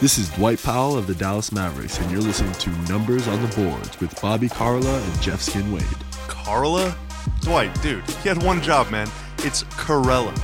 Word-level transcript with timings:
This 0.00 0.16
is 0.16 0.30
Dwight 0.30 0.62
Powell 0.62 0.96
of 0.96 1.08
the 1.08 1.14
Dallas 1.16 1.50
Mavericks, 1.50 1.98
and 1.98 2.08
you're 2.08 2.20
listening 2.20 2.52
to 2.52 2.70
Numbers 2.88 3.26
on 3.26 3.42
the 3.42 3.48
Boards 3.56 4.00
with 4.00 4.22
Bobby 4.22 4.48
Carla 4.48 5.02
and 5.02 5.20
Jeff 5.20 5.42
Skin 5.42 5.72
Wade. 5.72 5.82
Carla? 6.28 6.96
Dwight, 7.40 7.82
dude, 7.82 8.08
he 8.08 8.28
had 8.28 8.40
one 8.44 8.62
job, 8.62 8.92
man. 8.92 9.08
It's 9.38 9.64
Karalla. 9.64 10.40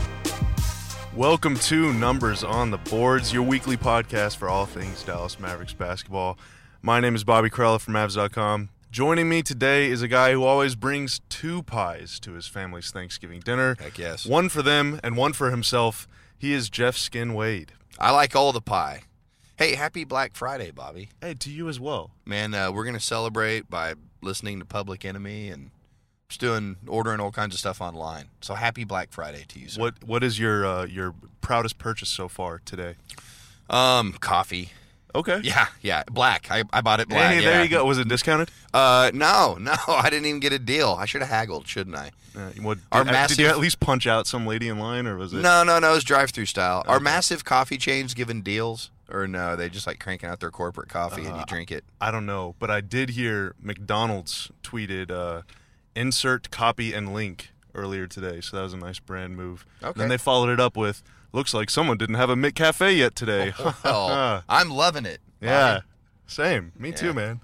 Welcome 1.15 1.55
to 1.55 1.93
Numbers 1.93 2.43
on 2.43 2.73
the 2.73 2.79
Boards, 2.79 3.33
your 3.33 3.45
weekly 3.45 3.77
podcast 3.77 4.39
for 4.39 4.49
all 4.49 4.67
things 4.67 5.05
Dallas 5.05 5.39
Mavericks 5.39 5.73
basketball. 5.73 6.37
My 6.83 6.99
name 6.99 7.15
is 7.15 7.23
Bobby 7.23 7.49
Karalla 7.49 7.81
from 7.81 7.95
Mavs.com. 7.95 8.71
Joining 8.91 9.29
me 9.29 9.41
today 9.45 9.89
is 9.89 10.03
a 10.03 10.09
guy 10.09 10.33
who 10.33 10.43
always 10.43 10.75
brings 10.75 11.21
two 11.29 11.63
pies 11.63 12.19
to 12.19 12.33
his 12.33 12.49
family's 12.49 12.91
Thanksgiving 12.91 13.39
dinner. 13.39 13.77
Heck 13.79 13.99
yes. 13.99 14.27
One 14.27 14.49
for 14.49 14.63
them 14.63 14.99
and 15.05 15.17
one 15.17 15.33
for 15.33 15.53
himself. 15.53 16.09
He 16.37 16.53
is 16.53 16.69
Jeff 16.69 16.97
Skin 16.97 17.35
Wade. 17.35 17.75
I 18.01 18.11
like 18.11 18.35
all 18.35 18.53
the 18.53 18.61
pie. 18.61 19.03
Hey, 19.57 19.77
happy 19.77 20.05
Black 20.05 20.35
Friday, 20.35 20.71
Bobby. 20.73 21.11
Hey, 21.21 21.35
to 21.35 21.51
you 21.51 21.69
as 21.69 21.79
well. 21.79 22.11
Man, 22.25 22.55
uh, 22.55 22.73
we're 22.73 22.83
going 22.85 22.97
to 22.97 23.01
celebrate 23.01 23.71
by 23.71 23.95
listening 24.21 24.59
to 24.59 24.65
Public 24.65 25.05
Enemy 25.05 25.49
and 25.49 25.71
just 26.29 26.41
doing 26.41 26.77
ordering 26.89 27.21
all 27.21 27.31
kinds 27.31 27.55
of 27.55 27.61
stuff 27.61 27.81
online. 27.81 28.31
So 28.41 28.55
happy 28.55 28.83
Black 28.85 29.13
Friday 29.13 29.45
to 29.49 29.61
you, 29.61 29.69
sir. 29.69 29.81
What 29.81 29.95
What 30.05 30.25
is 30.25 30.39
your 30.41 30.67
uh, 30.67 30.87
your 30.87 31.15
proudest 31.41 31.79
purchase 31.79 32.09
so 32.09 32.27
far 32.29 32.61
today? 32.65 32.97
Um, 33.71 34.15
coffee. 34.15 34.71
Okay. 35.15 35.41
Yeah, 35.45 35.67
yeah, 35.81 36.03
black. 36.11 36.49
I, 36.51 36.65
I 36.73 36.81
bought 36.81 36.99
it 36.99 37.09
black. 37.09 37.35
Hey, 37.35 37.41
yeah. 37.41 37.51
there 37.51 37.63
you 37.63 37.69
go. 37.69 37.85
Was 37.85 37.99
it 37.99 38.09
discounted? 38.09 38.51
Uh, 38.73 39.13
no, 39.15 39.57
no, 39.61 39.73
I 39.87 40.11
didn't 40.11 40.27
even 40.27 40.41
get 40.41 40.53
a 40.53 40.59
deal. 40.59 40.97
I 40.99 41.05
should 41.07 41.21
have 41.21 41.31
haggled, 41.31 41.69
shouldn't 41.69 41.95
I? 41.95 42.11
Uh, 42.37 42.51
what, 42.61 42.79
Our 42.91 43.05
did, 43.05 43.29
did 43.29 43.39
you 43.39 43.47
at 43.47 43.61
least 43.61 43.79
punch 43.79 44.09
out 44.09 44.27
some 44.27 44.45
lady 44.45 44.67
in 44.67 44.81
line, 44.81 45.07
or 45.07 45.17
was 45.17 45.33
it? 45.33 45.37
No, 45.37 45.63
no, 45.63 45.79
no. 45.79 45.93
It 45.93 45.95
was 45.95 46.03
drive-through 46.03 46.47
style. 46.47 46.83
Are 46.89 46.97
Okay. 46.97 47.05
massive 47.05 47.45
coffee 47.45 47.79
chains 47.79 48.13
giving 48.13 48.43
deals, 48.43 48.91
or 49.11 49.27
no? 49.27 49.49
Are 49.49 49.57
they 49.57 49.69
just 49.69 49.87
like 49.87 49.99
cranking 50.01 50.29
out 50.29 50.41
their 50.41 50.51
corporate 50.51 50.89
coffee 50.89 51.25
and 51.25 51.35
Uh, 51.35 51.39
you 51.41 51.45
drink 51.47 51.71
it? 51.73 51.85
I 52.01 52.11
don't 52.11 52.27
know, 52.27 52.55
but 52.59 52.71
I 52.71 52.81
did 52.81 53.11
hear 53.11 53.55
McDonald's 53.61 54.51
tweeted 54.63 55.11
uh, 55.11 55.43
insert 55.95 56.51
copy 56.51 56.93
and 56.93 57.13
link 57.15 57.51
earlier 57.75 58.07
today, 58.07 58.41
so 58.41 58.57
that 58.57 58.63
was 58.63 58.73
a 58.73 58.77
nice 58.77 58.99
brand 58.99 59.37
move. 59.37 59.67
Okay. 59.83 59.99
Then 59.99 60.09
they 60.09 60.19
followed 60.19 60.49
it 60.51 60.61
up 60.61 60.77
with, 60.77 61.03
"Looks 61.33 61.53
like 61.55 61.71
someone 61.71 61.97
didn't 61.99 62.15
have 62.17 62.31
a 62.31 62.37
McCafe 62.37 62.97
yet 62.97 63.15
today." 63.15 63.53
Oh, 63.85 64.43
I'm 64.49 64.71
loving 64.71 65.05
it. 65.07 65.21
yeah, 65.41 65.75
Bobby. 65.75 65.87
same. 66.27 66.73
Me 66.79 66.91
Yeah. 66.91 66.95
too, 66.97 67.13
man. 67.15 67.41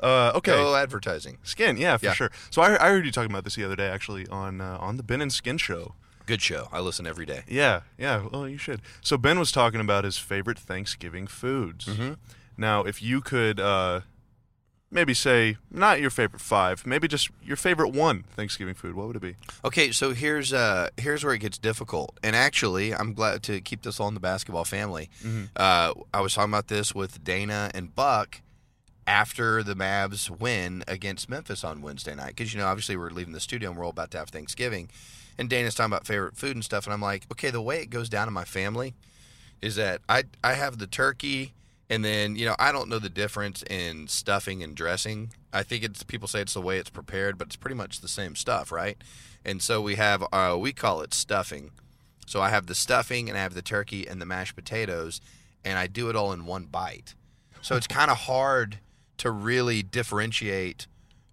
Uh, 0.00 0.30
okay. 0.36 0.52
Go 0.52 0.76
advertising. 0.76 1.38
Skin, 1.42 1.76
yeah, 1.76 1.96
for 1.96 2.06
Yeah. 2.06 2.12
sure. 2.12 2.30
So 2.50 2.62
I, 2.62 2.74
I 2.86 2.88
heard 2.90 3.04
you 3.04 3.10
talking 3.10 3.32
about 3.32 3.42
this 3.42 3.56
the 3.56 3.64
other 3.64 3.74
day, 3.74 3.88
actually, 3.88 4.28
on 4.28 4.60
uh, 4.60 4.78
on 4.80 4.96
the 4.96 5.02
Ben 5.02 5.20
and 5.20 5.32
Skin 5.32 5.58
show. 5.58 5.94
Good 6.28 6.42
show. 6.42 6.68
I 6.70 6.80
listen 6.80 7.06
every 7.06 7.24
day. 7.24 7.44
Yeah, 7.48 7.80
yeah. 7.96 8.26
Well, 8.30 8.46
you 8.46 8.58
should. 8.58 8.82
So 9.00 9.16
Ben 9.16 9.38
was 9.38 9.50
talking 9.50 9.80
about 9.80 10.04
his 10.04 10.18
favorite 10.18 10.58
Thanksgiving 10.58 11.26
foods. 11.26 11.86
Mhm. 11.86 12.18
Now, 12.58 12.82
if 12.82 13.00
you 13.02 13.22
could 13.22 13.58
uh, 13.58 14.00
maybe 14.90 15.14
say 15.14 15.56
not 15.70 16.02
your 16.02 16.10
favorite 16.10 16.42
five, 16.42 16.86
maybe 16.86 17.08
just 17.08 17.30
your 17.42 17.56
favorite 17.56 17.94
one 17.94 18.24
Thanksgiving 18.36 18.74
food, 18.74 18.94
what 18.94 19.06
would 19.06 19.16
it 19.16 19.22
be? 19.22 19.36
Okay, 19.64 19.90
so 19.90 20.12
here's 20.12 20.52
uh 20.52 20.90
here's 20.98 21.24
where 21.24 21.32
it 21.32 21.38
gets 21.38 21.56
difficult. 21.56 22.18
And 22.22 22.36
actually, 22.36 22.94
I'm 22.94 23.14
glad 23.14 23.42
to 23.44 23.60
keep 23.62 23.80
this 23.82 23.98
all 23.98 24.08
in 24.08 24.14
the 24.14 24.20
basketball 24.20 24.66
family. 24.66 25.08
Mhm. 25.24 25.48
Uh, 25.56 25.94
I 26.12 26.20
was 26.20 26.34
talking 26.34 26.50
about 26.52 26.68
this 26.68 26.94
with 26.94 27.24
Dana 27.24 27.70
and 27.72 27.94
Buck 27.94 28.42
after 29.06 29.62
the 29.62 29.74
Mavs 29.74 30.28
win 30.28 30.84
against 30.86 31.30
Memphis 31.30 31.64
on 31.64 31.80
Wednesday 31.80 32.14
night 32.14 32.36
because 32.36 32.52
you 32.52 32.60
know 32.60 32.66
obviously 32.66 32.96
we're 32.96 33.08
leaving 33.08 33.32
the 33.32 33.40
studio 33.40 33.70
and 33.70 33.78
we're 33.78 33.84
all 33.84 33.90
about 33.90 34.10
to 34.10 34.18
have 34.18 34.28
Thanksgiving, 34.28 34.90
and 35.38 35.48
Dana's 35.48 35.74
talking 35.74 35.92
about 35.92 36.06
favorite 36.06 36.36
food 36.36 36.56
and 36.56 36.64
stuff, 36.64 36.86
and 36.86 36.92
I'm 36.92 37.00
like, 37.00 37.26
okay, 37.32 37.50
the 37.50 37.62
way 37.62 37.80
it 37.80 37.90
goes 37.90 38.08
down 38.08 38.28
in 38.28 38.34
my 38.34 38.44
family 38.44 38.94
is 39.62 39.76
that 39.76 40.00
I 40.08 40.24
I 40.42 40.54
have 40.54 40.78
the 40.78 40.86
turkey. 40.86 41.54
And 41.90 42.04
then, 42.04 42.36
you 42.36 42.44
know, 42.44 42.54
I 42.58 42.70
don't 42.70 42.90
know 42.90 42.98
the 42.98 43.08
difference 43.08 43.62
in 43.62 44.08
stuffing 44.08 44.62
and 44.62 44.74
dressing. 44.74 45.32
I 45.54 45.62
think 45.62 45.82
it's 45.82 46.02
people 46.02 46.28
say 46.28 46.42
it's 46.42 46.52
the 46.52 46.60
way 46.60 46.76
it's 46.76 46.90
prepared, 46.90 47.38
but 47.38 47.46
it's 47.46 47.56
pretty 47.56 47.76
much 47.76 48.02
the 48.02 48.08
same 48.08 48.36
stuff, 48.36 48.70
right? 48.70 48.98
And 49.42 49.62
so 49.62 49.80
we 49.80 49.94
have 49.94 50.22
uh, 50.30 50.58
we 50.60 50.74
call 50.74 51.00
it 51.00 51.14
stuffing. 51.14 51.70
So 52.26 52.42
I 52.42 52.50
have 52.50 52.66
the 52.66 52.74
stuffing 52.74 53.30
and 53.30 53.38
I 53.38 53.40
have 53.40 53.54
the 53.54 53.62
turkey 53.62 54.06
and 54.06 54.20
the 54.20 54.26
mashed 54.26 54.54
potatoes, 54.54 55.22
and 55.64 55.78
I 55.78 55.86
do 55.86 56.10
it 56.10 56.16
all 56.16 56.30
in 56.30 56.44
one 56.44 56.66
bite. 56.66 57.14
So 57.62 57.74
it's 57.74 57.86
kind 57.86 58.10
of 58.10 58.18
hard 58.18 58.80
to 59.16 59.30
really 59.30 59.82
differentiate. 59.82 60.86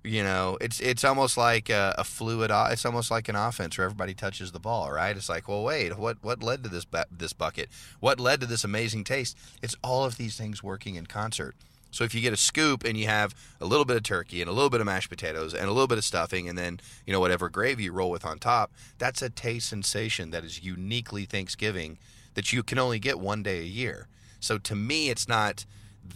You 0.05 0.23
know, 0.23 0.57
it's 0.61 0.79
it's 0.79 1.03
almost 1.03 1.35
like 1.38 1.69
a, 1.69 1.95
a 1.97 2.03
fluid. 2.03 2.51
It's 2.53 2.85
almost 2.85 3.09
like 3.09 3.27
an 3.27 3.35
offense 3.35 3.77
where 3.77 3.85
everybody 3.85 4.13
touches 4.13 4.51
the 4.51 4.59
ball, 4.59 4.91
right? 4.91 5.16
It's 5.16 5.29
like, 5.29 5.47
well, 5.47 5.63
wait, 5.63 5.97
what 5.97 6.17
what 6.21 6.43
led 6.43 6.63
to 6.63 6.69
this 6.69 6.85
bu- 6.85 7.09
this 7.11 7.33
bucket? 7.33 7.69
What 7.99 8.19
led 8.19 8.41
to 8.41 8.45
this 8.45 8.63
amazing 8.63 9.03
taste? 9.03 9.38
It's 9.61 9.75
all 9.83 10.05
of 10.05 10.17
these 10.17 10.38
things 10.38 10.61
working 10.61 10.95
in 10.95 11.07
concert. 11.07 11.55
So 11.89 12.03
if 12.03 12.13
you 12.13 12.21
get 12.21 12.33
a 12.33 12.38
scoop 12.38 12.83
and 12.83 12.97
you 12.97 13.07
have 13.07 13.33
a 13.61 13.65
little 13.65 13.85
bit 13.85 13.95
of 13.95 14.03
turkey 14.03 14.41
and 14.41 14.49
a 14.49 14.53
little 14.53 14.69
bit 14.69 14.81
of 14.81 14.85
mashed 14.85 15.09
potatoes 15.09 15.53
and 15.53 15.69
a 15.69 15.71
little 15.71 15.88
bit 15.88 15.97
of 15.97 16.03
stuffing 16.03 16.49
and 16.49 16.57
then 16.57 16.81
you 17.07 17.13
know 17.13 17.21
whatever 17.21 17.49
gravy 17.49 17.85
you 17.85 17.91
roll 17.91 18.11
with 18.11 18.25
on 18.25 18.38
top, 18.38 18.71
that's 18.97 19.21
a 19.21 19.29
taste 19.29 19.69
sensation 19.69 20.31
that 20.31 20.44
is 20.44 20.63
uniquely 20.63 21.25
Thanksgiving 21.25 21.97
that 22.35 22.53
you 22.53 22.63
can 22.63 22.77
only 22.77 22.99
get 22.99 23.19
one 23.19 23.41
day 23.41 23.59
a 23.59 23.63
year. 23.63 24.07
So 24.39 24.57
to 24.59 24.75
me, 24.75 25.09
it's 25.09 25.27
not 25.27 25.65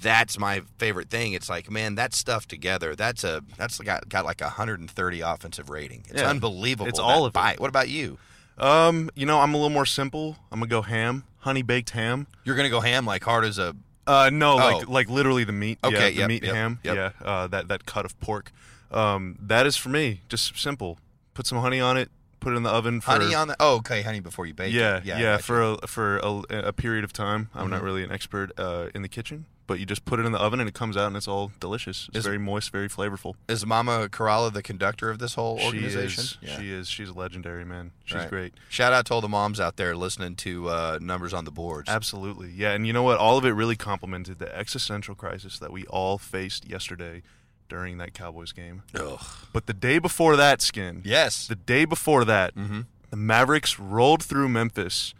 that's 0.01 0.37
my 0.39 0.61
favorite 0.77 1.09
thing. 1.09 1.33
It's 1.33 1.49
like 1.49 1.69
man, 1.69 1.95
that 1.95 2.13
stuff 2.13 2.47
together. 2.47 2.95
That's 2.95 3.23
a 3.23 3.41
that's 3.57 3.79
got 3.79 4.07
got 4.09 4.25
like 4.25 4.41
a 4.41 4.45
130 4.45 5.21
offensive 5.21 5.69
rating. 5.69 6.03
It's 6.09 6.21
Yeah. 6.21 6.29
unbelievable. 6.29 6.87
It's 6.89 6.99
all 6.99 7.25
of 7.25 7.35
it. 7.35 7.59
What 7.59 7.69
about 7.69 7.89
you? 7.89 8.17
Um, 8.57 9.09
you 9.15 9.25
know, 9.25 9.39
I'm 9.39 9.53
a 9.53 9.57
little 9.57 9.69
more 9.69 9.85
simple. 9.85 10.37
I'm 10.51 10.59
gonna 10.59 10.69
go 10.69 10.81
ham, 10.81 11.23
honey 11.39 11.61
baked 11.61 11.91
ham. 11.91 12.27
You're 12.43 12.55
gonna 12.55 12.69
go 12.69 12.81
ham 12.81 13.05
like 13.05 13.23
hard 13.23 13.45
as 13.45 13.57
a 13.57 13.75
Uh, 14.07 14.29
no, 14.33 14.55
like 14.55 14.87
Oh. 14.87 14.91
like 14.91 15.07
literally 15.09 15.43
the 15.43 15.51
meat. 15.51 15.77
yeah, 15.83 15.87
Okay, 15.89 16.09
the 16.11 16.15
yep, 16.19 16.27
meat 16.27 16.43
yep, 16.43 16.55
ham. 16.55 16.79
yep. 16.83 16.95
Yeah, 16.95 17.25
uh, 17.27 17.47
that 17.47 17.67
that 17.67 17.85
cut 17.85 18.05
of 18.05 18.19
pork. 18.19 18.51
Um, 18.91 19.37
that 19.41 19.67
is 19.67 19.77
for 19.77 19.89
me. 19.89 20.21
Just 20.29 20.57
simple. 20.57 20.97
Put 21.35 21.45
some 21.45 21.59
honey 21.59 21.79
on 21.79 21.95
it. 21.95 22.09
Put 22.39 22.53
it 22.53 22.55
in 22.55 22.63
the 22.63 22.69
oven 22.71 23.01
for 23.01 23.11
honey 23.11 23.35
on 23.35 23.49
the. 23.49 23.55
Oh, 23.59 23.75
okay, 23.77 24.01
honey 24.01 24.19
before 24.19 24.45
you 24.45 24.53
bake 24.53 24.73
yeah, 24.73 24.97
it. 24.97 25.05
yeah, 25.05 25.33
you. 25.35 25.37
for 25.43 25.61
a, 25.61 25.87
for 25.87 26.17
a, 26.19 26.41
a 26.69 26.73
period 26.73 27.03
of 27.03 27.13
time. 27.13 27.49
I'm 27.53 27.69
not 27.69 27.81
Mhm. 27.81 27.85
really 27.85 28.03
an 28.03 28.11
expert 28.11 28.51
uh, 28.57 28.87
in 28.95 29.01
the 29.03 29.09
kitchen, 29.09 29.45
but 29.69 29.79
you 29.79 29.85
just 29.85 30.03
put 30.03 30.19
it 30.19 30.25
in 30.25 30.31
the 30.31 30.39
oven 30.39 30.59
and 30.59 30.67
it 30.67 30.73
comes 30.73 30.97
out 30.97 31.05
and 31.05 31.15
it's 31.15 31.27
all 31.27 31.51
delicious. 31.59 32.07
It's 32.09 32.17
Is- 32.17 32.25
very 32.25 32.39
moist, 32.39 32.71
very 32.71 32.89
flavorful. 32.89 33.35
Is 33.47 33.65
Mama 33.67 34.09
Karalla 34.09 34.51
the 34.51 34.63
conductor 34.63 35.11
of 35.11 35.19
this 35.19 35.35
whole 35.35 35.59
organization? 35.63 36.23
She 36.23 36.45
is. 36.47 36.57
She 36.57 36.71
is. 36.73 36.87
She's 36.89 37.11
legendary, 37.11 37.63
man. 37.63 37.91
She's 38.03 38.15
Right. 38.17 38.29
great. 38.29 38.53
Shout 38.67 38.93
out 38.93 39.05
to 39.05 39.13
all 39.13 39.21
the 39.21 39.29
moms 39.29 39.59
out 39.59 39.77
there 39.77 39.95
listening 39.95 40.35
to 40.37 40.69
uh, 40.69 40.97
numbers 40.99 41.33
on 41.35 41.45
the 41.45 41.51
boards. 41.51 41.87
Absolutely. 41.87 42.49
Yeah, 42.49 42.71
and 42.71 42.87
you 42.87 42.93
know 42.93 43.03
what? 43.03 43.19
All 43.19 43.37
of 43.37 43.45
it 43.45 43.51
really 43.51 43.75
complemented 43.75 44.39
the 44.39 44.53
existential 44.57 45.13
crisis 45.13 45.59
that 45.59 45.71
we 45.71 45.85
all 45.85 46.17
faced 46.17 46.67
yesterday 46.67 47.21
during 47.69 47.99
that 47.99 48.15
Cowboys 48.15 48.51
game. 48.51 48.81
Ugh. 48.95 49.23
But 49.53 49.67
the 49.67 49.73
day 49.75 49.99
before 49.99 50.35
that, 50.35 50.63
Skin, 50.63 51.03
Yes. 51.05 51.45
the 51.47 51.55
day 51.55 51.85
before 51.85 52.25
that, 52.25 52.55
mm-hmm. 52.55 52.81
the 53.11 53.17
Mavericks 53.17 53.77
rolled 53.77 54.23
through 54.23 54.49
Memphis 54.49 55.13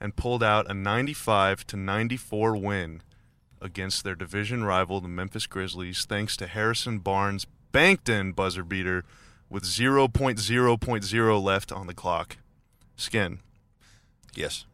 and 0.00 0.14
pulled 0.14 0.44
out 0.44 0.70
a 0.70 0.74
95 0.74 1.66
to 1.66 1.76
94 1.76 2.56
win 2.56 3.02
against 3.60 4.04
their 4.04 4.14
division 4.14 4.64
rival, 4.64 5.00
the 5.00 5.08
Memphis 5.08 5.46
Grizzlies, 5.46 6.04
thanks 6.04 6.36
to 6.38 6.46
Harrison 6.46 6.98
Barnes' 6.98 7.46
banked 7.72 8.08
in 8.08 8.32
buzzer 8.32 8.62
beater 8.64 9.04
with 9.50 9.64
0.0.0 9.64 11.42
left 11.42 11.72
on 11.72 11.86
the 11.86 11.94
clock. 11.94 12.36
Skin, 12.96 13.40
Yes. 14.34 14.64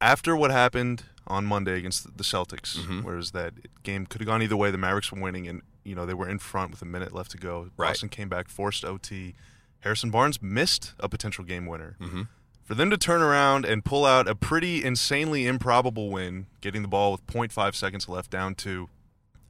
after 0.00 0.36
what 0.36 0.50
happened 0.50 1.04
on 1.26 1.46
Monday 1.46 1.78
against 1.78 2.16
the 2.16 2.24
Celtics, 2.24 2.76
Mhm. 2.78 3.02
whereas 3.02 3.30
that 3.32 3.54
game 3.82 4.06
could 4.06 4.20
have 4.20 4.26
gone 4.26 4.42
either 4.42 4.56
way, 4.56 4.70
the 4.70 4.78
Mavericks 4.78 5.10
were 5.12 5.20
winning, 5.20 5.46
and 5.48 5.62
you 5.84 5.94
know 5.94 6.04
they 6.06 6.14
were 6.14 6.28
in 6.28 6.38
front 6.38 6.70
with 6.72 6.82
a 6.82 6.86
minute 6.86 7.12
left 7.12 7.30
to 7.32 7.38
go. 7.38 7.70
Right. 7.76 7.88
Boston 7.90 8.08
came 8.08 8.28
back, 8.28 8.48
forced 8.48 8.84
OT. 8.84 9.34
Harrison 9.80 10.10
Barnes 10.10 10.42
missed 10.42 10.94
a 10.98 11.08
potential 11.08 11.44
game 11.44 11.66
winner. 11.66 11.96
Mm-hmm. 12.00 12.22
For 12.66 12.74
them 12.74 12.90
to 12.90 12.96
turn 12.98 13.22
around 13.22 13.64
and 13.64 13.84
pull 13.84 14.04
out 14.04 14.26
a 14.26 14.34
pretty 14.34 14.82
insanely 14.84 15.46
improbable 15.46 16.10
win, 16.10 16.46
getting 16.60 16.82
the 16.82 16.88
ball 16.88 17.12
with 17.12 17.24
0.5 17.28 17.74
seconds 17.76 18.08
left 18.08 18.28
down 18.30 18.56
to 18.56 18.88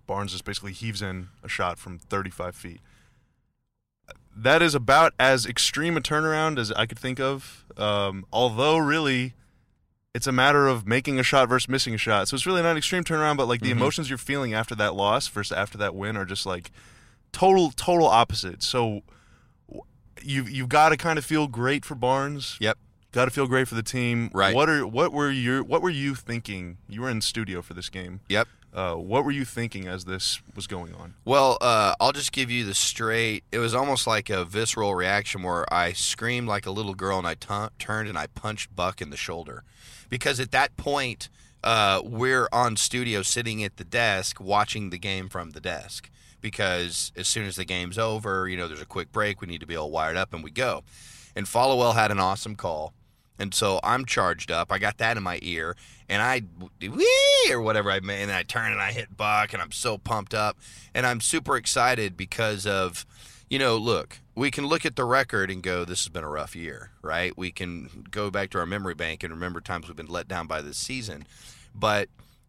Barnes 0.07 0.33
just 0.33 0.45
basically 0.45 0.73
heaves 0.73 1.01
in 1.01 1.29
a 1.43 1.49
shot 1.49 1.79
from 1.79 1.99
35 1.99 2.55
feet. 2.55 2.81
That 4.37 4.61
is 4.61 4.75
about 4.75 5.15
as 5.19 5.47
extreme 5.47 5.97
a 5.97 6.01
turnaround 6.03 6.59
as 6.59 6.71
I 6.73 6.85
could 6.85 6.99
think 6.99 7.19
of. 7.19 7.65
Um, 7.79 8.27
although, 8.31 8.77
really, 8.77 9.33
it's 10.15 10.27
a 10.27 10.33
matter 10.33 10.67
of 10.69 10.87
making 10.87 11.19
a 11.19 11.23
shot 11.23 11.49
versus 11.49 11.71
missing 11.71 11.95
a 11.95 11.99
shot. 11.99 12.29
So 12.29 12.35
it's 12.35 12.45
really 12.45 12.61
not 12.63 12.73
an 12.73 12.77
extreme 12.77 13.03
turnaround, 13.03 13.39
but 13.39 13.49
like 13.49 13.63
the 13.63 13.71
Mhm. 13.71 13.79
emotions 13.79 14.11
you're 14.11 14.19
feeling 14.19 14.53
after 14.53 14.75
that 14.75 14.95
loss 14.95 15.27
versus 15.27 15.57
after 15.57 15.79
that 15.79 15.95
win 15.95 16.19
are 16.19 16.27
just 16.27 16.45
like 16.45 16.71
total, 17.33 17.71
total 17.71 18.07
opposite. 18.09 18.63
So 18.63 19.03
you've 20.23 20.51
you've 20.51 20.69
got 20.69 20.91
to 20.91 20.97
kind 20.99 21.19
of 21.19 21.25
feel 21.25 21.47
great 21.49 21.85
for 21.87 21.95
Barnes. 21.95 22.57
Yep. 22.61 22.79
Got 23.13 23.27
to 23.27 23.31
feel 23.31 23.47
great 23.47 23.69
for 23.69 23.75
the 23.75 23.83
team. 23.83 24.31
Right. 24.33 24.55
What 24.55 24.69
are 24.69 24.87
what 24.87 25.13
were 25.13 25.31
your 25.31 25.63
what 25.63 25.83
were 25.83 25.91
you 25.91 26.15
thinking? 26.15 26.79
You 26.89 27.03
were 27.03 27.11
in 27.11 27.21
studio 27.21 27.63
for 27.63 27.75
this 27.75 27.89
game. 27.89 28.21
Yep. 28.29 28.49
Uh, 28.75 28.95
what 28.95 29.25
were 29.25 29.31
you 29.31 29.47
thinking 29.47 29.89
as 29.89 30.05
this 30.05 30.43
was 30.55 30.67
going 30.67 30.95
on? 30.95 31.15
Well, 31.25 31.57
uh, 31.63 31.95
I'll 31.99 32.13
just 32.13 32.31
give 32.31 32.51
you 32.51 32.67
the 32.67 32.75
straight. 32.75 33.43
It 33.51 33.59
was 33.59 33.75
almost 33.75 34.07
like 34.07 34.29
a 34.29 34.45
visceral 34.45 34.95
reaction 34.95 35.43
where 35.43 35.73
I 35.73 35.93
screamed 35.93 36.47
like 36.47 36.67
a 36.67 36.71
little 36.71 36.95
girl 36.95 37.17
and 37.19 37.27
I 37.27 37.35
turned 37.35 38.09
and 38.09 38.19
I 38.19 38.27
punched 38.27 38.77
Buck 38.77 39.01
in 39.01 39.09
the 39.09 39.17
shoulder, 39.17 39.65
because 40.11 40.39
at 40.41 40.51
that 40.51 40.77
point, 40.77 41.31
uh, 41.65 42.03
we're 42.05 42.49
on 42.53 42.77
studio 42.77 43.23
sitting 43.23 43.65
at 43.65 43.79
the 43.79 43.85
desk 43.85 44.41
watching 44.41 44.91
the 44.91 44.99
game 44.99 45.31
from 45.31 45.53
the 45.53 45.61
desk 45.61 46.11
because 46.41 47.13
as 47.17 47.27
soon 47.27 47.47
as 47.47 47.57
the 47.57 47.65
game's 47.65 47.99
over, 47.99 48.47
you 48.47 48.57
know, 48.57 48.69
there's 48.69 48.83
a 48.83 48.87
quick 48.87 49.11
break. 49.11 49.41
We 49.41 49.49
need 49.49 49.61
to 49.61 49.67
be 49.67 49.75
all 49.75 49.91
wired 49.91 50.17
up 50.17 50.33
and 50.33 50.45
we 50.45 50.51
go. 50.51 50.85
And 51.37 51.47
Followill 51.47 51.95
had 51.95 52.11
an 52.11 52.19
awesome 52.19 52.57
call. 52.57 52.95
And 53.39 53.53
so 53.53 53.79
I'm 53.85 54.07
charged 54.07 54.51
up. 54.51 54.73
I 54.73 54.79
got 54.79 54.97
that 54.99 55.17
in 55.17 55.23
my 55.23 55.39
ear, 55.43 55.77
and 56.09 56.23
I 56.23 56.43
wee 56.81 57.51
or 57.51 57.61
whatever 57.61 57.91
I 57.91 58.01
made, 58.01 58.23
and 58.23 58.33
I 58.33 58.43
turn 58.43 58.73
and 58.73 58.81
I 58.81 58.93
hit 58.93 59.15
Buck, 59.15 59.53
and 59.53 59.61
I'm 59.61 59.73
so 59.73 59.99
pumped 59.99 60.33
up, 60.33 60.57
and 60.95 61.07
I'm 61.07 61.21
super 61.21 61.57
excited 61.57 62.17
because 62.17 62.67
of, 62.67 63.05
you 63.51 63.59
know, 63.59 63.77
look, 63.77 64.21
we 64.35 64.51
can 64.51 64.67
look 64.67 64.87
at 64.87 64.97
the 64.97 65.05
record 65.05 65.51
and 65.51 65.63
go, 65.63 65.85
this 65.85 66.05
has 66.05 66.09
been 66.09 66.25
a 66.25 66.31
rough 66.31 66.57
year, 66.57 66.93
right? 67.03 67.37
We 67.37 67.53
can 67.53 68.07
go 68.11 68.31
back 68.31 68.49
to 68.51 68.59
our 68.59 68.67
memory 68.67 68.95
bank 68.95 69.23
and 69.23 69.33
remember 69.33 69.61
times 69.61 69.87
we've 69.87 69.97
been 69.97 70.07
let 70.07 70.29
down 70.29 70.47
by 70.47 70.63
this 70.63 70.79
season, 70.79 71.27
but 71.75 72.09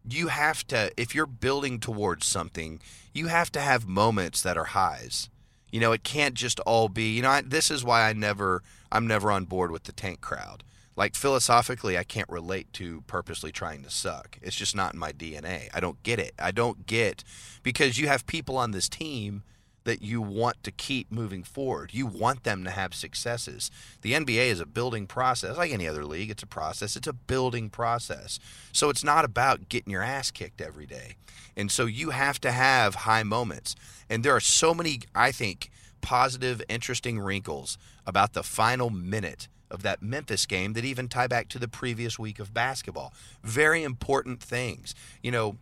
you 0.10 0.30
have 0.30 0.66
to, 0.68 0.90
if 0.96 1.14
you're 1.14 1.26
building 1.26 1.82
towards 1.82 2.26
something, 2.26 2.80
you 3.14 3.28
have 3.28 3.52
to 3.52 3.60
have 3.60 3.88
moments 3.88 4.42
that 4.42 4.58
are 4.58 4.66
highs. 4.66 5.30
You 5.72 5.80
know, 5.80 5.92
it 5.92 6.04
can't 6.04 6.34
just 6.34 6.60
all 6.62 6.90
be. 6.90 7.16
You 7.16 7.22
know, 7.22 7.30
I, 7.30 7.42
this 7.42 7.70
is 7.70 7.84
why 7.84 8.08
I 8.08 8.14
never, 8.14 8.64
I'm 8.92 9.08
never 9.08 9.32
on 9.32 9.46
board 9.46 9.72
with 9.72 9.84
the 9.84 9.92
tank 9.92 10.22
crowd. 10.22 10.64
Like 10.96 11.14
philosophically 11.14 11.96
i 11.96 12.04
can't 12.04 12.28
relate 12.28 12.74
to 12.74 13.02
purposely 13.06 13.52
trying 13.52 13.84
to 13.84 13.90
suck. 13.92 14.40
It's 14.42 14.56
just 14.56 14.76
not 14.76 14.94
in 14.94 15.00
my 15.00 15.12
dna 15.12 15.70
i 15.72 15.80
don't 15.80 16.02
get 16.02 16.18
it. 16.20 16.34
I 16.40 16.50
don't 16.50 16.88
get 16.88 17.24
because 17.62 18.00
you 18.00 18.08
have 18.08 18.26
people 18.26 18.58
on 18.58 18.72
this 18.72 18.90
team 18.90 19.44
that 19.88 20.02
you 20.02 20.22
want 20.22 20.62
to 20.64 20.70
keep 20.70 21.10
moving 21.10 21.44
forward. 21.44 21.94
You 21.94 22.06
want 22.06 22.44
them 22.44 22.66
to 22.66 22.70
have 22.70 22.94
successes. 22.94 23.72
The 24.02 24.12
nba 24.12 24.48
is 24.48 24.60
a 24.60 24.66
building 24.66 25.08
process 25.08 25.56
like 25.56 25.72
any 25.72 25.88
other 25.88 26.04
league. 26.04 26.30
It's 26.30 26.44
a 26.44 26.48
process. 26.48 26.98
It's 26.98 27.08
a 27.08 27.14
building 27.14 27.70
process. 27.70 28.38
So 28.74 28.90
it's 28.90 29.04
not 29.04 29.24
about 29.24 29.70
getting 29.70 29.92
your 29.92 30.04
ass 30.04 30.30
kicked 30.30 30.60
every 30.60 30.86
day. 30.86 31.16
And 31.56 31.72
so 31.72 31.86
you 31.86 32.10
have 32.10 32.42
to 32.42 32.52
have 32.52 32.96
high 32.96 33.24
moments. 33.24 33.76
And 34.10 34.26
there 34.26 34.36
are 34.36 34.42
so 34.42 34.74
many 34.74 35.00
i 35.16 35.32
think 35.32 35.72
positive 36.02 36.62
interesting 36.68 37.20
wrinkles 37.20 37.78
about 38.06 38.34
the 38.34 38.44
final 38.44 38.90
minute 38.90 39.48
of 39.72 39.84
that 39.84 40.02
Memphis 40.02 40.46
game 40.46 40.74
that 40.74 40.86
even 40.86 41.08
tie 41.08 41.28
back 41.28 41.48
to 41.50 41.60
the 41.60 41.68
previous 41.68 42.20
week 42.20 42.40
of 42.40 42.54
basketball. 42.54 43.14
Very 43.42 43.84
important 43.84 44.42
things. 44.44 44.94
You 45.22 45.32
know, 45.32 45.58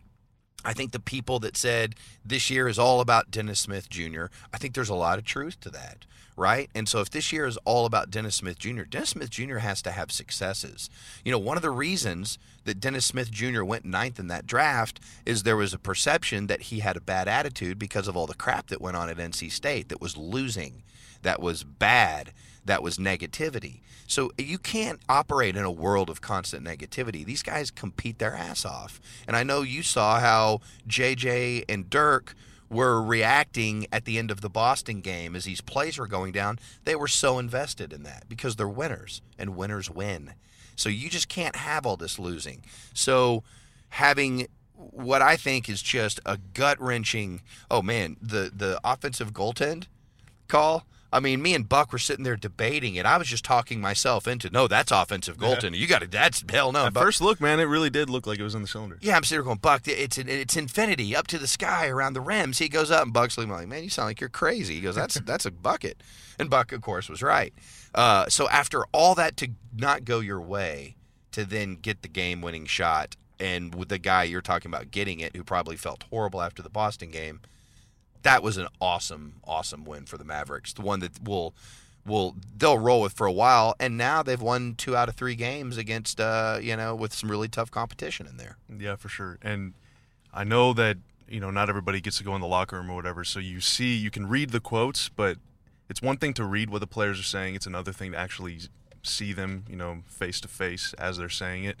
I 0.66 0.72
think 0.72 0.90
the 0.90 0.98
people 0.98 1.38
that 1.38 1.56
said 1.56 1.94
this 2.24 2.50
year 2.50 2.66
is 2.66 2.76
all 2.76 3.00
about 3.00 3.30
Dennis 3.30 3.60
Smith 3.60 3.88
Jr., 3.88 4.26
I 4.52 4.58
think 4.58 4.74
there's 4.74 4.88
a 4.88 4.96
lot 4.96 5.16
of 5.16 5.24
truth 5.24 5.60
to 5.60 5.70
that, 5.70 6.06
right? 6.36 6.68
And 6.74 6.88
so 6.88 7.00
if 7.00 7.08
this 7.08 7.32
year 7.32 7.46
is 7.46 7.56
all 7.58 7.86
about 7.86 8.10
Dennis 8.10 8.34
Smith 8.34 8.58
Jr., 8.58 8.82
Dennis 8.82 9.10
Smith 9.10 9.30
Jr. 9.30 9.58
has 9.58 9.80
to 9.82 9.92
have 9.92 10.10
successes. 10.10 10.90
You 11.24 11.30
know, 11.30 11.38
one 11.38 11.56
of 11.56 11.62
the 11.62 11.70
reasons 11.70 12.36
that 12.64 12.80
Dennis 12.80 13.06
Smith 13.06 13.30
Jr. 13.30 13.62
went 13.62 13.84
ninth 13.84 14.18
in 14.18 14.26
that 14.26 14.44
draft 14.44 14.98
is 15.24 15.44
there 15.44 15.56
was 15.56 15.72
a 15.72 15.78
perception 15.78 16.48
that 16.48 16.62
he 16.62 16.80
had 16.80 16.96
a 16.96 17.00
bad 17.00 17.28
attitude 17.28 17.78
because 17.78 18.08
of 18.08 18.16
all 18.16 18.26
the 18.26 18.34
crap 18.34 18.66
that 18.66 18.80
went 18.80 18.96
on 18.96 19.08
at 19.08 19.18
NC 19.18 19.52
State 19.52 19.88
that 19.88 20.00
was 20.00 20.16
losing, 20.16 20.82
that 21.22 21.40
was 21.40 21.62
bad 21.62 22.32
that 22.66 22.82
was 22.82 22.98
negativity. 22.98 23.80
So 24.06 24.30
you 24.38 24.58
can't 24.58 25.00
operate 25.08 25.56
in 25.56 25.64
a 25.64 25.70
world 25.70 26.10
of 26.10 26.20
constant 26.20 26.64
negativity. 26.64 27.24
These 27.24 27.42
guys 27.42 27.70
compete 27.70 28.18
their 28.18 28.34
ass 28.34 28.64
off. 28.64 29.00
And 29.26 29.36
I 29.36 29.42
know 29.42 29.62
you 29.62 29.82
saw 29.82 30.20
how 30.20 30.60
JJ 30.88 31.64
and 31.68 31.90
Dirk 31.90 32.34
were 32.68 33.02
reacting 33.02 33.86
at 33.92 34.04
the 34.04 34.18
end 34.18 34.30
of 34.30 34.40
the 34.40 34.50
Boston 34.50 35.00
game 35.00 35.36
as 35.36 35.44
these 35.44 35.60
plays 35.60 35.98
were 35.98 36.06
going 36.06 36.32
down. 36.32 36.58
They 36.84 36.96
were 36.96 37.08
so 37.08 37.38
invested 37.38 37.92
in 37.92 38.02
that 38.02 38.28
because 38.28 38.56
they're 38.56 38.68
winners 38.68 39.22
and 39.38 39.56
winners 39.56 39.90
win. 39.90 40.34
So 40.74 40.88
you 40.88 41.08
just 41.08 41.28
can't 41.28 41.56
have 41.56 41.86
all 41.86 41.96
this 41.96 42.18
losing. 42.18 42.62
So 42.92 43.44
having 43.90 44.48
what 44.76 45.22
I 45.22 45.36
think 45.36 45.68
is 45.68 45.80
just 45.80 46.20
a 46.26 46.38
gut 46.54 46.80
wrenching. 46.80 47.40
Oh 47.70 47.82
man, 47.82 48.16
the 48.20 48.50
the 48.54 48.78
offensive 48.84 49.32
goaltend 49.32 49.86
call 50.48 50.86
I 51.16 51.20
mean, 51.20 51.40
me 51.40 51.54
and 51.54 51.66
Buck 51.66 51.92
were 51.92 51.98
sitting 51.98 52.24
there 52.24 52.36
debating 52.36 52.96
it. 52.96 53.06
I 53.06 53.16
was 53.16 53.26
just 53.26 53.42
talking 53.42 53.80
myself 53.80 54.28
into 54.28 54.50
no, 54.50 54.68
that's 54.68 54.92
offensive 54.92 55.38
goaltending. 55.38 55.72
Yeah. 55.72 55.78
You 55.78 55.86
got 55.86 56.02
to 56.02 56.06
that's 56.06 56.44
hell 56.50 56.72
no. 56.72 56.84
At 56.84 56.92
Buck. 56.92 57.04
first 57.04 57.22
look, 57.22 57.40
man, 57.40 57.58
it 57.58 57.64
really 57.64 57.88
did 57.88 58.10
look 58.10 58.26
like 58.26 58.38
it 58.38 58.42
was 58.42 58.54
in 58.54 58.60
the 58.60 58.68
cylinder. 58.68 58.98
Yeah, 59.00 59.16
I'm 59.16 59.24
sitting 59.24 59.38
there 59.38 59.44
going, 59.44 59.56
Buck, 59.56 59.88
it's 59.88 60.18
it's 60.18 60.56
infinity 60.58 61.16
up 61.16 61.26
to 61.28 61.38
the 61.38 61.46
sky 61.46 61.88
around 61.88 62.12
the 62.12 62.20
rims. 62.20 62.58
He 62.58 62.68
goes 62.68 62.90
up 62.90 63.02
and 63.02 63.14
Buck's 63.14 63.38
like, 63.38 63.48
man, 63.48 63.82
you 63.82 63.88
sound 63.88 64.08
like 64.08 64.20
you're 64.20 64.28
crazy. 64.28 64.74
He 64.74 64.82
goes, 64.82 64.94
that's 64.94 65.18
that's 65.20 65.46
a 65.46 65.50
bucket, 65.50 66.02
and 66.38 66.50
Buck, 66.50 66.72
of 66.72 66.82
course, 66.82 67.08
was 67.08 67.22
right. 67.22 67.54
Uh, 67.94 68.28
so 68.28 68.46
after 68.50 68.84
all 68.92 69.14
that 69.14 69.38
to 69.38 69.48
not 69.74 70.04
go 70.04 70.20
your 70.20 70.42
way, 70.42 70.96
to 71.32 71.46
then 71.46 71.76
get 71.76 72.02
the 72.02 72.08
game-winning 72.08 72.66
shot, 72.66 73.16
and 73.40 73.74
with 73.74 73.88
the 73.88 73.98
guy 73.98 74.24
you're 74.24 74.42
talking 74.42 74.70
about 74.70 74.90
getting 74.90 75.20
it, 75.20 75.34
who 75.34 75.42
probably 75.42 75.76
felt 75.76 76.04
horrible 76.10 76.42
after 76.42 76.60
the 76.60 76.68
Boston 76.68 77.10
game 77.10 77.40
that 78.26 78.42
was 78.42 78.56
an 78.56 78.66
awesome, 78.80 79.34
awesome 79.44 79.84
win 79.84 80.04
for 80.04 80.18
the 80.18 80.24
Mavericks. 80.24 80.72
The 80.72 80.82
one 80.82 80.98
that 81.00 81.22
will 81.22 81.54
will 82.04 82.34
they'll 82.56 82.78
roll 82.78 83.02
with 83.02 83.12
for 83.12 83.26
a 83.26 83.32
while, 83.32 83.76
and 83.78 83.96
now 83.96 84.22
they've 84.22 84.40
won 84.40 84.74
two 84.74 84.96
out 84.96 85.08
of 85.08 85.14
three 85.14 85.36
games 85.36 85.76
against 85.76 86.20
uh, 86.20 86.58
you 86.60 86.76
know 86.76 86.94
with 86.94 87.12
some 87.12 87.30
really 87.30 87.48
tough 87.48 87.70
competition 87.70 88.26
in 88.26 88.36
there. 88.36 88.56
Yeah, 88.76 88.96
for 88.96 89.08
sure. 89.08 89.38
And 89.42 89.74
I 90.34 90.42
know 90.42 90.72
that 90.72 90.98
you 91.28 91.38
know 91.38 91.50
not 91.50 91.68
everybody 91.68 92.00
gets 92.00 92.18
to 92.18 92.24
go 92.24 92.34
in 92.34 92.40
the 92.40 92.48
locker 92.48 92.76
room 92.76 92.90
or 92.90 92.96
whatever, 92.96 93.22
so 93.22 93.38
you 93.38 93.60
see 93.60 93.94
you 93.94 94.10
can 94.10 94.28
read 94.28 94.50
the 94.50 94.60
quotes, 94.60 95.08
but 95.08 95.38
it's 95.88 96.02
one 96.02 96.16
thing 96.16 96.34
to 96.34 96.44
read 96.44 96.68
what 96.68 96.80
the 96.80 96.86
players 96.88 97.20
are 97.20 97.24
saying. 97.24 97.54
It's 97.54 97.66
another 97.66 97.92
thing 97.92 98.10
to 98.10 98.18
actually 98.18 98.58
see 99.04 99.32
them, 99.32 99.64
you 99.68 99.76
know, 99.76 100.02
face 100.06 100.40
to 100.40 100.48
face 100.48 100.94
as 100.98 101.16
they're 101.16 101.28
saying 101.28 101.62
it. 101.62 101.78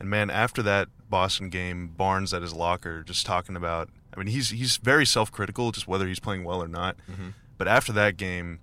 And 0.00 0.10
man, 0.10 0.30
after 0.30 0.62
that 0.62 0.88
Boston 1.08 1.48
game, 1.48 1.88
Barnes 1.88 2.34
at 2.34 2.42
his 2.42 2.52
locker 2.52 3.04
just 3.04 3.24
talking 3.24 3.54
about 3.54 3.88
I 4.16 4.20
mean, 4.20 4.28
he's 4.28 4.50
he's 4.50 4.78
very 4.78 5.04
self-critical, 5.04 5.72
just 5.72 5.86
whether 5.86 6.06
he's 6.06 6.20
playing 6.20 6.44
well 6.44 6.62
or 6.62 6.68
not. 6.68 6.96
Mm-hmm. 7.10 7.28
But 7.58 7.68
after 7.68 7.92
that 7.92 8.16
game, 8.16 8.60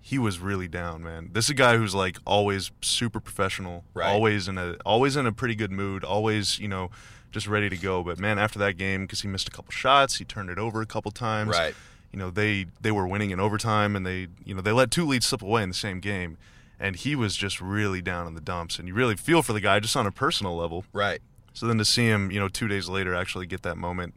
he 0.00 0.18
was 0.18 0.40
really 0.40 0.68
down, 0.68 1.02
man. 1.02 1.30
This 1.32 1.46
is 1.46 1.50
a 1.50 1.54
guy 1.54 1.76
who's 1.76 1.94
like 1.94 2.18
always 2.24 2.70
super 2.80 3.20
professional, 3.20 3.84
right. 3.94 4.08
always 4.08 4.48
in 4.48 4.58
a 4.58 4.76
always 4.84 5.16
in 5.16 5.26
a 5.26 5.32
pretty 5.32 5.54
good 5.54 5.70
mood, 5.70 6.04
always 6.04 6.58
you 6.58 6.68
know 6.68 6.90
just 7.30 7.46
ready 7.46 7.68
to 7.68 7.76
go. 7.76 8.02
But 8.02 8.18
man, 8.18 8.38
after 8.38 8.58
that 8.58 8.76
game, 8.76 9.02
because 9.02 9.22
he 9.22 9.28
missed 9.28 9.48
a 9.48 9.50
couple 9.52 9.72
shots, 9.72 10.16
he 10.16 10.24
turned 10.24 10.50
it 10.50 10.58
over 10.58 10.82
a 10.82 10.86
couple 10.86 11.10
times. 11.12 11.50
Right. 11.50 11.74
You 12.12 12.18
know 12.18 12.30
they 12.30 12.66
they 12.80 12.90
were 12.90 13.06
winning 13.06 13.30
in 13.30 13.40
overtime, 13.40 13.96
and 13.96 14.04
they 14.04 14.26
you 14.44 14.54
know 14.54 14.60
they 14.60 14.72
let 14.72 14.90
two 14.90 15.06
leads 15.06 15.26
slip 15.26 15.42
away 15.42 15.62
in 15.62 15.68
the 15.68 15.74
same 15.74 16.00
game, 16.00 16.36
and 16.80 16.96
he 16.96 17.14
was 17.14 17.36
just 17.36 17.60
really 17.60 18.02
down 18.02 18.26
in 18.26 18.34
the 18.34 18.40
dumps. 18.40 18.78
And 18.78 18.88
you 18.88 18.94
really 18.94 19.16
feel 19.16 19.42
for 19.42 19.52
the 19.52 19.60
guy 19.60 19.78
just 19.80 19.96
on 19.96 20.06
a 20.06 20.12
personal 20.12 20.56
level. 20.56 20.84
Right. 20.92 21.22
So 21.54 21.66
then 21.66 21.78
to 21.78 21.84
see 21.84 22.06
him, 22.06 22.30
you 22.30 22.40
know, 22.40 22.48
two 22.48 22.66
days 22.66 22.88
later 22.88 23.14
actually 23.14 23.46
get 23.46 23.62
that 23.62 23.76
moment 23.76 24.14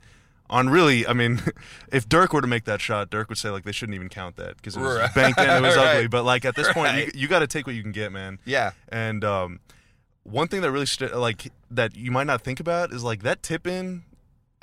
on 0.49 0.69
really, 0.69 1.07
I 1.07 1.13
mean, 1.13 1.41
if 1.91 2.07
Dirk 2.07 2.33
were 2.33 2.41
to 2.41 2.47
make 2.47 2.65
that 2.65 2.81
shot, 2.81 3.09
Dirk 3.09 3.29
would 3.29 3.37
say 3.37 3.49
like 3.49 3.63
they 3.63 3.71
shouldn't 3.71 3.95
even 3.95 4.09
count 4.09 4.35
that 4.37 4.57
because 4.57 4.75
it 4.75 4.81
was 4.81 4.97
right. 4.97 5.13
banked 5.13 5.39
in, 5.39 5.49
it 5.49 5.61
was 5.61 5.75
right. 5.77 5.95
ugly. 5.95 6.07
But 6.07 6.23
like 6.23 6.45
at 6.45 6.55
this 6.55 6.71
point, 6.71 6.97
you, 6.97 7.11
you 7.13 7.27
got 7.27 7.39
to 7.39 7.47
take 7.47 7.65
what 7.65 7.75
you 7.75 7.81
can 7.81 7.91
get, 7.91 8.11
man. 8.11 8.39
Yeah. 8.45 8.71
And 8.89 9.23
um, 9.23 9.59
one 10.23 10.47
thing 10.47 10.61
that 10.61 10.71
really 10.71 10.85
st- 10.85 11.15
like 11.15 11.51
that 11.71 11.95
you 11.95 12.11
might 12.11 12.27
not 12.27 12.41
think 12.41 12.59
about 12.59 12.91
is 12.91 13.03
like 13.03 13.23
that 13.23 13.43
tip 13.43 13.67
in 13.67 14.03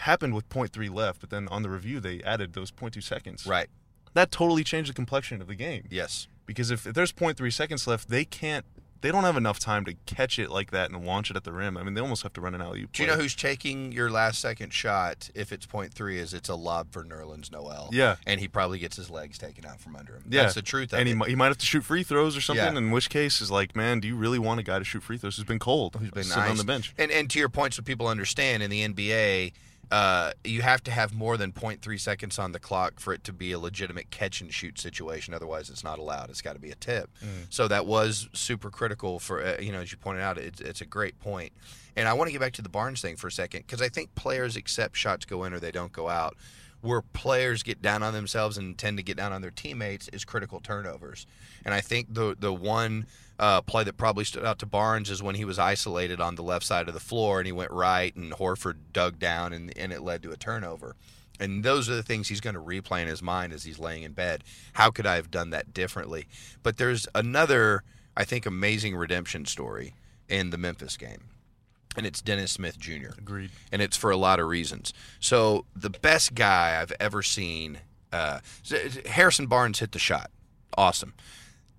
happened 0.00 0.34
with 0.34 0.48
0.3 0.48 0.92
left, 0.92 1.20
but 1.20 1.30
then 1.30 1.48
on 1.48 1.62
the 1.62 1.70
review 1.70 2.00
they 2.00 2.22
added 2.22 2.52
those 2.52 2.70
0.2 2.70 3.02
seconds. 3.02 3.46
Right. 3.46 3.68
That 4.14 4.30
totally 4.30 4.64
changed 4.64 4.90
the 4.90 4.94
complexion 4.94 5.40
of 5.40 5.46
the 5.46 5.54
game. 5.54 5.86
Yes. 5.90 6.28
Because 6.44 6.70
if, 6.70 6.86
if 6.86 6.94
there's 6.94 7.12
0.3 7.12 7.52
seconds 7.52 7.86
left, 7.86 8.08
they 8.08 8.24
can't 8.24 8.66
they 9.02 9.10
don't 9.10 9.24
have 9.24 9.36
enough 9.36 9.58
time 9.58 9.84
to 9.84 9.94
catch 10.06 10.38
it 10.38 10.50
like 10.50 10.70
that 10.70 10.90
and 10.90 11.04
launch 11.04 11.30
it 11.30 11.36
at 11.36 11.44
the 11.44 11.52
rim. 11.52 11.76
I 11.76 11.82
mean, 11.82 11.94
they 11.94 12.00
almost 12.00 12.22
have 12.22 12.32
to 12.34 12.40
run 12.40 12.54
an 12.54 12.62
alley. 12.62 12.86
Do 12.92 13.02
you 13.02 13.08
know 13.08 13.16
who's 13.16 13.34
taking 13.34 13.92
your 13.92 14.10
last 14.10 14.40
second 14.40 14.72
shot? 14.72 15.28
If 15.34 15.52
it's 15.52 15.66
point 15.66 15.92
three, 15.92 16.18
is 16.18 16.32
it's 16.32 16.48
a 16.48 16.54
lob 16.54 16.92
for 16.92 17.04
Nerlens 17.04 17.50
Noel. 17.50 17.90
Yeah, 17.92 18.16
and 18.26 18.40
he 18.40 18.48
probably 18.48 18.78
gets 18.78 18.96
his 18.96 19.10
legs 19.10 19.38
taken 19.38 19.66
out 19.66 19.80
from 19.80 19.96
under 19.96 20.14
him. 20.14 20.24
Yeah, 20.28 20.42
that's 20.42 20.54
the 20.54 20.62
truth. 20.62 20.92
and 20.92 21.08
he, 21.08 21.14
he 21.26 21.34
might 21.34 21.48
have 21.48 21.58
to 21.58 21.66
shoot 21.66 21.84
free 21.84 22.04
throws 22.04 22.36
or 22.36 22.40
something. 22.40 22.64
Yeah. 22.64 22.78
In 22.78 22.90
which 22.92 23.10
case, 23.10 23.40
is 23.40 23.50
like, 23.50 23.76
man, 23.76 24.00
do 24.00 24.08
you 24.08 24.16
really 24.16 24.38
want 24.38 24.60
a 24.60 24.62
guy 24.62 24.78
to 24.78 24.84
shoot 24.84 25.02
free 25.02 25.18
throws 25.18 25.36
who's 25.36 25.44
been 25.44 25.58
cold, 25.58 25.96
who's 25.96 26.10
been 26.10 26.24
sitting 26.24 26.42
nice. 26.42 26.50
on 26.50 26.56
the 26.56 26.64
bench? 26.64 26.94
And 26.96 27.10
and 27.10 27.28
to 27.30 27.38
your 27.38 27.48
point, 27.48 27.74
so 27.74 27.82
people 27.82 28.06
understand 28.06 28.62
in 28.62 28.70
the 28.70 28.88
NBA 28.88 29.52
uh, 29.92 30.32
you 30.42 30.62
have 30.62 30.82
to 30.82 30.90
have 30.90 31.12
more 31.12 31.36
than 31.36 31.52
0.3 31.52 32.00
seconds 32.00 32.38
on 32.38 32.52
the 32.52 32.58
clock 32.58 32.98
for 32.98 33.12
it 33.12 33.22
to 33.24 33.32
be 33.32 33.52
a 33.52 33.58
legitimate 33.58 34.10
catch 34.10 34.40
and 34.40 34.52
shoot 34.52 34.78
situation. 34.78 35.34
Otherwise, 35.34 35.68
it's 35.68 35.84
not 35.84 35.98
allowed. 35.98 36.30
It's 36.30 36.40
got 36.40 36.54
to 36.54 36.58
be 36.58 36.70
a 36.70 36.74
tip. 36.74 37.10
Mm. 37.22 37.46
So 37.50 37.68
that 37.68 37.84
was 37.84 38.26
super 38.32 38.70
critical 38.70 39.18
for 39.18 39.44
uh, 39.44 39.58
you 39.60 39.70
know 39.70 39.80
as 39.80 39.92
you 39.92 39.98
pointed 39.98 40.22
out. 40.22 40.38
It's, 40.38 40.62
it's 40.62 40.80
a 40.80 40.86
great 40.86 41.20
point. 41.20 41.52
And 41.94 42.08
I 42.08 42.14
want 42.14 42.28
to 42.28 42.32
get 42.32 42.40
back 42.40 42.54
to 42.54 42.62
the 42.62 42.70
Barnes 42.70 43.02
thing 43.02 43.16
for 43.16 43.26
a 43.26 43.32
second 43.32 43.66
because 43.66 43.82
I 43.82 43.90
think 43.90 44.14
players 44.14 44.56
accept 44.56 44.96
shots 44.96 45.26
go 45.26 45.44
in 45.44 45.52
or 45.52 45.60
they 45.60 45.72
don't 45.72 45.92
go 45.92 46.08
out. 46.08 46.38
Where 46.82 47.00
players 47.00 47.62
get 47.62 47.80
down 47.80 48.02
on 48.02 48.12
themselves 48.12 48.58
and 48.58 48.76
tend 48.76 48.98
to 48.98 49.02
get 49.02 49.16
down 49.16 49.32
on 49.32 49.40
their 49.40 49.50
teammates 49.50 50.08
is 50.08 50.24
critical 50.24 50.60
turnovers. 50.60 51.26
And 51.64 51.72
I 51.72 51.80
think 51.80 52.12
the 52.12 52.36
the 52.38 52.52
one 52.52 53.06
uh, 53.38 53.60
play 53.60 53.84
that 53.84 53.96
probably 53.96 54.24
stood 54.24 54.44
out 54.44 54.58
to 54.60 54.66
Barnes 54.66 55.10
is 55.10 55.22
when 55.22 55.34
he 55.34 55.44
was 55.44 55.58
isolated 55.58 56.20
on 56.20 56.34
the 56.34 56.42
left 56.42 56.64
side 56.64 56.88
of 56.88 56.94
the 56.94 57.00
floor 57.00 57.40
and 57.40 57.46
he 57.46 57.52
went 57.52 57.70
right 57.70 58.14
and 58.14 58.32
Horford 58.32 58.76
dug 58.92 59.18
down 59.18 59.52
and, 59.52 59.76
and 59.76 59.92
it 59.92 60.02
led 60.02 60.22
to 60.22 60.30
a 60.30 60.36
turnover. 60.36 60.94
And 61.40 61.64
those 61.64 61.88
are 61.88 61.94
the 61.94 62.04
things 62.04 62.28
he's 62.28 62.40
going 62.40 62.54
to 62.54 62.60
replay 62.60 63.02
in 63.02 63.08
his 63.08 63.22
mind 63.22 63.52
as 63.52 63.64
he's 63.64 63.78
laying 63.78 64.04
in 64.04 64.12
bed. 64.12 64.44
How 64.74 64.90
could 64.90 65.06
I 65.06 65.16
have 65.16 65.30
done 65.30 65.50
that 65.50 65.74
differently? 65.74 66.28
But 66.62 66.76
there's 66.76 67.08
another, 67.14 67.82
I 68.16 68.22
think, 68.24 68.46
amazing 68.46 68.94
redemption 68.94 69.46
story 69.46 69.94
in 70.28 70.50
the 70.50 70.58
Memphis 70.58 70.96
game. 70.96 71.31
And 71.96 72.06
it's 72.06 72.20
Dennis 72.22 72.52
Smith 72.52 72.78
Jr. 72.78 73.10
Agreed. 73.18 73.50
and 73.70 73.82
it's 73.82 73.96
for 73.96 74.10
a 74.10 74.16
lot 74.16 74.40
of 74.40 74.46
reasons. 74.48 74.92
So 75.20 75.66
the 75.76 75.90
best 75.90 76.34
guy 76.34 76.78
I've 76.80 76.92
ever 77.00 77.22
seen, 77.22 77.78
uh, 78.12 78.40
Harrison 79.06 79.46
Barnes 79.46 79.78
hit 79.80 79.92
the 79.92 79.98
shot, 79.98 80.30
awesome. 80.76 81.14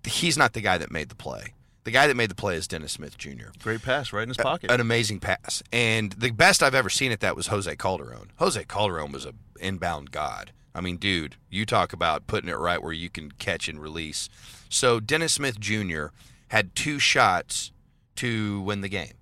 He's 0.06 0.38
not 0.38 0.54
the 0.54 0.62
guy 0.62 0.78
that 0.78 0.92
made 0.92 1.10
the 1.10 1.16
play. 1.16 1.54
The 1.86 1.92
guy 1.92 2.08
that 2.08 2.16
made 2.16 2.30
the 2.30 2.36
play 2.36 2.56
is 2.56 2.68
Dennis 2.68 2.94
Smith 2.94 3.18
Jr. 3.18 3.48
Great 3.62 3.82
pass 3.82 4.14
right 4.14 4.24
in 4.24 4.30
his 4.30 4.38
pocket. 4.38 4.72
An 4.72 4.80
amazing 4.80 5.20
pass, 5.20 5.62
and 5.74 6.14
the 6.14 6.32
best 6.32 6.64
I've 6.64 6.76
ever 6.76 6.90
seen 6.90 7.12
at 7.12 7.20
that 7.20 7.36
was 7.36 7.48
Jose 7.48 7.76
Calderon. 7.76 8.32
Jose 8.38 8.64
Calderon 8.66 9.12
was 9.12 9.26
a 9.26 9.34
inbound 9.60 10.12
god. 10.12 10.52
I 10.76 10.82
mean, 10.82 10.98
dude, 10.98 11.36
you 11.50 11.66
talk 11.66 11.92
about 11.94 12.26
putting 12.26 12.50
it 12.50 12.58
right 12.58 12.82
where 12.82 12.94
you 12.94 13.10
can 13.10 13.32
catch 13.34 13.68
and 13.68 13.80
release. 13.82 14.28
So 14.70 15.00
Dennis 15.00 15.34
Smith 15.34 15.60
Jr. 15.60 16.08
had 16.48 16.74
two 16.76 17.00
shots 17.00 17.72
to 18.16 18.62
win 18.62 18.82
the 18.82 18.90
game. 18.90 19.14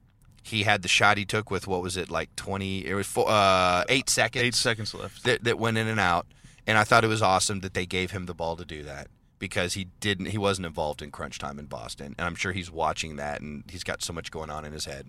He 0.52 0.64
had 0.64 0.82
the 0.82 0.88
shot 0.88 1.18
he 1.18 1.26
took 1.26 1.50
with 1.50 1.68
what 1.68 1.82
was 1.82 1.98
it 1.98 2.10
like 2.10 2.36
twenty? 2.36 2.86
It 2.86 2.94
was 2.94 3.08
four, 3.08 3.26
uh, 3.28 3.84
eight 3.90 4.10
seconds. 4.10 4.44
Eight 4.44 4.56
seconds 4.56 4.94
left. 4.94 5.24
that, 5.24 5.44
that 5.44 5.58
went 5.58 5.78
in 5.78 5.88
and 5.88 6.00
out, 6.00 6.28
and 6.68 6.78
I 6.78 6.84
thought 6.84 7.04
it 7.04 7.08
was 7.08 7.22
awesome 7.22 7.62
that 7.62 7.74
they 7.74 7.86
gave 7.86 8.12
him 8.12 8.26
the 8.26 8.34
ball 8.34 8.56
to 8.58 8.66
do 8.66 8.84
that 8.84 9.08
because 9.40 9.74
he 9.74 9.86
didn't 10.00 10.28
he 10.28 10.38
wasn't 10.38 10.68
involved 10.68 11.02
in 11.02 11.10
crunch 11.10 11.40
time 11.40 11.58
in 11.58 11.66
Boston, 11.66 12.16
and 12.18 12.28
I'm 12.28 12.36
sure 12.36 12.52
he's 12.52 12.72
watching 12.72 13.16
that 13.16 13.42
and 13.42 13.64
he's 13.70 13.84
got 13.84 14.04
so 14.04 14.14
much 14.14 14.30
going 14.30 14.50
on 14.50 14.66
in 14.66 14.72
his 14.72 14.86
head. 14.86 15.08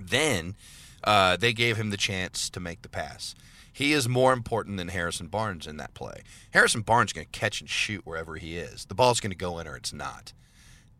Then 0.00 0.56
uh, 1.04 1.36
they 1.36 1.52
gave 1.52 1.76
him 1.76 1.90
the 1.90 1.96
chance 1.96 2.50
to 2.50 2.60
make 2.60 2.82
the 2.82 2.88
pass. 2.88 3.34
He 3.72 3.92
is 3.92 4.08
more 4.08 4.32
important 4.32 4.76
than 4.76 4.88
Harrison 4.88 5.26
Barnes 5.26 5.66
in 5.66 5.76
that 5.78 5.94
play. 5.94 6.22
Harrison 6.52 6.82
Barnes 6.82 7.08
is 7.08 7.12
going 7.12 7.26
to 7.30 7.38
catch 7.38 7.60
and 7.60 7.68
shoot 7.68 8.02
wherever 8.04 8.36
he 8.36 8.56
is. 8.56 8.84
The 8.86 8.94
ball's 8.94 9.20
going 9.20 9.32
to 9.32 9.36
go 9.36 9.58
in 9.58 9.66
or 9.66 9.76
it's 9.76 9.92
not. 9.92 10.32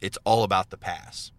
It's 0.00 0.18
all 0.24 0.42
about 0.42 0.70
the 0.70 0.76
pass. 0.76 1.30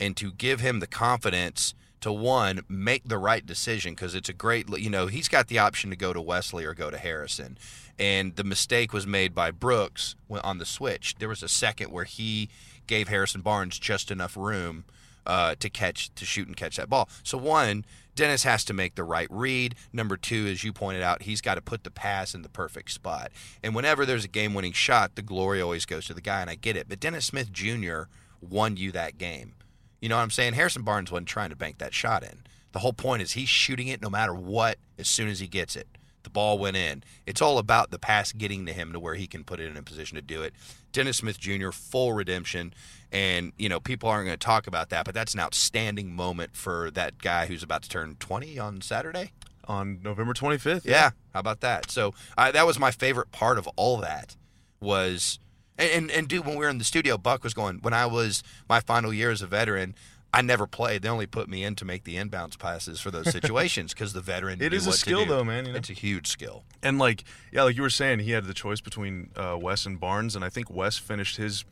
And 0.00 0.16
to 0.16 0.32
give 0.32 0.60
him 0.60 0.80
the 0.80 0.86
confidence 0.86 1.74
to 2.00 2.10
one 2.10 2.62
make 2.68 3.06
the 3.06 3.18
right 3.18 3.44
decision 3.44 3.94
because 3.94 4.14
it's 4.14 4.28
a 4.28 4.32
great 4.32 4.68
you 4.78 4.90
know 4.90 5.06
he's 5.06 5.28
got 5.28 5.48
the 5.48 5.58
option 5.58 5.90
to 5.90 5.96
go 5.96 6.12
to 6.12 6.20
Wesley 6.20 6.64
or 6.64 6.74
go 6.74 6.90
to 6.90 6.96
Harrison 6.98 7.58
and 7.98 8.36
the 8.36 8.44
mistake 8.44 8.92
was 8.94 9.06
made 9.06 9.34
by 9.34 9.50
Brooks 9.50 10.16
on 10.42 10.56
the 10.56 10.64
switch 10.64 11.16
there 11.18 11.28
was 11.28 11.42
a 11.42 11.48
second 11.48 11.92
where 11.92 12.04
he 12.04 12.48
gave 12.86 13.08
Harrison 13.08 13.42
Barnes 13.42 13.78
just 13.78 14.10
enough 14.10 14.34
room 14.34 14.84
uh, 15.26 15.54
to 15.58 15.68
catch 15.68 16.10
to 16.14 16.24
shoot 16.24 16.48
and 16.48 16.56
catch 16.56 16.76
that 16.76 16.88
ball 16.88 17.08
so 17.22 17.36
one 17.36 17.84
Dennis 18.16 18.42
has 18.44 18.64
to 18.64 18.74
make 18.74 18.96
the 18.96 19.04
right 19.04 19.28
read. 19.30 19.74
Number 19.94 20.16
two, 20.16 20.46
as 20.46 20.62
you 20.62 20.74
pointed 20.74 21.02
out, 21.02 21.22
he's 21.22 21.40
got 21.40 21.54
to 21.54 21.62
put 21.62 21.84
the 21.84 21.90
pass 21.90 22.34
in 22.34 22.42
the 22.42 22.50
perfect 22.50 22.90
spot. 22.90 23.30
And 23.62 23.74
whenever 23.74 24.04
there's 24.04 24.26
a 24.26 24.28
game 24.28 24.52
winning 24.52 24.72
shot, 24.72 25.14
the 25.14 25.22
glory 25.22 25.62
always 25.62 25.86
goes 25.86 26.04
to 26.06 26.12
the 26.12 26.20
guy, 26.20 26.42
and 26.42 26.50
I 26.50 26.56
get 26.56 26.76
it. 26.76 26.86
But 26.86 27.00
Dennis 27.00 27.24
Smith 27.24 27.50
Jr. 27.50 28.02
won 28.42 28.76
you 28.76 28.92
that 28.92 29.16
game. 29.16 29.54
You 30.00 30.08
know 30.08 30.16
what 30.16 30.22
I'm 30.22 30.30
saying? 30.30 30.54
Harrison 30.54 30.82
Barnes 30.82 31.10
wasn't 31.10 31.28
trying 31.28 31.50
to 31.50 31.56
bank 31.56 31.78
that 31.78 31.94
shot 31.94 32.22
in. 32.22 32.42
The 32.72 32.78
whole 32.80 32.92
point 32.92 33.22
is 33.22 33.32
he's 33.32 33.48
shooting 33.48 33.88
it 33.88 34.00
no 34.00 34.10
matter 34.10 34.34
what 34.34 34.78
as 34.98 35.08
soon 35.08 35.28
as 35.28 35.40
he 35.40 35.46
gets 35.46 35.76
it. 35.76 35.86
The 36.22 36.30
ball 36.30 36.58
went 36.58 36.76
in. 36.76 37.02
It's 37.26 37.40
all 37.40 37.58
about 37.58 37.90
the 37.90 37.98
pass 37.98 38.32
getting 38.32 38.66
to 38.66 38.72
him 38.72 38.92
to 38.92 39.00
where 39.00 39.14
he 39.14 39.26
can 39.26 39.42
put 39.42 39.58
it 39.58 39.66
in 39.66 39.76
a 39.76 39.82
position 39.82 40.16
to 40.16 40.22
do 40.22 40.42
it. 40.42 40.52
Dennis 40.92 41.18
Smith 41.18 41.38
Jr. 41.38 41.70
full 41.70 42.12
redemption, 42.12 42.74
and 43.10 43.52
you 43.58 43.68
know 43.68 43.80
people 43.80 44.08
aren't 44.08 44.26
going 44.26 44.38
to 44.38 44.44
talk 44.44 44.66
about 44.66 44.90
that, 44.90 45.04
but 45.04 45.14
that's 45.14 45.34
an 45.34 45.40
outstanding 45.40 46.14
moment 46.14 46.56
for 46.56 46.90
that 46.92 47.18
guy 47.18 47.46
who's 47.46 47.62
about 47.62 47.82
to 47.82 47.88
turn 47.88 48.16
20 48.20 48.58
on 48.58 48.80
Saturday. 48.80 49.32
On 49.66 50.00
November 50.02 50.34
25th. 50.34 50.84
Yeah, 50.84 51.10
how 51.32 51.40
about 51.40 51.60
that? 51.60 51.90
So 51.90 52.12
I, 52.36 52.50
that 52.50 52.66
was 52.66 52.78
my 52.78 52.90
favorite 52.90 53.30
part 53.30 53.56
of 53.56 53.68
all 53.76 53.98
that 53.98 54.36
was 54.80 55.38
and, 55.80 55.90
and, 55.90 56.10
and 56.10 56.28
dude, 56.28 56.44
when 56.44 56.56
we 56.56 56.64
were 56.64 56.70
in 56.70 56.78
the 56.78 56.84
studio, 56.84 57.16
Buck 57.18 57.42
was 57.42 57.54
going. 57.54 57.78
When 57.78 57.94
I 57.94 58.06
was 58.06 58.42
my 58.68 58.80
final 58.80 59.12
year 59.12 59.30
as 59.30 59.42
a 59.42 59.46
veteran, 59.46 59.94
I 60.32 60.42
never 60.42 60.66
played. 60.66 61.02
They 61.02 61.08
only 61.08 61.26
put 61.26 61.48
me 61.48 61.64
in 61.64 61.74
to 61.76 61.84
make 61.84 62.04
the 62.04 62.16
inbounds 62.16 62.58
passes 62.58 63.00
for 63.00 63.10
those 63.10 63.30
situations 63.32 63.92
because 63.92 64.12
the 64.12 64.20
veteran. 64.20 64.62
It 64.62 64.72
is 64.72 64.86
a 64.86 64.92
skill, 64.92 65.26
though, 65.26 65.42
man, 65.42 65.66
you 65.66 65.72
know? 65.72 65.78
It's 65.78 65.90
a 65.90 65.94
huge 65.94 66.28
skill. 66.28 66.64
And 66.82 66.98
like, 66.98 67.24
yeah, 67.52 67.64
like 67.64 67.76
you 67.76 67.82
were 67.82 67.90
saying, 67.90 68.20
he 68.20 68.32
had 68.32 68.44
the 68.44 68.54
choice 68.54 68.80
between 68.80 69.30
uh, 69.36 69.58
Wes 69.60 69.86
and 69.86 69.98
Barnes, 69.98 70.36
and 70.36 70.44
I 70.44 70.48
think 70.48 70.70
Wes 70.70 70.98
finished 70.98 71.36
his 71.36 71.64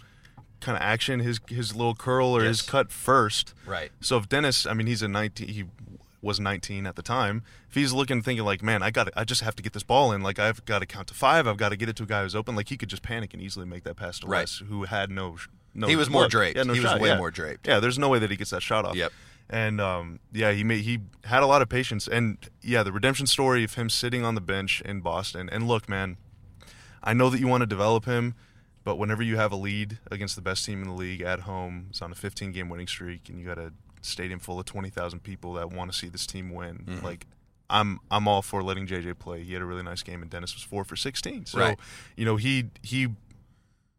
kind 0.61 0.77
of 0.77 0.83
action, 0.83 1.21
his 1.21 1.41
his 1.49 1.77
little 1.77 1.95
curl 1.95 2.37
or 2.37 2.43
his 2.43 2.63
cut 2.63 2.91
first. 2.91 3.55
Right. 3.65 3.91
So 4.01 4.17
if 4.17 4.29
Dennis, 4.29 4.67
I 4.67 4.75
mean, 4.75 4.87
he's 4.87 5.03
a 5.03 5.09
19. 5.09 5.49
He 5.49 5.65
was 6.21 6.41
19 6.41 6.87
at 6.87 6.97
the 6.97 7.03
time. 7.03 7.43
If 7.69 7.75
he's 7.75 7.93
looking, 7.93 8.23
thinking 8.23 8.45
like, 8.45 8.63
man, 8.63 8.83
I 8.83 8.91
got, 8.91 9.05
to 9.05 9.13
I 9.17 9.25
just 9.25 9.43
have 9.43 9.55
to 9.57 9.63
get 9.63 9.73
this 9.73 9.83
ball 9.83 10.13
in. 10.13 10.23
Like 10.23 10.39
I've 10.39 10.65
got 10.65 10.81
to 10.81 10.87
count 10.87 11.09
to 11.09 11.15
five. 11.15 11.47
I've 11.47 11.57
got 11.57 11.71
to 11.71 11.77
get 11.77 11.89
it 11.89 11.97
to 11.97 12.03
a 12.03 12.07
guy 12.07 12.23
who's 12.23 12.35
open. 12.35 12.57
Like 12.57 12.69
he 12.69 12.77
could 12.77 12.89
just 12.89 13.03
panic 13.03 13.35
and 13.35 13.43
easily 13.43 13.67
make 13.67 13.85
that 13.85 13.97
pass 13.97 14.19
to 14.21 14.27
Right. 14.27 14.41
Wes, 14.41 14.63
who 14.69 14.85
had 14.85 15.11
no, 15.11 15.37
no. 15.75 15.87
He 15.87 15.97
was 15.97 16.11
more 16.11 16.23
look. 16.23 16.31
draped. 16.31 16.57
Yeah, 16.57 16.65
no 16.65 16.73
He 16.73 16.81
was 16.81 16.99
way 17.01 17.09
yeah. 17.09 17.19
more 17.19 17.31
draped. 17.31 17.67
Yeah, 17.67 17.81
there's 17.81 17.99
no 17.99 18.09
way 18.09 18.19
that 18.19 18.31
he 18.31 18.37
gets 18.37 18.51
that 18.51 18.63
shot 18.63 18.85
off. 18.85 18.97
Yep. 18.97 19.13
And 19.51 19.81
um, 19.81 20.21
yeah, 20.33 20.53
he 20.53 20.63
made 20.63 20.83
he 20.83 21.01
had 21.25 21.43
a 21.43 21.47
lot 21.47 21.63
of 21.63 21.71
patience, 21.71 22.07
and 22.07 22.37
yeah, 22.61 22.83
the 22.83 22.93
redemption 22.93 23.27
story 23.27 23.65
of 23.65 23.75
him 23.75 23.89
sitting 23.89 24.23
on 24.23 24.35
the 24.35 24.43
bench 24.43 24.83
in 24.83 25.01
Boston. 25.01 25.49
And 25.51 25.67
look, 25.67 25.89
man, 25.89 26.19
I 27.03 27.15
know 27.15 27.31
that 27.31 27.41
you 27.41 27.47
want 27.47 27.63
to 27.63 27.67
develop 27.67 28.05
him, 28.05 28.35
but 28.85 28.97
whenever 28.97 29.23
you 29.23 29.39
have 29.39 29.51
a 29.51 29.57
lead 29.57 29.99
against 30.11 30.37
the 30.37 30.43
best 30.43 30.67
team 30.67 30.83
in 30.83 30.89
the 30.89 30.95
league 30.95 31.23
at 31.23 31.41
home, 31.41 31.87
it's 31.89 32.03
on 32.03 32.13
a 32.13 32.15
15 32.15 32.53
game 32.53 32.69
winning 32.69 32.87
streak, 32.87 33.31
and 33.31 33.39
you 33.41 33.47
got 33.47 33.59
a 33.59 33.73
stadium 34.03 34.39
full 34.41 34.59
of 34.59 34.67
20,000 34.67 35.21
people 35.23 35.55
that 35.55 35.71
want 35.71 35.91
to 35.93 35.97
see 35.99 36.09
this 36.09 36.27
team 36.27 36.51
win. 36.51 36.85
Mm-hmm. 36.87 37.05
Like, 37.05 37.27
I'm 37.71 38.01
I'm 38.11 38.27
all 38.27 38.41
for 38.43 38.63
letting 38.63 38.87
JJ 38.87 39.19
play. 39.19 39.43
He 39.43 39.53
had 39.53 39.61
a 39.63 39.67
really 39.67 39.83
nice 39.83 40.03
game, 40.03 40.23
and 40.23 40.31
Dennis 40.31 40.55
was 40.55 40.63
four 40.63 40.85
for 40.85 40.97
16. 40.97 41.47
So, 41.47 41.59
Right. 41.59 41.79
you 42.17 42.25
know, 42.25 42.37
he 42.37 42.71
he 42.83 43.09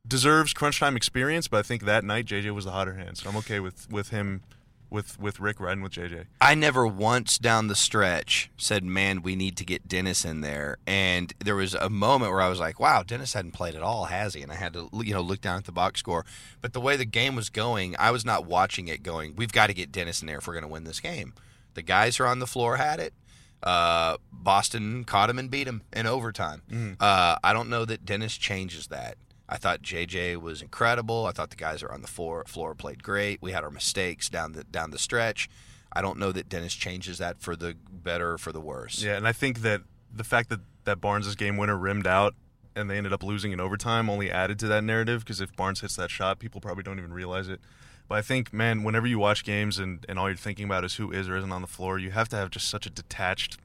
deserves 0.08 0.54
crunch 0.54 0.80
time 0.80 0.96
experience, 0.96 1.48
but 1.48 1.58
I 1.58 1.62
think 1.64 1.86
that 1.86 2.04
night 2.04 2.26
JJ 2.26 2.52
was 2.52 2.66
the 2.66 2.72
hotter 2.72 2.96
hand, 2.96 3.18
so 3.18 3.30
I'm 3.30 3.38
okay 3.38 3.60
with 3.60 3.88
with 3.92 4.10
him. 4.10 4.42
With, 4.90 5.20
with 5.20 5.40
Rick 5.40 5.60
riding 5.60 5.84
with 5.84 5.92
JJ. 5.92 6.26
I 6.42 6.56
never 6.56 6.88
once 6.88 7.38
down 7.38 7.68
the 7.68 7.76
stretch 7.76 8.50
said, 8.58 8.84
"Man, 8.84 9.22
we 9.22 9.36
need 9.36 9.56
to 9.58 9.66
get 9.66 9.88
Dennis 9.88 10.26
in 10.26 10.42
there." 10.42 10.78
And 10.88 11.32
there 11.40 11.56
was 11.56 11.76
a 11.76 11.90
moment 11.90 12.32
where 12.32 12.42
I 12.42 12.50
was 12.50 12.60
like, 12.60 12.80
"Wow, 12.80 13.04
Dennis 13.04 13.34
hadn't 13.34 13.52
played 13.52 13.76
at 13.76 13.84
all, 13.84 14.06
has 14.06 14.34
he?" 14.34 14.42
And 14.42 14.52
I 14.52 14.56
had 14.56 14.74
to, 14.74 14.90
you 14.94 15.14
know, 15.14 15.22
look 15.22 15.42
down 15.42 15.58
at 15.58 15.66
the 15.66 15.72
box 15.72 16.00
score. 16.00 16.26
But 16.62 16.74
the 16.74 16.82
way 16.82 16.96
the 16.96 17.06
game 17.06 17.36
was 17.36 17.50
going, 17.50 17.96
I 18.00 18.10
was 18.10 18.26
not 18.26 18.46
watching 18.46 18.88
it 18.88 19.04
going. 19.04 19.36
We've 19.36 19.52
got 19.52 19.68
to 19.68 19.74
get 19.76 19.92
Dennis 19.92 20.22
in 20.22 20.28
there 20.28 20.40
if 20.40 20.48
we're 20.48 20.54
going 20.54 20.64
to 20.64 20.70
win 20.70 20.86
this 20.86 21.00
game. 21.00 21.34
The 21.76 21.84
guys 21.84 22.18
who 22.18 22.24
are 22.24 22.28
on 22.28 22.40
the 22.40 22.48
floor 22.48 22.78
had 22.78 23.00
it. 23.00 23.14
Uh, 23.62 24.18
Boston 24.32 25.04
caught 25.04 25.30
him 25.30 25.38
and 25.38 25.52
beat 25.52 25.68
him 25.68 25.82
in 25.94 26.08
overtime. 26.08 26.62
Uh, 27.00 27.38
I 27.44 27.54
don't 27.54 27.70
know 27.70 27.86
that 27.86 28.06
Dennis 28.06 28.38
changes 28.38 28.88
that. 28.88 29.18
I 29.50 29.58
thought 29.58 29.82
JJ 29.82 30.38
was 30.38 30.62
incredible. 30.62 31.26
I 31.26 31.32
thought 31.32 31.50
the 31.50 31.56
guys 31.56 31.82
are 31.82 31.92
on 31.92 32.02
the 32.02 32.08
floor 32.08 32.44
floor 32.48 32.76
played 32.76 33.04
great. 33.04 33.42
We 33.42 33.52
had 33.52 33.64
our 33.64 33.72
mistakes 33.72 34.30
down 34.30 34.54
the 34.54 34.64
down 34.64 34.92
the 34.92 35.00
stretch. 35.00 35.50
I 35.92 36.02
don't 36.02 36.20
know 36.20 36.32
that 36.32 36.48
Dennis 36.48 36.76
changes 36.76 37.18
that 37.18 37.42
for 37.42 37.56
the 37.56 37.76
better 37.92 38.34
or 38.34 38.38
for 38.38 38.52
the 38.52 38.62
worse. 38.62 39.02
Yeah, 39.02 39.18
and 39.18 39.28
I 39.28 39.32
think 39.32 39.62
that 39.62 39.82
the 40.14 40.24
fact 40.24 40.50
that 40.50 40.60
that 40.86 41.02
Barnes' 41.02 41.36
game 41.36 41.58
winner 41.58 41.78
rimmed 41.78 42.08
out 42.08 42.36
and 42.76 42.90
they 42.90 42.98
ended 42.98 43.12
up 43.12 43.24
losing 43.24 43.52
in 43.52 43.60
overtime 43.60 44.10
only 44.10 44.32
added 44.32 44.60
to 44.60 44.68
that 44.68 44.84
narrative 44.84 45.22
because 45.22 45.42
if 45.42 45.56
Barnes 45.56 45.82
hits 45.82 45.96
that 45.96 46.12
shot, 46.12 46.40
people 46.40 46.62
probably 46.62 46.84
don't 46.84 47.00
even 47.00 47.12
realize 47.12 47.50
it. 47.50 47.60
But 48.08 48.18
I 48.18 48.22
think, 48.22 48.52
man, 48.52 48.84
whenever 48.84 49.06
you 49.06 49.20
watch 49.20 49.44
games 49.44 49.78
and, 49.78 50.04
and 50.10 50.18
all 50.18 50.28
you're 50.30 50.38
thinking 50.38 50.66
about 50.66 50.84
is 50.84 50.96
who 50.96 51.12
is 51.12 51.30
or 51.30 51.38
isn't 51.38 51.52
on 51.52 51.62
the 51.62 51.68
floor, 51.68 52.00
you 52.00 52.12
have 52.12 52.28
to 52.30 52.36
have 52.36 52.50
just 52.50 52.68
such 52.68 52.88
a 52.88 52.90
detached, 52.90 53.58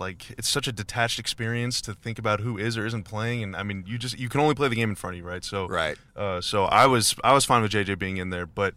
like 0.00 0.30
it's 0.38 0.48
such 0.48 0.66
a 0.68 0.72
detached 0.72 1.18
experience 1.18 1.80
to 1.82 1.94
think 1.94 2.18
about 2.18 2.40
who 2.40 2.56
is 2.58 2.76
or 2.76 2.86
isn't 2.86 3.04
playing. 3.04 3.42
And 3.42 3.54
I 3.56 3.62
mean, 3.62 3.84
you 3.86 3.98
just 3.98 4.18
you 4.18 4.28
can 4.28 4.40
only 4.40 4.54
play 4.54 4.68
the 4.68 4.74
game 4.76 4.90
in 4.90 4.94
front 4.96 5.14
of 5.14 5.18
you, 5.18 5.24
right? 5.28 5.44
So 5.44 5.66
Right. 5.68 5.96
uh, 6.16 6.40
so 6.40 6.64
I 6.64 6.86
was 6.86 7.14
I 7.24 7.32
was 7.32 7.44
fine 7.44 7.62
with 7.62 7.72
JJ 7.72 7.98
being 7.98 8.16
in 8.16 8.30
there, 8.30 8.46
but 8.46 8.74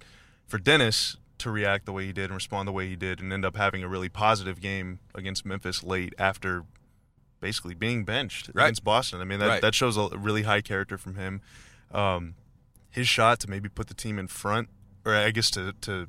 for 0.47 0.57
Dennis 0.57 1.17
to 1.39 1.51
react 1.51 1.85
the 1.85 1.91
way 1.93 2.05
he 2.05 2.11
did 2.13 2.25
and 2.25 2.33
respond 2.33 2.67
the 2.67 2.71
way 2.71 2.87
he 2.87 2.95
did 2.95 3.19
and 3.19 3.31
end 3.31 3.45
up 3.45 3.55
having 3.55 3.83
a 3.83 3.87
really 3.87 4.09
positive 4.09 4.59
game 4.59 4.99
against 5.13 5.45
Memphis 5.45 5.83
late 5.83 6.13
after 6.17 6.63
basically 7.39 7.75
being 7.75 8.03
benched 8.03 8.49
Right. 8.53 8.65
against 8.65 8.83
Boston. 8.83 9.21
I 9.21 9.23
mean 9.23 9.39
that 9.39 9.47
Right. 9.47 9.61
that 9.61 9.75
shows 9.75 9.97
a 9.97 10.09
really 10.17 10.43
high 10.43 10.61
character 10.61 10.97
from 10.97 11.15
him. 11.15 11.41
Um, 11.91 12.33
his 12.89 13.07
shot 13.07 13.39
to 13.41 13.49
maybe 13.49 13.69
put 13.69 13.87
the 13.87 13.93
team 13.93 14.17
in 14.17 14.27
front, 14.27 14.69
or 15.05 15.13
I 15.15 15.29
guess 15.31 15.51
to 15.51 15.73
to 15.81 16.07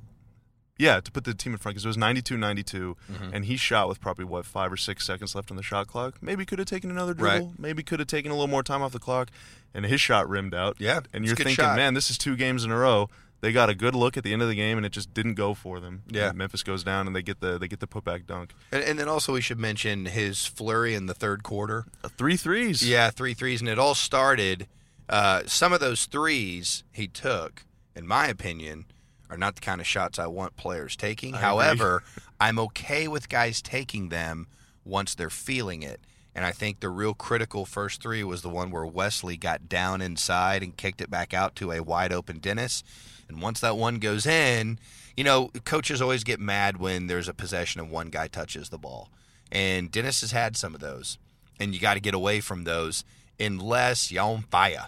yeah 0.78 1.00
to 1.00 1.10
put 1.12 1.24
the 1.24 1.34
team 1.34 1.52
in 1.52 1.58
front 1.58 1.74
because 1.74 1.84
it 1.84 1.88
was 1.88 1.96
92-92 1.96 2.94
Mm-hmm. 3.12 3.30
and 3.34 3.44
he 3.44 3.56
shot 3.56 3.88
with 3.88 4.00
probably 4.00 4.24
what 4.24 4.44
five 4.46 4.72
or 4.72 4.76
six 4.76 5.04
seconds 5.04 5.34
left 5.34 5.50
on 5.50 5.56
the 5.56 5.62
shot 5.62 5.86
clock. 5.88 6.14
Maybe 6.22 6.44
could 6.44 6.58
have 6.58 6.68
taken 6.68 6.90
another 6.90 7.12
Right. 7.14 7.38
dribble. 7.38 7.54
Maybe 7.58 7.82
could 7.82 7.98
have 7.98 8.08
taken 8.08 8.30
a 8.30 8.34
little 8.34 8.48
more 8.48 8.62
time 8.62 8.82
off 8.82 8.92
the 8.92 8.98
clock, 8.98 9.28
and 9.74 9.84
his 9.84 10.00
shot 10.00 10.28
rimmed 10.28 10.54
out. 10.54 10.76
Yeah, 10.78 11.00
and 11.12 11.24
you're 11.24 11.36
thinking, 11.36 11.54
shot. 11.56 11.76
man, 11.76 11.94
this 11.94 12.10
is 12.10 12.16
two 12.18 12.36
games 12.36 12.64
in 12.64 12.70
a 12.70 12.76
row. 12.78 13.08
They 13.40 13.52
got 13.52 13.68
a 13.70 13.74
good 13.74 13.94
look 13.94 14.16
at 14.16 14.24
the 14.24 14.32
end 14.32 14.42
of 14.42 14.48
the 14.48 14.56
game, 14.56 14.76
and 14.78 14.84
it 14.84 14.90
just 14.90 15.14
didn't 15.14 15.34
go 15.34 15.54
for 15.54 15.78
them. 15.78 16.02
Yeah. 16.08 16.30
And 16.30 16.38
Memphis 16.38 16.64
goes 16.64 16.82
down, 16.82 17.06
and 17.06 17.14
they 17.14 17.22
get 17.22 17.38
the 17.40 17.56
they 17.56 17.68
get 17.68 17.78
the 17.78 17.86
putback 17.86 18.26
dunk. 18.26 18.52
And, 18.72 18.82
and 18.82 18.98
then 18.98 19.08
also 19.08 19.32
we 19.34 19.40
should 19.40 19.60
mention 19.60 20.06
his 20.06 20.44
flurry 20.46 20.94
in 20.94 21.06
the 21.06 21.14
third 21.14 21.44
quarter. 21.44 21.84
Uh, 22.02 22.08
Three 22.08 22.36
threes. 22.36 22.86
Yeah, 22.88 23.10
three 23.10 23.34
threes, 23.34 23.60
and 23.60 23.68
it 23.68 23.78
all 23.78 23.94
started. 23.94 24.66
Uh, 25.08 25.42
some 25.46 25.72
of 25.72 25.78
those 25.80 26.06
threes 26.06 26.82
he 26.92 27.06
took, 27.06 27.64
in 27.94 28.06
my 28.08 28.26
opinion, 28.26 28.86
are 29.30 29.38
not 29.38 29.54
the 29.54 29.60
kind 29.60 29.80
of 29.80 29.86
shots 29.86 30.18
I 30.18 30.26
want 30.26 30.56
players 30.56 30.96
taking. 30.96 31.34
I. 31.34 31.38
However, 31.38 32.02
I'm 32.40 32.58
okay 32.58 33.08
with 33.08 33.28
guys 33.28 33.60
taking 33.62 34.08
them 34.08 34.46
once 34.84 35.14
they're 35.14 35.30
feeling 35.30 35.82
it. 35.82 36.00
And 36.34 36.44
I 36.44 36.52
think 36.52 36.80
the 36.80 36.88
real 36.88 37.14
critical 37.14 37.64
first 37.64 38.00
three 38.00 38.22
was 38.22 38.42
the 38.42 38.48
one 38.48 38.70
where 38.70 38.86
Wesley 38.86 39.36
got 39.36 39.68
down 39.68 40.00
inside 40.00 40.62
and 40.62 40.76
kicked 40.76 41.00
it 41.00 41.10
back 41.10 41.34
out 41.34 41.56
to 41.56 41.72
a 41.72 41.82
wide 41.82 42.12
open 42.12 42.38
Dennis. 42.38 42.84
And 43.28 43.42
once 43.42 43.60
that 43.60 43.76
one 43.76 43.96
goes 43.96 44.24
in, 44.24 44.78
you 45.16 45.24
know, 45.24 45.50
coaches 45.64 46.00
always 46.00 46.22
get 46.22 46.38
mad 46.38 46.76
when 46.76 47.08
there's 47.08 47.28
a 47.28 47.34
possession 47.34 47.80
and 47.80 47.90
one 47.90 48.10
guy 48.10 48.28
touches 48.28 48.68
the 48.68 48.78
ball. 48.78 49.10
And 49.50 49.90
Dennis 49.90 50.20
has 50.20 50.30
had 50.30 50.56
some 50.56 50.74
of 50.74 50.80
those. 50.80 51.18
And 51.58 51.74
you 51.74 51.80
got 51.80 51.94
to 51.94 52.00
get 52.00 52.14
away 52.14 52.40
from 52.40 52.62
those 52.62 53.04
unless 53.40 54.12
you're 54.12 54.22
on 54.22 54.42
fire 54.42 54.86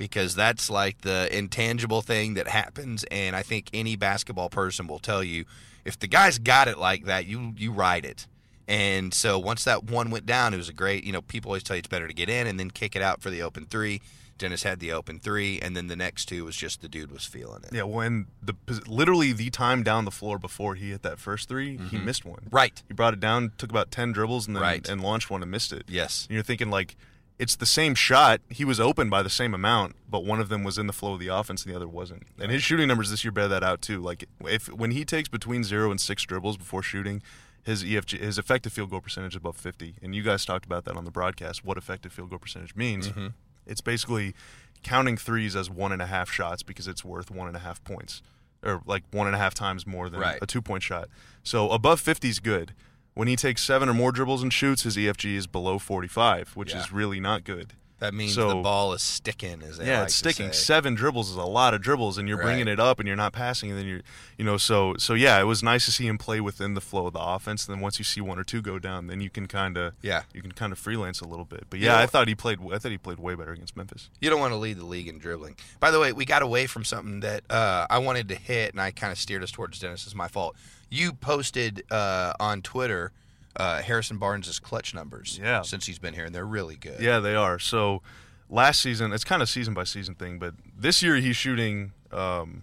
because 0.00 0.34
that's 0.34 0.70
like 0.70 1.02
the 1.02 1.28
intangible 1.30 2.00
thing 2.00 2.32
that 2.32 2.48
happens. 2.48 3.04
And 3.10 3.36
I 3.36 3.42
think 3.42 3.68
any 3.74 3.96
basketball 3.96 4.48
person 4.48 4.86
will 4.86 4.98
tell 4.98 5.22
you 5.22 5.44
if 5.84 5.98
the 5.98 6.06
guy's 6.06 6.38
got 6.38 6.68
it 6.68 6.78
like 6.78 7.04
that, 7.04 7.26
you 7.26 7.52
you 7.58 7.70
ride 7.70 8.06
it. 8.06 8.26
And 8.66 9.12
so 9.12 9.38
once 9.38 9.62
that 9.64 9.84
one 9.84 10.10
went 10.10 10.24
down, 10.24 10.54
it 10.54 10.56
was 10.56 10.70
a 10.70 10.72
great. 10.72 11.04
You 11.04 11.12
know, 11.12 11.20
people 11.20 11.50
always 11.50 11.62
tell 11.62 11.76
you 11.76 11.80
it's 11.80 11.88
better 11.88 12.08
to 12.08 12.14
get 12.14 12.30
in 12.30 12.46
and 12.46 12.58
then 12.58 12.70
kick 12.70 12.96
it 12.96 13.02
out 13.02 13.20
for 13.20 13.28
the 13.28 13.42
open 13.42 13.66
three. 13.66 14.00
Dennis 14.38 14.62
had 14.62 14.80
the 14.80 14.90
open 14.90 15.18
three, 15.18 15.60
and 15.60 15.76
then 15.76 15.88
the 15.88 15.96
next 15.96 16.24
two 16.24 16.46
was 16.46 16.56
just 16.56 16.80
the 16.80 16.88
dude 16.88 17.12
was 17.12 17.26
feeling 17.26 17.62
it. 17.62 17.74
Yeah, 17.74 17.82
when 17.82 18.28
the 18.42 18.54
literally 18.86 19.34
the 19.34 19.50
time 19.50 19.82
down 19.82 20.06
the 20.06 20.10
floor 20.10 20.38
before 20.38 20.76
he 20.76 20.92
hit 20.92 21.02
that 21.02 21.18
first 21.18 21.46
3 21.46 21.72
he 21.72 21.76
mm-hmm. 21.76 22.06
missed 22.06 22.24
one. 22.24 22.48
Right. 22.50 22.82
He 22.88 22.94
brought 22.94 23.12
it 23.12 23.20
down, 23.20 23.52
took 23.58 23.68
about 23.68 23.90
ten 23.90 24.12
dribbles, 24.12 24.46
and 24.46 24.56
then 24.56 24.62
Right. 24.62 24.88
and 24.88 25.02
launched 25.02 25.28
one 25.28 25.42
and 25.42 25.50
missed 25.50 25.74
it. 25.74 25.84
Yes. 25.88 26.24
And 26.30 26.36
you're 26.36 26.42
thinking 26.42 26.70
like, 26.70 26.96
it's 27.40 27.56
the 27.56 27.66
same 27.66 27.94
shot. 27.94 28.40
He 28.50 28.64
was 28.64 28.78
open 28.78 29.08
by 29.08 29.22
the 29.22 29.30
same 29.30 29.54
amount, 29.54 29.96
but 30.08 30.24
one 30.24 30.40
of 30.40 30.48
them 30.50 30.62
was 30.62 30.76
in 30.78 30.86
the 30.86 30.92
flow 30.92 31.14
of 31.14 31.20
the 31.20 31.28
offense 31.28 31.64
and 31.64 31.72
the 31.72 31.76
other 31.76 31.88
wasn't. 31.88 32.24
And 32.38 32.52
his 32.52 32.62
shooting 32.62 32.86
numbers 32.86 33.10
this 33.10 33.24
year 33.24 33.32
bear 33.32 33.48
that 33.48 33.62
out 33.64 33.80
too. 33.80 34.00
Like 34.00 34.26
if 34.44 34.66
when 34.72 34.90
he 34.90 35.04
takes 35.04 35.28
between 35.28 35.64
zero 35.64 35.90
and 35.90 36.00
six 36.00 36.22
dribbles 36.24 36.56
before 36.58 36.82
shooting, 36.82 37.22
his 37.62 37.82
EFG 37.82 38.20
his 38.20 38.38
effective 38.38 38.72
field 38.72 38.90
goal 38.90 39.00
percentage 39.00 39.32
is 39.32 39.36
above 39.38 39.56
fifty. 39.56 39.94
And 40.02 40.14
you 40.14 40.22
guys 40.22 40.44
talked 40.44 40.66
about 40.66 40.84
that 40.84 40.96
on 40.96 41.04
the 41.04 41.10
broadcast. 41.10 41.64
What 41.64 41.76
effective 41.78 42.12
field 42.12 42.30
goal 42.30 42.38
percentage 42.38 42.76
means? 42.76 43.08
Mm-hmm. 43.08 43.28
It's 43.66 43.80
basically 43.80 44.34
counting 44.82 45.16
threes 45.16 45.56
as 45.56 45.70
one 45.70 45.92
and 45.92 46.02
a 46.02 46.06
half 46.06 46.30
shots 46.30 46.62
because 46.62 46.86
it's 46.86 47.04
worth 47.04 47.30
one 47.30 47.48
and 47.48 47.56
a 47.56 47.60
half 47.60 47.82
points, 47.84 48.22
or 48.62 48.82
like 48.86 49.04
one 49.12 49.26
and 49.26 49.34
a 49.34 49.38
half 49.38 49.54
times 49.54 49.86
more 49.86 50.08
than 50.10 50.20
Right. 50.20 50.38
a 50.42 50.46
two 50.46 50.60
point 50.62 50.82
shot. 50.82 51.08
So 51.42 51.70
above 51.70 52.00
50 52.00 52.28
is 52.28 52.38
good. 52.38 52.74
When 53.14 53.28
he 53.28 53.36
takes 53.36 53.62
seven 53.64 53.88
or 53.88 53.94
more 53.94 54.12
dribbles 54.12 54.42
and 54.42 54.52
shoots, 54.52 54.82
his 54.84 54.96
EFG 54.96 55.34
is 55.36 55.46
below 55.46 55.78
45, 55.78 56.50
which 56.56 56.72
Yeah. 56.72 56.80
is 56.80 56.92
really 56.92 57.20
not 57.20 57.44
good. 57.44 57.74
That 57.98 58.14
means 58.14 58.32
So- 58.32 58.48
the 58.48 58.54
ball 58.54 58.94
is 58.94 59.02
sticking, 59.02 59.60
Is 59.60 59.78
yeah, 59.78 59.98
like 59.98 60.06
it's 60.06 60.14
sticking. 60.14 60.54
Seven 60.54 60.94
dribbles 60.94 61.28
is 61.28 61.36
a 61.36 61.42
lot 61.42 61.74
of 61.74 61.82
dribbles, 61.82 62.16
and 62.16 62.26
you're 62.26 62.40
bringing 62.40 62.66
it 62.66 62.80
up, 62.80 62.98
and 62.98 63.06
you're 63.06 63.14
not 63.14 63.34
passing, 63.34 63.68
and 63.68 63.78
then 63.78 63.86
you're, 63.86 64.00
you 64.38 64.44
know, 64.44 64.56
so 64.56 64.94
so 64.96 65.12
yeah, 65.12 65.38
it 65.38 65.44
was 65.44 65.62
nice 65.62 65.84
to 65.84 65.92
see 65.92 66.06
him 66.06 66.16
play 66.16 66.40
within 66.40 66.72
the 66.72 66.80
flow 66.80 67.08
of 67.08 67.12
the 67.12 67.20
offense. 67.20 67.66
And 67.68 67.74
then 67.76 67.82
once 67.82 67.98
you 67.98 68.04
see 68.06 68.22
one 68.22 68.38
or 68.38 68.42
two 68.42 68.62
go 68.62 68.78
down, 68.78 69.08
then 69.08 69.20
you 69.20 69.28
can 69.28 69.46
kind 69.46 69.76
of 69.76 69.92
Yeah. 70.00 70.22
you 70.32 70.40
can 70.40 70.52
kind 70.52 70.72
of 70.72 70.78
freelance 70.78 71.20
a 71.20 71.26
little 71.26 71.44
bit. 71.44 71.64
But 71.68 71.78
You 71.80 71.86
yeah, 71.88 71.96
know- 71.96 72.02
I 72.02 72.06
thought 72.06 72.26
he 72.26 72.34
played. 72.34 72.58
I 72.72 72.78
thought 72.78 72.90
he 72.90 72.96
played 72.96 73.18
way 73.18 73.34
better 73.34 73.52
against 73.52 73.76
Memphis. 73.76 74.08
You 74.18 74.30
don't 74.30 74.40
want 74.40 74.52
to 74.52 74.56
lead 74.56 74.78
the 74.78 74.86
league 74.86 75.06
in 75.08 75.18
dribbling. 75.18 75.56
By 75.78 75.90
the 75.90 76.00
way, 76.00 76.10
we 76.14 76.24
got 76.24 76.40
away 76.40 76.66
from 76.66 76.86
something 76.86 77.20
that 77.20 77.42
uh, 77.50 77.86
I 77.90 77.98
wanted 77.98 78.28
to 78.28 78.34
hit, 78.34 78.72
and 78.72 78.80
I 78.80 78.92
kind 78.92 79.12
of 79.12 79.18
steered 79.18 79.42
us 79.42 79.50
towards 79.50 79.78
Dennis. 79.78 80.06
It's 80.06 80.14
my 80.14 80.28
fault. 80.28 80.56
You 80.90 81.12
posted 81.12 81.84
uh, 81.90 82.34
on 82.40 82.62
Twitter 82.62 83.12
uh, 83.56 83.82
Harrison 83.82 84.18
Barnes' 84.18 84.58
clutch 84.58 84.94
numbers. 84.94 85.38
Yeah. 85.42 85.62
Since 85.62 85.86
he's 85.86 85.98
been 85.98 86.14
here, 86.14 86.24
and 86.24 86.34
they're 86.34 86.44
really 86.46 86.76
good. 86.76 87.00
Yeah, 87.00 87.18
they 87.20 87.34
are. 87.34 87.58
So 87.58 88.02
last 88.48 88.80
season, 88.80 89.12
it's 89.12 89.24
kind 89.24 89.42
of 89.42 89.48
season 89.48 89.74
by 89.74 89.84
season 89.84 90.14
thing, 90.14 90.38
but 90.38 90.54
this 90.76 91.02
year 91.02 91.16
he's 91.16 91.36
shooting 91.36 91.92
um, 92.12 92.62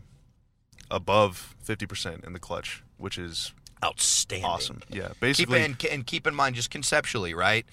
above 0.92 1.56
50% 1.66 2.26
in 2.26 2.34
the 2.34 2.40
clutch, 2.40 2.84
which 2.98 3.18
is 3.18 3.54
Outstanding. 3.84 4.46
awesome. 4.46 4.82
Yeah, 4.90 5.10
Keep 5.10 5.20
basically. 5.20 5.64
in, 5.64 5.78
and 5.92 6.06
keep 6.06 6.26
in 6.28 6.34
mind, 6.36 6.56
just 6.56 6.70
conceptually, 6.72 7.34
right? 7.34 7.66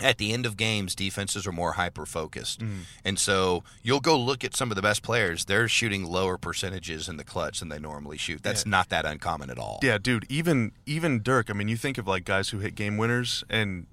At 0.00 0.18
the 0.18 0.32
end 0.32 0.46
of 0.46 0.56
games, 0.56 0.94
defenses 0.94 1.46
are 1.46 1.52
more 1.52 1.72
hyper 1.72 2.06
focused. 2.06 2.60
Mm. 2.60 2.80
And 3.04 3.18
so 3.18 3.64
you'll 3.82 4.00
go 4.00 4.18
look 4.18 4.44
at 4.44 4.54
some 4.54 4.70
of 4.70 4.76
the 4.76 4.82
best 4.82 5.02
players. 5.02 5.46
They're 5.46 5.68
shooting 5.68 6.04
lower 6.04 6.38
percentages 6.38 7.08
in 7.08 7.16
the 7.16 7.24
clutch 7.24 7.60
than 7.60 7.68
they 7.68 7.78
normally 7.78 8.16
shoot. 8.16 8.42
That's 8.42 8.64
not 8.64 8.88
that 8.90 9.04
uncommon 9.04 9.50
at 9.50 9.58
all. 9.58 9.80
Yeah, 9.82 9.98
dude. 9.98 10.24
Even 10.28 10.72
even 10.86 11.22
Dirk. 11.22 11.50
I 11.50 11.52
mean, 11.52 11.68
you 11.68 11.76
think 11.76 11.98
of 11.98 12.06
like 12.06 12.24
guys 12.24 12.50
who 12.50 12.58
hit 12.58 12.74
game 12.74 12.96
winners 12.96 13.44
and 13.50 13.86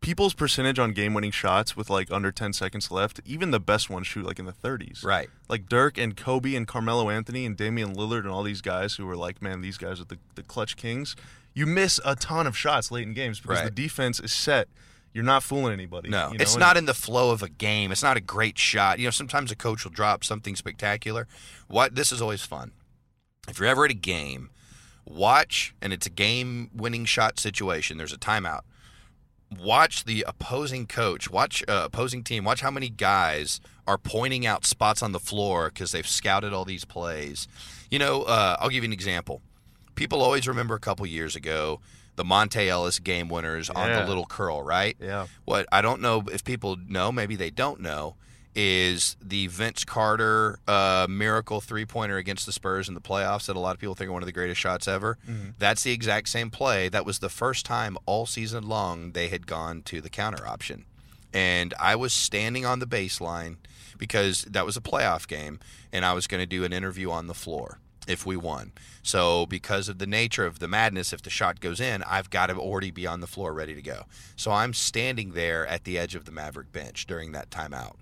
people's 0.00 0.34
percentage 0.34 0.78
on 0.78 0.92
game 0.92 1.14
winning 1.14 1.30
shots 1.30 1.76
with 1.76 1.90
like 1.90 2.10
under 2.12 2.30
ten 2.30 2.52
seconds 2.52 2.90
left. 2.90 3.20
Even 3.24 3.50
the 3.50 3.58
best 3.58 3.90
ones 3.90 4.06
shoot 4.06 4.24
like 4.24 4.38
in 4.38 4.44
the 4.44 4.52
thirties. 4.52 5.02
Right. 5.02 5.28
Like 5.48 5.68
Dirk 5.68 5.98
and 5.98 6.16
Kobe 6.16 6.54
and 6.54 6.66
Carmelo 6.66 7.10
Anthony 7.10 7.44
and 7.46 7.56
Damian 7.56 7.94
Lillard 7.96 8.20
and 8.20 8.28
all 8.28 8.42
these 8.42 8.60
guys 8.60 8.94
who 8.94 9.06
were 9.06 9.16
like, 9.16 9.42
man, 9.42 9.62
these 9.62 9.78
guys 9.78 10.00
are 10.00 10.04
the 10.04 10.18
the 10.34 10.42
clutch 10.42 10.76
kings. 10.76 11.16
You 11.54 11.66
miss 11.66 11.98
a 12.04 12.14
ton 12.14 12.46
of 12.46 12.56
shots 12.56 12.90
late 12.90 13.06
in 13.06 13.14
games 13.14 13.40
because 13.40 13.62
the 13.62 13.70
defense 13.70 14.20
is 14.20 14.32
set. 14.32 14.68
You're 15.16 15.24
not 15.24 15.42
fooling 15.42 15.72
anybody. 15.72 16.10
No, 16.10 16.26
you 16.30 16.36
know? 16.36 16.42
it's 16.42 16.52
And- 16.52 16.60
not 16.60 16.76
in 16.76 16.84
the 16.84 16.92
flow 16.92 17.30
of 17.30 17.42
a 17.42 17.48
game. 17.48 17.90
It's 17.90 18.02
not 18.02 18.18
a 18.18 18.20
great 18.20 18.58
shot. 18.58 18.98
You 18.98 19.06
know, 19.06 19.10
sometimes 19.10 19.50
a 19.50 19.56
coach 19.56 19.82
will 19.82 19.90
drop 19.90 20.22
something 20.22 20.54
spectacular. 20.54 21.26
What 21.68 21.94
this 21.94 22.12
is 22.12 22.20
always 22.20 22.42
fun. 22.42 22.72
If 23.48 23.58
you're 23.58 23.66
ever 23.66 23.86
at 23.86 23.90
a 23.90 23.94
game, 23.94 24.50
watch 25.06 25.74
and 25.80 25.94
it's 25.94 26.04
a 26.06 26.10
game-winning 26.10 27.06
shot 27.06 27.40
situation. 27.40 27.96
There's 27.96 28.12
a 28.12 28.18
timeout. 28.18 28.60
Watch 29.58 30.04
the 30.04 30.22
opposing 30.28 30.86
coach, 30.86 31.30
watch 31.30 31.64
uh, 31.66 31.84
opposing 31.86 32.22
team, 32.22 32.44
watch 32.44 32.60
how 32.60 32.70
many 32.70 32.90
guys 32.90 33.58
are 33.86 33.96
pointing 33.96 34.44
out 34.44 34.66
spots 34.66 35.02
on 35.02 35.12
the 35.12 35.20
floor 35.20 35.68
because 35.72 35.92
they've 35.92 36.06
scouted 36.06 36.52
all 36.52 36.66
these 36.66 36.84
plays. 36.84 37.48
You 37.90 37.98
know, 37.98 38.24
uh, 38.24 38.58
I'll 38.60 38.68
give 38.68 38.84
you 38.84 38.88
an 38.88 38.92
example. 38.92 39.40
People 39.94 40.20
always 40.20 40.46
remember 40.46 40.74
a 40.74 40.80
couple 40.80 41.06
years 41.06 41.34
ago 41.36 41.80
the 42.16 42.24
Monta 42.24 42.66
Ellis 42.66 42.98
game 42.98 43.28
winners 43.28 43.70
on 43.70 43.88
the 44.00 44.06
little 44.06 44.26
curl, 44.26 44.62
right? 44.62 44.96
Yeah. 45.00 45.26
What 45.44 45.66
I 45.70 45.82
don't 45.82 46.00
know 46.00 46.24
if 46.32 46.44
people 46.44 46.76
know, 46.88 47.12
maybe 47.12 47.36
they 47.36 47.50
don't 47.50 47.80
know, 47.80 48.16
is 48.54 49.16
the 49.22 49.46
Vince 49.48 49.84
Carter 49.84 50.58
uh, 50.66 51.06
miracle 51.08 51.60
three 51.60 51.84
pointer 51.84 52.16
against 52.16 52.46
the 52.46 52.52
Spurs 52.52 52.88
in 52.88 52.94
the 52.94 53.02
playoffs 53.02 53.46
that 53.46 53.56
a 53.56 53.60
lot 53.60 53.74
of 53.74 53.80
people 53.80 53.94
think 53.94 54.08
are 54.08 54.12
one 54.12 54.22
of 54.22 54.26
the 54.26 54.32
greatest 54.32 54.60
shots 54.60 54.88
ever. 54.88 55.18
That's 55.58 55.82
the 55.82 55.92
exact 55.92 56.30
same 56.30 56.50
play. 56.50 56.88
That 56.88 57.04
was 57.04 57.18
the 57.18 57.28
first 57.28 57.66
time 57.66 57.98
all 58.06 58.24
season 58.24 58.66
long 58.66 59.12
they 59.12 59.28
had 59.28 59.46
gone 59.46 59.82
to 59.82 60.00
the 60.00 60.08
counter 60.08 60.46
option. 60.48 60.86
And 61.34 61.74
I 61.78 61.96
was 61.96 62.14
standing 62.14 62.64
on 62.64 62.78
the 62.78 62.86
baseline 62.86 63.56
because 63.98 64.42
that 64.44 64.64
was 64.64 64.76
a 64.76 64.80
playoff 64.80 65.28
game, 65.28 65.60
and 65.92 66.04
I 66.04 66.14
was 66.14 66.26
going 66.26 66.40
to 66.40 66.46
do 66.46 66.64
an 66.64 66.72
interview 66.72 67.10
on 67.10 67.26
the 67.26 67.34
floor 67.34 67.78
if 68.06 68.26
we 68.26 68.36
won. 68.36 68.72
So, 69.02 69.46
because 69.46 69.88
of 69.88 69.98
the 69.98 70.06
nature 70.06 70.46
of 70.46 70.58
the 70.58 70.68
madness, 70.68 71.12
if 71.12 71.22
the 71.22 71.30
shot 71.30 71.60
goes 71.60 71.80
in, 71.80 72.02
I've 72.02 72.30
got 72.30 72.46
to 72.46 72.56
already 72.56 72.90
be 72.90 73.06
on 73.06 73.20
the 73.20 73.26
floor 73.26 73.52
ready 73.52 73.74
to 73.74 73.82
go. 73.82 74.04
So, 74.36 74.50
I'm 74.50 74.74
standing 74.74 75.32
there 75.32 75.66
at 75.66 75.84
the 75.84 75.98
edge 75.98 76.14
of 76.14 76.24
the 76.24 76.32
Maverick 76.32 76.72
bench 76.72 77.06
during 77.06 77.32
that 77.32 77.50
timeout. 77.50 77.96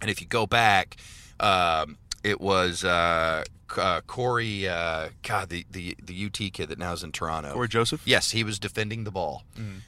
And 0.00 0.10
if 0.10 0.20
you 0.20 0.26
go 0.26 0.46
back, 0.46 0.96
um, 1.40 1.98
it 2.26 2.40
was 2.40 2.82
uh, 2.84 3.44
uh, 3.76 4.00
Cory, 4.06 4.66
uh, 4.68 5.08
God, 5.22 5.48
the, 5.48 5.64
the, 5.70 5.96
the 6.02 6.26
UT 6.26 6.52
kid 6.52 6.68
that 6.68 6.78
now 6.78 6.92
is 6.92 7.02
in 7.04 7.12
Toronto. 7.12 7.52
Cory 7.52 7.68
Joseph, 7.68 8.02
Yes, 8.04 8.32
he 8.32 8.42
was 8.44 8.58
defending 8.58 9.04
the 9.04 9.10
ball. 9.10 9.44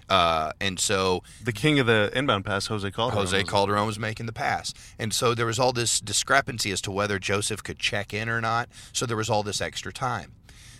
Uh, 0.08 0.52
and 0.60 0.78
so 0.78 1.22
the 1.42 1.52
king 1.52 1.78
of 1.78 1.86
the 1.86 2.10
inbound 2.14 2.44
pass, 2.44 2.66
Jose 2.66 2.88
Calderon. 2.90 3.18
Jose 3.18 3.40
was- 3.42 3.48
Calderon 3.50 3.86
was 3.86 3.98
making 3.98 4.26
the 4.26 4.32
pass. 4.32 4.72
And 4.98 5.12
so 5.12 5.34
there 5.34 5.46
was 5.46 5.58
all 5.58 5.72
this 5.72 6.00
discrepancy 6.00 6.70
as 6.70 6.80
to 6.82 6.90
whether 6.90 7.18
Joseph 7.18 7.62
could 7.62 7.78
check 7.78 8.14
in 8.14 8.28
or 8.28 8.40
not. 8.40 8.68
So 8.92 9.04
there 9.06 9.16
was 9.16 9.28
all 9.30 9.42
this 9.42 9.60
extra 9.60 9.92
time. 9.92 10.32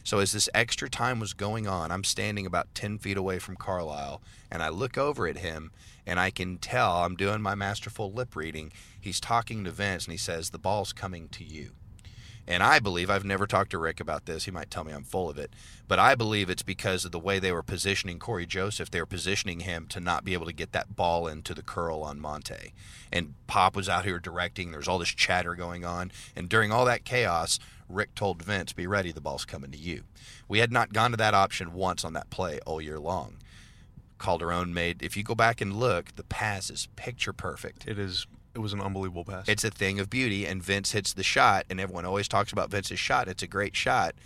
So 0.04 0.20
as 0.20 0.32
this 0.32 0.48
extra 0.54 0.88
time 0.88 1.20
was 1.20 1.34
going 1.34 1.66
on, 1.68 1.90
I'm 1.90 2.04
standing 2.04 2.46
about 2.46 2.74
10 2.74 2.98
feet 2.98 3.18
away 3.18 3.38
from 3.38 3.56
Carlisle, 3.56 4.22
and 4.50 4.62
I 4.62 4.70
look 4.70 4.96
over 4.96 5.26
at 5.26 5.36
him, 5.36 5.70
and 6.06 6.18
I 6.18 6.30
can 6.30 6.56
tell 6.56 7.02
I'm 7.04 7.14
doing 7.14 7.42
my 7.42 7.54
masterful 7.54 8.10
lip 8.10 8.34
reading. 8.34 8.72
He's 9.08 9.20
talking 9.20 9.64
to 9.64 9.70
Vince, 9.70 10.04
and 10.04 10.12
he 10.12 10.18
says, 10.18 10.50
The 10.50 10.58
ball's 10.58 10.92
coming 10.92 11.30
to 11.30 11.42
you. 11.42 11.70
And 12.46 12.62
I 12.62 12.78
believe, 12.78 13.08
I've 13.08 13.24
never 13.24 13.46
talked 13.46 13.70
to 13.70 13.78
Rick 13.78 14.00
about 14.00 14.26
this. 14.26 14.44
He 14.44 14.50
might 14.50 14.70
tell 14.70 14.84
me 14.84 14.92
I'm 14.92 15.02
full 15.02 15.30
of 15.30 15.38
it. 15.38 15.50
But 15.86 15.98
I 15.98 16.14
believe 16.14 16.50
it's 16.50 16.62
because 16.62 17.06
of 17.06 17.12
the 17.12 17.18
way 17.18 17.38
they 17.38 17.50
were 17.50 17.62
positioning 17.62 18.18
Cory 18.18 18.44
Joseph. 18.44 18.90
They 18.90 19.00
were 19.00 19.06
positioning 19.06 19.60
him 19.60 19.86
to 19.86 19.98
not 19.98 20.26
be 20.26 20.34
able 20.34 20.44
to 20.44 20.52
get 20.52 20.72
that 20.72 20.94
ball 20.94 21.26
into 21.26 21.54
the 21.54 21.62
curl 21.62 22.02
on 22.02 22.20
Monta. 22.20 22.72
And 23.10 23.32
Pop 23.46 23.74
was 23.74 23.88
out 23.88 24.04
here 24.04 24.18
directing. 24.18 24.72
There's 24.72 24.88
all 24.88 24.98
this 24.98 25.08
chatter 25.08 25.54
going 25.54 25.86
on. 25.86 26.12
And 26.36 26.50
during 26.50 26.70
all 26.70 26.84
that 26.84 27.06
chaos, 27.06 27.58
Rick 27.88 28.14
told 28.14 28.42
Vince, 28.42 28.74
Be 28.74 28.86
ready, 28.86 29.10
the 29.10 29.22
ball's 29.22 29.46
coming 29.46 29.70
to 29.70 29.78
you. 29.78 30.02
We 30.48 30.58
had 30.58 30.70
not 30.70 30.92
gone 30.92 31.12
to 31.12 31.16
that 31.16 31.32
option 31.32 31.72
once 31.72 32.04
on 32.04 32.12
that 32.12 32.28
play 32.28 32.60
all 32.66 32.82
year 32.82 32.98
long. 32.98 33.38
Calderon 34.18 34.74
made, 34.74 35.02
if 35.02 35.16
you 35.16 35.22
go 35.22 35.34
back 35.34 35.62
and 35.62 35.76
look, 35.76 36.16
the 36.16 36.24
pass 36.24 36.68
is 36.68 36.88
picture 36.96 37.32
perfect. 37.32 37.86
It 37.86 37.98
is. 37.98 38.26
It 38.58 38.60
was 38.62 38.72
an 38.72 38.80
unbelievable 38.80 39.24
pass. 39.24 39.48
It's 39.48 39.62
a 39.62 39.70
thing 39.70 40.00
of 40.00 40.10
beauty, 40.10 40.44
and 40.44 40.60
Vince 40.60 40.90
hits 40.90 41.12
the 41.12 41.22
shot, 41.22 41.64
and 41.70 41.78
everyone 41.80 42.04
always 42.04 42.26
talks 42.26 42.50
about 42.52 42.70
Vince's 42.70 42.98
shot. 42.98 43.28
It's 43.28 43.42
a 43.44 43.46
great 43.46 43.76
shot, 43.76 44.16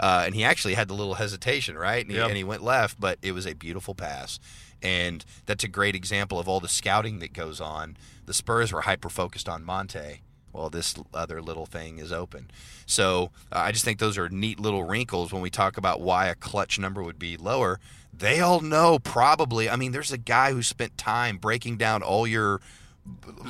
uh, 0.00 0.22
and 0.24 0.34
he 0.34 0.44
actually 0.44 0.72
had 0.74 0.88
the 0.88 0.94
little 0.94 1.14
hesitation, 1.14 1.76
right? 1.76 2.02
And 2.02 2.10
he, 2.10 2.16
Yep. 2.16 2.28
and 2.28 2.36
he 2.38 2.42
went 2.44 2.62
left, 2.62 2.98
but 2.98 3.18
it 3.20 3.32
was 3.32 3.46
a 3.46 3.54
beautiful 3.54 3.94
pass, 3.94 4.40
and 4.82 5.24
that's 5.44 5.62
a 5.62 5.68
great 5.68 5.94
example 5.94 6.38
of 6.38 6.48
all 6.48 6.58
the 6.58 6.68
scouting 6.68 7.18
that 7.18 7.34
goes 7.34 7.60
on. 7.60 7.98
The 8.24 8.32
Spurs 8.32 8.72
were 8.72 8.80
hyper 8.80 9.10
focused 9.10 9.46
on 9.48 9.62
Monta. 9.62 10.20
Well, 10.54 10.70
this 10.70 10.94
other 11.12 11.42
little 11.42 11.66
thing 11.66 11.98
is 11.98 12.12
open. 12.12 12.50
So 12.86 13.30
uh, 13.52 13.58
I 13.58 13.72
just 13.72 13.84
think 13.84 13.98
those 13.98 14.16
are 14.18 14.28
neat 14.30 14.58
little 14.60 14.84
wrinkles 14.84 15.32
when 15.32 15.40
we 15.42 15.50
talk 15.50 15.76
about 15.76 16.00
why 16.00 16.26
a 16.28 16.34
clutch 16.34 16.78
number 16.78 17.02
would 17.02 17.18
be 17.18 17.36
lower. 17.36 17.78
They 18.12 18.40
all 18.40 18.60
know 18.60 18.98
probably. 18.98 19.68
I 19.70 19.76
mean, 19.76 19.92
there's 19.92 20.12
a 20.12 20.18
guy 20.18 20.52
who 20.52 20.62
spent 20.62 20.96
time 20.98 21.36
breaking 21.38 21.76
down 21.78 22.02
all 22.02 22.26
your 22.26 22.60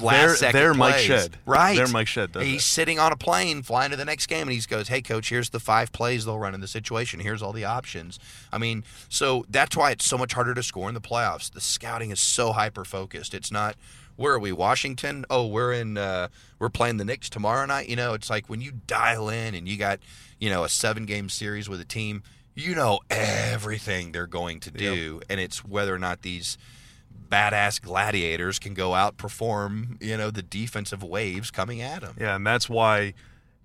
last 0.00 0.02
They're- 0.02 0.36
second 0.36 0.60
they're 0.60 0.74
Mike 0.74 0.94
plays. 0.94 1.06
Shedd. 1.06 1.38
Right. 1.44 1.76
They're 1.76 1.86
Mike 1.88 2.06
Shedd 2.06 2.32
does 2.32 2.42
He's 2.42 2.56
that. 2.62 2.62
sitting 2.62 2.98
on 2.98 3.12
a 3.12 3.16
plane 3.16 3.62
flying 3.62 3.90
to 3.90 3.96
the 3.96 4.04
next 4.04 4.26
game 4.26 4.48
and 4.48 4.52
he 4.52 4.60
goes, 4.60 4.88
Hey 4.88 5.02
coach, 5.02 5.28
here's 5.28 5.50
the 5.50 5.60
five 5.60 5.92
plays 5.92 6.24
they'll 6.24 6.38
run 6.38 6.54
in 6.54 6.60
the 6.60 6.68
situation. 6.68 7.20
Here's 7.20 7.42
all 7.42 7.52
the 7.52 7.64
options. 7.64 8.18
I 8.52 8.58
mean, 8.58 8.84
so 9.08 9.44
that's 9.50 9.76
why 9.76 9.90
it's 9.90 10.06
so 10.06 10.16
much 10.16 10.32
harder 10.32 10.54
to 10.54 10.62
score 10.62 10.88
in 10.88 10.94
the 10.94 11.00
playoffs. 11.00 11.52
The 11.52 11.60
scouting 11.60 12.10
is 12.10 12.20
so 12.20 12.52
hyper 12.52 12.84
focused. 12.84 13.34
It's 13.34 13.52
not 13.52 13.76
where 14.16 14.34
are 14.34 14.38
we? 14.38 14.52
Washington? 14.52 15.24
Oh, 15.30 15.46
we're 15.46 15.72
in 15.72 15.98
uh 15.98 16.28
we're 16.58 16.68
playing 16.70 16.96
the 16.96 17.04
Knicks 17.04 17.28
tomorrow 17.28 17.66
night. 17.66 17.88
You 17.88 17.96
know, 17.96 18.14
it's 18.14 18.30
like 18.30 18.48
when 18.48 18.60
you 18.60 18.72
dial 18.86 19.28
in 19.28 19.54
and 19.54 19.68
you 19.68 19.76
got, 19.76 20.00
you 20.38 20.48
know, 20.50 20.64
a 20.64 20.68
seven 20.68 21.06
game 21.06 21.28
series 21.28 21.68
with 21.68 21.80
a 21.80 21.84
team, 21.84 22.22
you 22.54 22.74
know 22.74 23.00
everything 23.10 24.12
they're 24.12 24.26
going 24.26 24.60
to 24.60 24.70
do. 24.70 25.20
And 25.28 25.40
it's 25.40 25.64
whether 25.64 25.94
or 25.94 25.98
not 25.98 26.22
these 26.22 26.56
badass 27.32 27.80
gladiators 27.80 28.58
can 28.58 28.74
go 28.74 28.94
out 28.94 29.16
perform 29.16 29.96
you 30.00 30.16
know 30.16 30.30
the 30.30 30.42
defensive 30.42 31.02
waves 31.02 31.50
coming 31.50 31.80
at 31.80 32.02
them 32.02 32.14
Yeah, 32.20 32.36
and 32.36 32.46
that's 32.46 32.68
why 32.68 33.14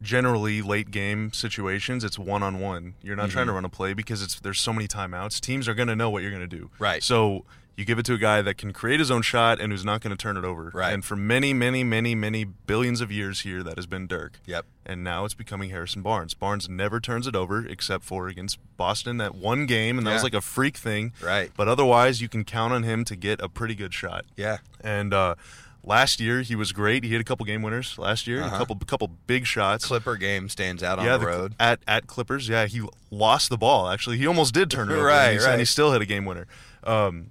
generally 0.01 0.62
late 0.62 0.91
game 0.91 1.34
situations 1.34 2.03
it's 2.03 2.19
one 2.19 2.43
on 2.43 2.60
one. 2.60 2.93
You're 3.01 3.15
not 3.15 3.30
trying 3.30 3.47
to 3.47 3.49
mm-hmm. 3.49 3.56
run 3.56 3.65
a 3.65 3.69
play 3.69 3.93
because 3.93 4.21
it's 4.21 4.39
there's 4.39 4.60
so 4.60 4.73
many 4.73 4.88
timeouts. 4.88 5.39
Teams 5.39 5.67
are 5.67 5.73
going 5.73 5.88
to 5.88 5.95
know 5.95 6.10
what 6.10 6.21
you're 6.21 6.32
going 6.32 6.47
to 6.47 6.58
do. 6.58 6.69
Right. 6.80 7.03
So 7.03 7.45
you 7.78 7.86
give 7.86 8.00
it 8.00 8.06
to 8.08 8.13
a 8.13 8.18
guy 8.18 8.42
that 8.42 8.58
can 8.58 8.74
create 8.74 9.00
his 9.00 9.12
own 9.12 9.22
shot 9.22 9.62
and 9.62 9.72
who's 9.72 9.86
not 9.86 10.02
going 10.02 10.10
to 10.10 10.18
turn 10.22 10.36
it 10.36 10.44
over. 10.44 10.72
Right. 10.74 10.92
And 10.92 11.06
for 11.06 11.16
many, 11.16 11.54
many, 11.54 11.84
many, 11.84 12.16
many 12.16 12.44
billions 12.44 13.00
of 13.02 13.12
years 13.12 13.42
here, 13.42 13.62
that 13.63 13.78
has 13.78 13.86
been 13.86 14.08
Dirk. 14.08 14.40
Yep. 14.48 14.66
And 14.86 15.04
now 15.04 15.26
it's 15.26 15.36
becoming 15.36 15.70
Harrison 15.70 16.02
Barnes. 16.02 16.34
Barnes 16.34 16.68
never 16.68 17.00
turns 17.00 17.28
it 17.28 17.36
over 17.36 17.66
except 17.66 18.04
for 18.04 18.28
against 18.30 18.58
Boston 18.78 19.18
that 19.18 19.36
one 19.36 19.66
game, 19.68 19.98
and 20.00 20.08
that 20.08 20.13
was 20.13 20.24
like 20.24 20.34
a 20.34 20.42
freak 20.42 20.76
thing. 20.76 21.13
Right. 21.22 21.52
But 21.56 21.68
otherwise, 21.68 22.20
you 22.20 22.28
can 22.28 22.44
count 22.46 22.74
on 22.74 22.82
him 22.84 23.06
to 23.06 23.16
get 23.16 23.40
a 23.42 23.48
pretty 23.48 23.76
good 23.76 23.94
shot. 23.94 24.26
yeah 24.36 24.58
And 24.82 25.13
uh, 25.13 25.36
last 25.84 26.20
year 26.20 26.42
he 26.42 26.56
was 26.56 26.72
great. 26.72 27.04
He 27.04 27.12
hit 27.12 27.22
a 27.22 27.24
couple 27.24 27.46
game 27.46 27.62
winners 27.62 27.98
last 28.00 28.26
year, 28.26 28.42
Uh-huh. 28.42 28.56
a 28.56 28.58
couple 28.58 28.76
couple 28.88 29.08
big 29.28 29.46
shots. 29.46 29.86
clipper 29.86 30.16
game 30.16 30.50
stands 30.50 30.82
out 30.82 30.98
on 30.98 31.06
yeah, 31.06 31.18
the 31.18 31.26
Cl- 31.26 31.38
road 31.38 31.56
at 31.60 31.80
at 31.88 32.08
Clippers. 32.08 32.50
Yeah, 32.50 32.66
he 32.66 32.82
lost 33.12 33.50
the 33.50 33.58
ball. 33.58 33.88
Actually, 33.90 34.18
he 34.18 34.26
almost 34.26 34.54
did 34.54 34.72
turn 34.72 34.90
it 34.90 34.94
over, 34.94 35.06
Right, 35.06 35.34
and, 35.34 35.42
he, 35.42 35.46
and 35.48 35.60
he 35.60 35.66
still 35.66 35.92
hit 35.92 36.02
a 36.02 36.06
game 36.08 36.26
winner. 36.26 36.48
Um, 36.84 37.28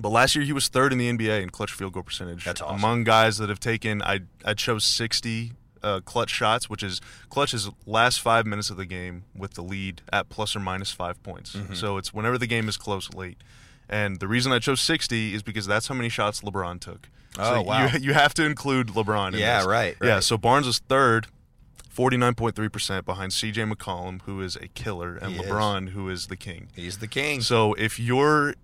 but 0.00 0.08
last 0.10 0.34
year 0.34 0.44
he 0.44 0.52
was 0.52 0.68
third 0.68 0.92
in 0.92 0.98
the 0.98 1.10
NBA 1.10 1.42
in 1.42 1.50
clutch 1.50 1.72
field 1.72 1.92
goal 1.92 2.02
percentage. 2.02 2.44
That's 2.44 2.60
awesome. 2.60 2.76
Among 2.76 3.04
guys 3.04 3.38
that 3.38 3.48
have 3.48 3.60
taken, 3.60 4.02
I 4.02 4.20
I 4.44 4.54
chose 4.54 4.84
sixty 4.84 5.52
uh, 5.82 6.00
clutch 6.00 6.30
shots, 6.30 6.68
which 6.70 6.82
is 6.82 7.00
clutch 7.28 7.52
is 7.54 7.68
last 7.86 8.20
five 8.20 8.46
minutes 8.46 8.70
of 8.70 8.76
the 8.76 8.86
game 8.86 9.24
with 9.36 9.54
the 9.54 9.62
lead 9.62 10.02
at 10.12 10.28
plus 10.30 10.56
or 10.56 10.60
minus 10.60 10.90
five 10.92 11.22
points. 11.22 11.54
Mm-hmm. 11.54 11.74
So 11.74 11.96
it's 11.98 12.12
whenever 12.14 12.38
the 12.38 12.46
game 12.46 12.68
is 12.68 12.76
close 12.76 13.12
late. 13.14 13.38
And 13.86 14.18
the 14.18 14.26
reason 14.26 14.50
I 14.50 14.60
chose 14.60 14.80
60 14.80 15.34
is 15.34 15.42
because 15.42 15.66
that's 15.66 15.88
how 15.88 15.94
many 15.94 16.08
shots 16.08 16.40
LeBron 16.40 16.80
took. 16.80 17.10
Oh, 17.38 17.56
so 17.56 17.62
wow. 17.62 17.86
You, 17.86 17.98
you 18.00 18.14
have 18.14 18.32
to 18.34 18.46
include 18.46 18.88
LeBron 18.88 19.34
in 19.34 19.38
Yeah, 19.40 19.58
this. 19.58 19.66
right, 19.66 19.94
Yeah, 20.02 20.20
so 20.20 20.38
Barnes 20.38 20.66
was 20.66 20.78
third, 20.78 21.26
49.3% 21.94 23.04
behind 23.04 23.32
CJ 23.32 23.72
McCollum, 23.72 24.22
who 24.22 24.40
is 24.40 24.56
a 24.56 24.68
killer, 24.68 25.16
and 25.16 25.32
He 25.32 25.38
is. 25.40 25.46
LeBron, 25.46 25.90
who 25.90 26.08
is 26.08 26.26
the 26.28 26.36
king. 26.36 26.68
he's 26.74 26.98
the 26.98 27.06
king 27.06 27.40
So 27.40 27.74
if 27.74 27.98
you're 28.00 28.54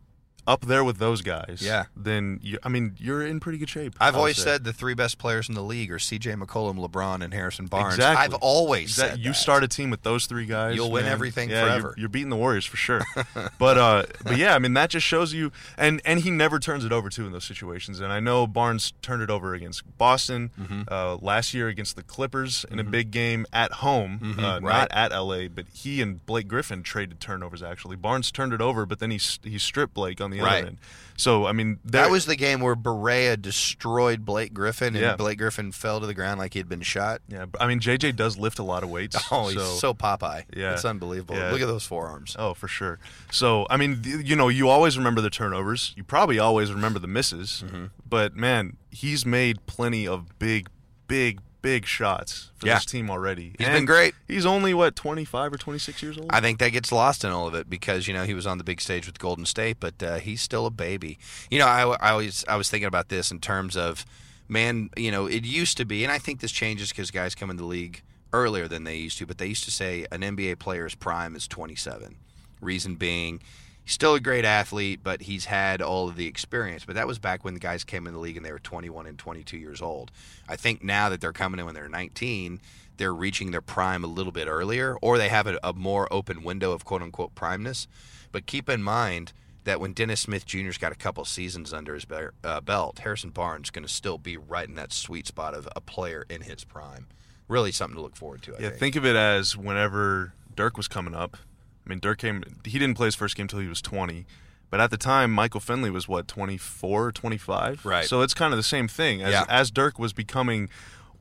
up 0.46 0.62
there 0.62 0.83
with 0.85 0.98
those 0.98 1.22
guys, 1.22 1.61
Yeah. 1.62 1.85
then 1.96 2.40
you, 2.42 2.59
I 2.62 2.68
mean 2.68 2.96
you're 2.98 3.24
in 3.26 3.40
pretty 3.40 3.59
good 3.59 3.68
shape. 3.68 3.94
I've 4.00 4.16
always 4.16 4.37
say. 4.37 4.42
said 4.44 4.64
the 4.64 4.72
three 4.72 4.94
best 4.94 5.18
players 5.18 5.48
in 5.48 5.55
the 5.55 5.62
league 5.62 5.90
are 5.92 5.98
C.J. 5.98 6.33
McCollum, 6.33 6.76
LeBron, 6.85 7.22
and 7.22 7.33
Harrison 7.33 7.66
Barnes. 7.66 7.94
Exactly. 7.94 8.24
I've 8.24 8.35
always 8.42 8.90
Exact- 8.90 9.11
said 9.12 9.18
you 9.20 9.31
that. 9.33 9.35
start 9.35 9.64
a 9.64 9.68
team 9.68 9.90
with 9.90 10.03
those 10.03 10.26
three 10.26 10.46
guys, 10.46 10.74
You'll 10.76 10.90
win 10.90 11.05
man, 11.05 11.12
everything 11.12 11.50
yeah, 11.50 11.61
you're- 11.62 11.70
forever. 11.81 11.94
You're, 11.96 12.09
beating 12.09 12.31
the 12.31 12.37
Warriors 12.37 12.64
for 12.66 12.76
sure. 12.76 13.03
but 13.59 13.79
uh, 13.79 14.05
but 14.24 14.37
yeah, 14.37 14.55
I 14.55 14.59
mean 14.59 14.74
that 14.74 14.90
just 14.90 15.07
shows 15.07 15.33
you, 15.33 15.53
and 15.76 16.00
and 16.05 16.20
he 16.20 16.31
never 16.31 16.59
turns 16.59 16.85
it 16.85 16.92
over 16.92 17.09
too 17.09 17.26
in 17.26 17.33
those 17.33 17.44
situations. 17.44 18.00
And 18.00 18.12
I 18.12 18.20
know 18.20 18.46
Barnes 18.46 18.92
turned 19.03 19.22
it 19.22 19.31
over 19.31 19.55
against 19.55 19.83
Boston 19.98 20.50
Mm-hmm. 20.61 20.83
uh, 20.88 21.16
last 21.16 21.55
year 21.55 21.68
against 21.68 21.96
the 21.96 22.03
Clippers 22.03 22.64
in 22.70 22.79
a 22.79 22.85
big 22.85 23.11
game 23.11 23.46
at 23.53 23.72
home, 23.74 24.18
uh, 24.22 24.26
Mm-hmm. 24.26 24.64
right. 24.66 24.81
not 24.81 24.88
at 24.92 25.12
LA. 25.16 25.48
But 25.48 25.66
he 25.72 26.00
and 26.03 26.24
Blake 26.26 26.48
Griffin 26.48 26.83
traded 26.83 27.20
turnovers. 27.20 27.62
Actually, 27.62 27.96
Barnes 27.96 28.31
turned 28.33 28.53
it 28.53 28.61
over, 28.61 28.87
but 28.87 28.98
then 28.98 29.11
he 29.11 29.18
he 29.42 29.59
stripped 29.59 29.94
Blake 29.94 30.20
on 30.20 30.30
the 30.31 30.40
Right. 30.40 30.59
other 30.59 30.66
end. 30.69 30.79
So 31.16 31.45
I 31.47 31.53
mean 31.53 31.79
That 31.85 32.11
was 32.11 32.25
the 32.25 32.35
game 32.37 32.61
where 32.61 32.75
Barea 32.75 33.40
destroyed 33.40 34.25
Blake 34.25 34.55
Griffin, 34.55 34.95
and 34.97 35.05
Yeah. 35.05 35.16
Blake 35.16 35.37
Griffin 35.38 35.71
fell 35.71 36.01
to 36.01 36.07
the 36.07 36.14
ground 36.14 36.38
like 36.40 36.55
he 36.55 36.59
had 36.61 36.69
been 36.69 36.81
shot. 36.81 37.21
yeah. 37.29 37.45
I 37.61 37.66
mean 37.66 37.79
JJ 37.79 38.16
does 38.16 38.38
lift 38.38 38.59
a 38.59 38.62
lot 38.62 38.83
of 38.83 38.88
weights. 38.90 39.16
Oh, 39.31 39.49
he's 39.49 39.59
so, 39.59 39.75
so, 39.77 39.95
Popeye. 39.95 40.45
Yeah. 40.57 40.73
It's 40.73 40.85
unbelievable. 40.85 41.37
Yeah. 41.37 41.51
Look 41.51 41.61
at 41.61 41.66
those 41.66 41.85
forearms. 41.85 42.35
Oh, 42.38 42.55
for 42.55 42.69
sure. 42.69 42.99
So, 43.31 43.66
I 43.69 43.77
mean, 43.77 44.01
you 44.05 44.35
know, 44.35 44.49
you 44.49 44.69
always 44.71 44.97
remember 44.97 45.21
the 45.21 45.31
turnovers. 45.31 45.93
You 45.97 46.05
probably 46.05 46.38
always 46.38 46.73
remember 46.73 46.99
the 46.99 47.07
misses. 47.07 47.62
Mm-hmm. 47.66 47.85
But 48.09 48.35
man, 48.35 48.77
he's 48.90 49.27
made 49.27 49.66
plenty 49.66 50.09
of 50.09 50.38
big, 50.38 50.69
big, 51.07 51.40
big 51.62 51.87
shots 51.87 52.51
for 52.57 52.66
Yeah. 52.66 52.75
this 52.75 52.85
team 52.85 53.11
already. 53.11 53.55
He's 53.59 53.66
And 53.66 53.75
been 53.77 53.85
great. 53.85 54.14
He's 54.29 54.46
only 54.46 54.73
what 54.75 54.96
twenty 54.96 55.25
five 55.25 55.53
or 55.53 55.57
twenty 55.59 55.79
six 55.79 56.03
years 56.03 56.16
old. 56.18 56.27
I 56.31 56.40
think 56.40 56.59
that 56.59 56.70
gets 56.70 56.90
lost 56.92 57.25
in 57.25 57.31
all 57.31 57.46
of 57.46 57.55
it 57.55 57.68
because 57.70 58.07
you 58.09 58.14
know 58.14 58.25
he 58.25 58.35
was 58.35 58.46
on 58.46 58.59
the 58.59 58.64
big 58.64 58.81
stage 58.81 59.07
with 59.07 59.18
Golden 59.18 59.44
State, 59.46 59.79
but 59.81 60.03
uh, 60.03 60.16
he's 60.18 60.40
still 60.42 60.66
a 60.66 60.70
baby. 60.70 61.18
You 61.51 61.59
know, 61.59 61.66
I, 61.66 61.83
I 62.01 62.11
always 62.12 62.44
I 62.49 62.57
was 62.57 62.68
thinking 62.70 62.87
about 62.88 63.09
this 63.09 63.31
in 63.31 63.40
terms 63.40 63.77
of 63.77 64.05
man. 64.49 64.90
You 64.96 65.11
know, 65.11 65.27
it 65.27 65.44
used 65.44 65.77
to 65.79 65.85
be, 65.85 66.03
and 66.05 66.12
I 66.12 66.18
think 66.18 66.40
this 66.40 66.53
changes 66.53 66.90
because 66.90 67.11
guys 67.11 67.35
come 67.35 67.51
in 67.51 67.57
the 67.57 67.64
league 67.66 68.03
earlier 68.33 68.68
than 68.68 68.85
they 68.85 68.96
used 68.96 69.18
to. 69.18 69.27
But 69.27 69.38
they 69.38 69.46
used 69.46 69.64
to 69.64 69.70
say 69.70 70.07
an 70.12 70.20
NBA 70.23 70.59
player's 70.59 70.94
prime 70.94 71.35
is 71.37 71.46
27. 71.49 72.16
Reason 72.61 72.94
being. 72.96 73.40
He's 73.85 73.95
still 73.95 74.14
a 74.14 74.21
great 74.21 74.45
athlete, 74.45 75.01
but 75.03 75.23
he's 75.23 75.47
had 75.47 75.83
all 75.83 76.09
of 76.09 76.16
the 76.16 76.27
experience. 76.27 76.85
But 76.85 76.95
that 76.95 77.07
was 77.07 77.19
back 77.19 77.45
when 77.45 77.55
the 77.55 77.61
guys 77.61 77.83
came 77.83 78.07
in 78.07 78.12
the 78.12 78.21
league 78.21 78.37
and 78.37 78.45
they 78.45 78.53
were 78.53 78.59
21 78.59 79.07
and 79.07 79.19
22 79.19 79.57
years 79.57 79.83
old. 79.83 80.11
I 80.49 80.57
think 80.57 80.83
now 80.85 81.09
that 81.09 81.21
they're 81.21 81.33
coming 81.33 81.59
in 81.59 81.66
when 81.66 81.75
they're 81.75 81.88
19, 81.88 82.61
they're 82.99 83.14
reaching 83.14 83.51
their 83.51 83.62
prime 83.62 84.05
a 84.05 84.07
little 84.07 84.33
bit 84.33 84.47
earlier, 84.47 84.97
or 85.01 85.16
they 85.16 85.31
have 85.31 85.47
a, 85.47 85.59
a 85.64 85.73
more 85.73 86.07
open 86.12 86.43
window 86.43 86.73
of 86.73 86.85
quote 86.85 87.03
unquote 87.03 87.35
primeness. 87.35 87.88
But 88.31 88.47
keep 88.47 88.69
in 88.69 88.83
mind 88.83 89.33
that 89.64 89.81
when 89.81 89.93
Dennis 89.93 90.21
Smith 90.21 90.47
Jr.'s 90.47 90.79
got 90.79 90.93
a 90.93 90.97
couple 90.97 91.25
seasons 91.25 91.73
under 91.73 91.95
his 91.95 92.05
be- 92.05 92.29
uh, 92.45 92.61
belt, 92.61 93.01
Harrison 93.01 93.31
Barnes 93.31 93.66
is 93.66 93.71
going 93.71 93.87
to 93.87 93.93
still 93.93 94.19
be 94.19 94.37
right 94.37 94.69
in 94.69 94.75
that 94.75 94.93
sweet 94.93 95.27
spot 95.27 95.55
of 95.55 95.69
a 95.75 95.81
player 95.81 96.25
in 96.29 96.43
his 96.43 96.64
prime. 96.64 97.07
Really 97.49 97.73
something 97.73 97.97
to 97.97 98.03
look 98.03 98.16
forward 98.16 98.43
to. 98.43 98.53
I 98.53 98.61
yeah, 98.61 98.69
think. 98.69 98.81
think 98.81 98.97
of 98.97 99.07
it 99.07 99.16
as 99.16 99.57
whenever 99.57 100.35
Dirk 100.55 100.77
was 100.77 100.88
coming 100.88 101.14
up. 101.14 101.37
I 101.85 101.88
mean, 101.88 101.99
Dirk 102.01 102.19
came. 102.19 102.43
He 102.64 102.79
didn't 102.79 102.97
play 102.97 103.07
his 103.07 103.14
first 103.14 103.37
game 103.37 103.45
until 103.45 103.61
he 103.61 103.69
was 103.69 103.81
twenty. 103.83 104.27
But 104.71 104.81
at 104.81 104.90
the 104.93 104.97
time, 104.97 105.33
Michael 105.33 105.59
Finley 105.61 105.90
was 105.90 106.07
what 106.07 106.29
24 106.29 107.11
25. 107.12 107.85
Right. 107.85 108.05
So 108.07 108.23
it's 108.23 108.35
kind 108.35 108.53
of 108.53 108.57
the 108.57 108.62
same 108.62 108.87
thing 108.87 109.21
as 109.23 109.33
Yeah. 109.33 109.45
as 109.49 109.71
Dirk 109.71 109.99
was 109.99 110.12
becoming. 110.12 110.69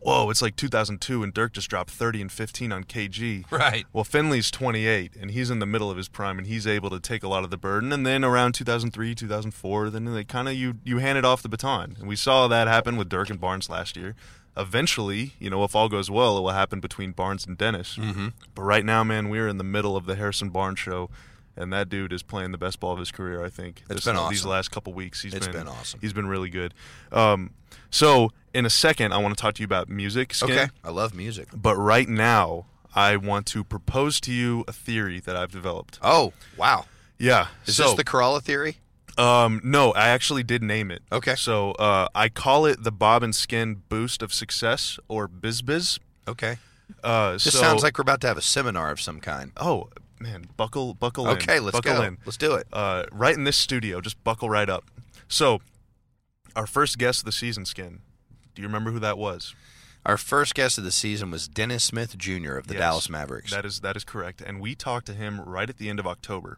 Whoa, 0.01 0.29
it's 0.29 0.41
like 0.41 0.55
2002, 0.55 1.23
and 1.23 1.33
Dirk 1.33 1.51
just 1.51 1.69
dropped 1.69 1.89
30 1.89 2.21
and 2.21 2.31
15 2.31 2.71
on 2.71 2.85
KG. 2.85 3.43
Right. 3.51 3.85
Well, 3.91 4.05
Finley's 4.05 4.49
28, 4.49 5.13
and 5.19 5.31
he's 5.31 5.49
in 5.49 5.59
the 5.59 5.65
middle 5.65 5.91
of 5.91 5.97
his 5.97 6.07
prime, 6.07 6.37
and 6.37 6.47
he's 6.47 6.65
able 6.65 6.89
to 6.91 7.01
take 7.01 7.21
a 7.21 7.27
lot 7.27 7.43
of 7.43 7.49
the 7.49 7.57
burden. 7.57 7.91
And 7.91 8.05
then 8.07 8.23
around 8.23 8.53
2003, 8.53 9.13
2004, 9.13 9.89
then 9.89 10.05
they 10.05 10.23
kind 10.23 10.47
of 10.47 10.53
you 10.53 10.75
you 10.85 10.99
handed 10.99 11.25
off 11.25 11.41
the 11.41 11.49
baton, 11.49 11.97
and 11.99 12.07
we 12.07 12.15
saw 12.15 12.47
that 12.47 12.67
happen 12.69 12.95
with 12.95 13.09
Dirk 13.09 13.29
and 13.29 13.41
Barnes 13.41 13.69
last 13.69 13.97
year. 13.97 14.15
Eventually, 14.57 15.33
you 15.39 15.49
know, 15.49 15.63
if 15.63 15.75
all 15.75 15.87
goes 15.89 16.11
well, 16.11 16.37
it 16.37 16.41
will 16.41 16.49
happen 16.49 16.79
between 16.79 17.11
Barnes 17.11 17.45
and 17.45 17.57
Dennis. 17.57 17.95
Mm-hmm. 17.97 18.29
But 18.55 18.61
right 18.63 18.83
now, 18.83 19.03
man, 19.03 19.29
we're 19.29 19.47
in 19.47 19.57
the 19.57 19.63
middle 19.63 19.95
of 19.95 20.05
the 20.05 20.15
Harrison 20.15 20.49
Barnes 20.49 20.79
show, 20.79 21.09
and 21.55 21.71
that 21.71 21.87
dude 21.89 22.11
is 22.11 22.23
playing 22.23 22.51
the 22.51 22.57
best 22.57 22.79
ball 22.79 22.93
of 22.93 22.99
his 22.99 23.11
career. 23.11 23.43
I 23.43 23.49
think 23.49 23.83
It's 23.89 24.03
This- 24.03 24.05
been 24.05 24.29
These 24.29 24.45
last 24.45 24.69
couple 24.71 24.93
weeks, 24.93 25.21
he's 25.21 25.33
It's 25.33 25.47
been, 25.47 25.59
been 25.59 25.67
awesome. 25.67 25.99
He's 26.01 26.13
been 26.13 26.27
really 26.27 26.49
good. 26.49 26.73
Um, 27.11 27.51
so 27.89 28.31
in 28.53 28.65
a 28.65 28.69
second, 28.69 29.13
I 29.13 29.17
want 29.17 29.37
to 29.37 29.41
talk 29.41 29.55
to 29.55 29.61
you 29.61 29.65
about 29.65 29.87
music. 29.89 30.33
Skin. 30.33 30.51
Okay. 30.51 30.67
I 30.83 30.89
love 30.89 31.13
music. 31.13 31.47
But 31.53 31.75
right 31.75 32.09
now, 32.09 32.65
I 32.95 33.15
want 33.17 33.45
to 33.47 33.63
propose 33.63 34.19
to 34.21 34.33
you 34.33 34.65
a 34.67 34.73
theory 34.73 35.19
that 35.21 35.35
I've 35.35 35.51
developed. 35.51 35.99
Oh, 36.01 36.33
wow. 36.57 36.85
Yeah. 37.17 37.47
Is 37.65 37.75
so, 37.77 37.83
this 37.83 37.93
the 37.95 38.03
Karalla 38.03 38.41
theory? 38.41 38.77
Um, 39.19 39.61
no, 39.63 39.91
I 39.91 40.09
actually 40.09 40.43
did 40.43 40.63
name 40.63 40.91
it. 40.91 41.01
Okay. 41.11 41.35
So 41.35 41.71
uh, 41.73 42.07
I 42.15 42.29
call 42.29 42.65
it 42.65 42.83
the 42.83 42.91
Bob 42.91 43.21
and 43.23 43.35
Skin 43.35 43.83
Boost 43.89 44.21
of 44.21 44.33
Success, 44.33 44.97
or 45.07 45.27
BizBiz. 45.27 45.99
Okay. 46.27 46.57
Uh, 47.03 47.33
This 47.33 47.43
so, 47.43 47.59
sounds 47.59 47.83
like 47.83 47.97
we're 47.97 48.03
about 48.03 48.21
to 48.21 48.27
have 48.27 48.37
a 48.37 48.41
seminar 48.41 48.91
of 48.91 48.99
some 49.01 49.19
kind. 49.19 49.51
oh 49.57 49.89
man, 50.19 50.47
buckle, 50.57 50.93
buckle 50.93 51.27
in. 51.29 51.37
Okay, 51.37 51.59
let's 51.59 51.77
buckle 51.77 51.97
go. 52.01 52.03
in. 52.03 52.17
Let's 52.25 52.37
do 52.37 52.53
it. 52.55 52.67
Uh, 52.73 53.05
right 53.11 53.35
in 53.35 53.43
this 53.43 53.57
studio, 53.57 54.01
just 54.01 54.21
buckle 54.23 54.49
right 54.49 54.69
up. 54.69 54.85
So, 55.27 55.59
our 56.55 56.67
first 56.67 56.97
guest 56.97 57.21
of 57.21 57.25
the 57.25 57.31
season, 57.31 57.65
Skin. 57.65 57.99
Do 58.55 58.61
you 58.61 58.67
remember 58.67 58.91
who 58.91 58.99
that 58.99 59.17
was? 59.17 59.55
Our 60.05 60.17
first 60.17 60.55
guest 60.55 60.77
of 60.77 60.83
the 60.83 60.91
season 60.91 61.29
was 61.29 61.47
Dennis 61.47 61.83
Smith 61.83 62.17
Jr. 62.17 62.55
of 62.55 62.67
the 62.67 62.73
Yes, 62.73 62.81
Dallas 62.81 63.09
Mavericks. 63.09 63.51
That 63.51 63.65
is 63.65 63.81
that 63.81 63.95
is 63.95 64.03
correct. 64.03 64.41
And 64.41 64.59
we 64.59 64.75
talked 64.75 65.05
to 65.07 65.13
him 65.13 65.41
right 65.41 65.69
at 65.69 65.77
the 65.77 65.89
end 65.89 65.99
of 65.99 66.07
October. 66.07 66.57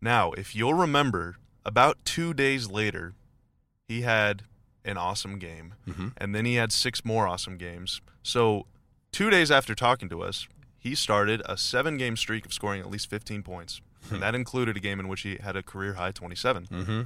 Now, 0.00 0.32
if 0.32 0.54
you'll 0.54 0.74
remember, 0.74 1.36
about 1.64 1.98
two 2.04 2.32
days 2.34 2.68
later, 2.70 3.14
he 3.86 4.02
had 4.02 4.42
an 4.84 4.96
awesome 4.96 5.38
game, 5.38 5.74
Mhm. 5.86 6.12
and 6.16 6.34
then 6.34 6.44
he 6.44 6.54
had 6.54 6.72
six 6.72 7.04
more 7.04 7.26
awesome 7.26 7.56
games. 7.58 8.00
So, 8.22 8.66
two 9.12 9.30
days 9.30 9.50
after 9.50 9.74
talking 9.74 10.08
to 10.08 10.22
us, 10.22 10.46
he 10.78 10.94
started 10.94 11.42
a 11.44 11.56
seven-game 11.58 12.16
streak 12.16 12.46
of 12.46 12.52
scoring 12.52 12.80
at 12.80 12.88
least 12.90 13.10
15 13.10 13.42
points, 13.42 13.80
and 14.10 14.22
that 14.22 14.34
included 14.34 14.76
a 14.76 14.80
game 14.80 15.00
in 15.00 15.08
which 15.08 15.22
he 15.22 15.36
had 15.42 15.56
a 15.56 15.62
career 15.62 15.94
high 15.94 16.12
27. 16.12 16.66
Mm-hmm. 16.66 17.02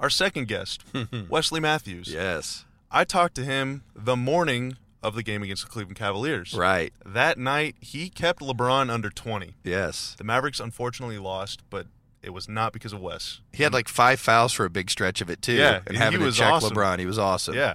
Our 0.00 0.10
second 0.10 0.48
guest, 0.48 0.82
Wesley 1.28 1.60
Matthews. 1.60 2.08
Yes. 2.08 2.64
I 2.90 3.04
talked 3.04 3.34
to 3.36 3.44
him 3.44 3.82
the 3.94 4.16
morning 4.16 4.76
of 5.02 5.14
the 5.14 5.22
game 5.22 5.42
against 5.42 5.64
the 5.64 5.70
Cleveland 5.70 5.96
Cavaliers. 5.98 6.54
Right. 6.54 6.92
That 7.04 7.38
night, 7.38 7.76
he 7.80 8.08
kept 8.08 8.40
LeBron 8.40 8.90
under 8.90 9.10
20. 9.10 9.54
Yes. 9.64 10.14
The 10.16 10.24
Mavericks 10.24 10.60
unfortunately 10.60 11.18
lost, 11.18 11.60
but 11.68 11.86
it 12.24 12.30
was 12.32 12.48
not 12.48 12.72
because 12.72 12.92
of 12.92 13.00
Wes. 13.00 13.40
He 13.52 13.62
had 13.62 13.72
like 13.72 13.88
five 13.88 14.20
fouls 14.20 14.52
for 14.52 14.64
a 14.64 14.70
big 14.70 14.90
stretch 14.90 15.20
of 15.20 15.30
it 15.30 15.42
too. 15.42 15.54
Yeah, 15.54 15.80
and 15.86 15.96
he 15.96 16.02
having 16.02 16.20
was 16.20 16.36
to 16.36 16.40
check 16.40 16.52
awesome. 16.52 16.76
LeBron, 16.76 16.98
he 16.98 17.06
was 17.06 17.18
awesome. 17.18 17.54
Yeah. 17.54 17.74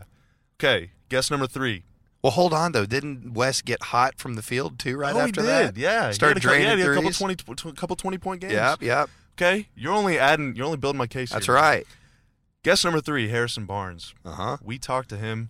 Okay, 0.59 0.91
guess 1.09 1.31
number 1.31 1.47
three. 1.47 1.83
Well, 2.21 2.31
hold 2.31 2.53
on 2.53 2.73
though. 2.73 2.85
Didn't 2.85 3.33
Wes 3.33 3.61
get 3.61 3.81
hot 3.83 4.15
from 4.17 4.35
the 4.35 4.41
field 4.41 4.77
too? 4.77 4.97
Right 4.97 5.15
oh, 5.15 5.19
after 5.19 5.41
he 5.41 5.47
that. 5.47 5.77
Yeah. 5.77 6.11
Started 6.11 6.43
he 6.43 6.47
a, 6.47 6.49
draining 6.49 6.67
yeah, 6.67 6.75
he 6.75 6.81
had 6.81 6.91
a 6.91 6.95
couple 6.95 7.11
20, 7.11 7.35
tw- 7.35 7.77
couple 7.77 7.95
20 7.95 8.17
point 8.17 8.41
games. 8.41 8.53
Yep. 8.53 8.81
Yep. 8.81 9.09
Okay, 9.37 9.69
you're 9.73 9.93
only 9.93 10.19
adding, 10.19 10.53
you're 10.57 10.65
only 10.65 10.77
building 10.77 10.97
my 10.97 11.07
case 11.07 11.31
That's 11.31 11.45
here. 11.45 11.55
right. 11.55 11.87
Guess 12.63 12.83
number 12.83 12.99
three, 12.99 13.29
Harrison 13.29 13.65
Barnes. 13.65 14.13
Uh 14.25 14.31
huh. 14.31 14.57
We 14.61 14.77
talked 14.77 15.07
to 15.09 15.17
him. 15.17 15.49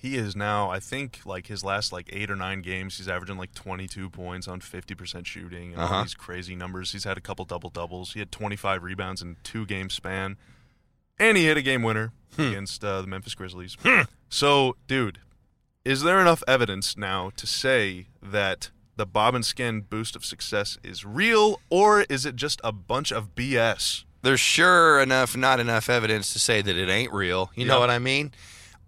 He 0.00 0.16
is 0.16 0.36
now, 0.36 0.70
I 0.70 0.78
think, 0.78 1.20
like 1.24 1.48
his 1.48 1.64
last 1.64 1.92
like 1.92 2.08
eight 2.12 2.30
or 2.30 2.36
nine 2.36 2.62
games, 2.62 2.98
he's 2.98 3.08
averaging 3.08 3.36
like 3.36 3.52
22 3.52 4.08
points 4.10 4.46
on 4.46 4.60
50% 4.60 5.26
shooting 5.26 5.72
and 5.72 5.80
Uh-huh. 5.82 5.94
all 5.96 6.02
these 6.04 6.14
crazy 6.14 6.54
numbers. 6.54 6.92
He's 6.92 7.02
had 7.02 7.18
a 7.18 7.20
couple 7.20 7.44
double 7.44 7.68
doubles. 7.68 8.12
He 8.12 8.20
had 8.20 8.30
25 8.30 8.84
rebounds 8.84 9.22
in 9.22 9.36
two 9.42 9.66
game 9.66 9.90
span, 9.90 10.36
and 11.18 11.36
he 11.36 11.46
hit 11.46 11.56
a 11.56 11.62
game 11.62 11.82
winner 11.82 12.12
Hmm. 12.36 12.42
against 12.42 12.84
uh, 12.84 13.00
the 13.00 13.08
Memphis 13.08 13.34
Grizzlies. 13.34 13.76
so, 14.28 14.76
dude, 14.86 15.18
is 15.84 16.02
there 16.02 16.20
enough 16.20 16.42
evidence 16.46 16.96
now 16.96 17.30
to 17.36 17.46
say 17.46 18.06
that 18.22 18.70
the 18.96 19.06
Bob 19.06 19.34
and 19.34 19.44
Skin 19.44 19.80
boost 19.80 20.14
of 20.14 20.24
success 20.24 20.78
is 20.84 21.04
real, 21.04 21.60
or 21.70 22.02
is 22.02 22.24
it 22.24 22.36
just 22.36 22.60
a 22.62 22.70
bunch 22.70 23.10
of 23.10 23.34
BS? 23.34 24.04
There's 24.22 24.40
sure 24.40 25.00
enough, 25.00 25.36
not 25.36 25.58
enough 25.60 25.88
evidence 25.88 26.32
to 26.34 26.38
say 26.38 26.60
that 26.62 26.76
it 26.76 26.88
ain't 26.88 27.12
real. 27.12 27.50
You 27.54 27.64
know 27.66 27.80
what 27.80 27.90
I 27.90 27.98
mean? 27.98 28.32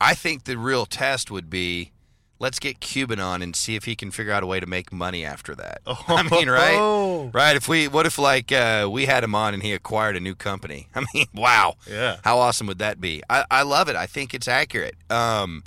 I 0.01 0.15
think 0.15 0.45
the 0.45 0.57
real 0.57 0.87
test 0.87 1.31
would 1.31 1.51
be 1.51 1.93
let's 2.41 2.59
get 2.59 2.81
Cuban 2.81 3.21
on 3.21 3.43
and 3.43 3.55
see 3.55 3.77
if 3.77 3.85
he 3.85 3.95
can 3.95 4.11
figure 4.11 4.33
out 4.33 4.43
a 4.43 4.47
way 4.47 4.59
to 4.59 4.67
make 4.67 4.93
money 4.93 5.25
after 5.25 5.55
that. 5.55 5.83
I 5.87 6.23
mean, 6.29 6.49
right? 6.49 6.77
Oh. 6.77 7.31
Right. 7.33 7.55
If 7.55 7.69
we, 7.69 7.87
what 7.87 8.07
if 8.07 8.19
like 8.19 8.51
uh, 8.51 8.89
we 8.91 9.07
had 9.07 9.23
him 9.23 9.35
on 9.35 9.55
and 9.55 9.63
he 9.63 9.73
acquired 9.73 10.17
a 10.17 10.21
new 10.21 10.35
company? 10.35 10.89
I 10.95 11.05
mean, 11.15 11.27
wow. 11.35 11.77
Yeah. 11.89 12.17
How 12.25 12.39
awesome 12.39 12.67
would 12.67 12.79
that 12.79 13.01
be? 13.01 13.23
I, 13.31 13.45
I 13.51 13.63
love 13.63 13.89
it. 13.89 13.95
I 13.95 14.07
think 14.07 14.35
it's 14.35 14.49
accurate. 14.49 14.97
Um, 15.11 15.63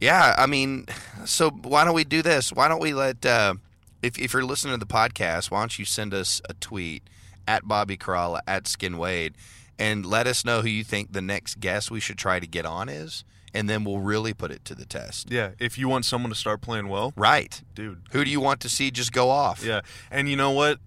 yeah, 0.00 0.34
I 0.36 0.46
mean, 0.46 0.86
so 1.24 1.50
why 1.50 1.84
don't 1.84 1.94
we 1.94 2.04
do 2.04 2.20
this? 2.20 2.52
Why 2.52 2.68
don't 2.68 2.82
we 2.82 2.92
let, 2.92 3.24
uh, 3.24 3.54
if, 4.02 4.18
if 4.18 4.32
you're 4.32 4.44
listening 4.44 4.74
to 4.74 4.84
the 4.84 4.92
podcast, 4.92 5.50
why 5.50 5.60
don't 5.60 5.78
you 5.78 5.84
send 5.84 6.12
us 6.12 6.42
a 6.48 6.54
tweet 6.54 7.04
at 7.46 7.66
Bobby 7.66 7.96
Karalla, 7.96 8.40
at 8.46 8.66
Skin 8.66 8.98
Wade, 8.98 9.34
and 9.78 10.04
let 10.06 10.26
us 10.26 10.44
know 10.44 10.62
who 10.62 10.68
you 10.68 10.84
think 10.84 11.12
the 11.12 11.22
next 11.22 11.60
guest 11.60 11.90
we 11.90 12.00
should 12.00 12.18
try 12.18 12.38
to 12.40 12.46
get 12.46 12.64
on 12.66 12.88
is, 12.88 13.24
and 13.52 13.68
then 13.68 13.84
we'll 13.84 13.98
really 14.00 14.32
put 14.34 14.50
it 14.50 14.64
to 14.66 14.74
the 14.74 14.84
test. 14.86 15.30
Yeah, 15.30 15.50
if 15.58 15.78
you 15.78 15.88
want 15.88 16.04
someone 16.04 16.30
to 16.30 16.36
start 16.38 16.60
playing 16.60 16.88
well, 16.88 17.12
Right. 17.16 17.60
dude. 17.74 18.02
Who 18.12 18.24
do 18.24 18.30
you 18.30 18.40
want 18.40 18.60
to 18.60 18.68
see 18.68 18.90
just 18.90 19.12
go 19.12 19.30
off? 19.30 19.64
Yeah, 19.64 19.80
and 20.10 20.28
you 20.28 20.36
know 20.36 20.50
what? 20.50 20.78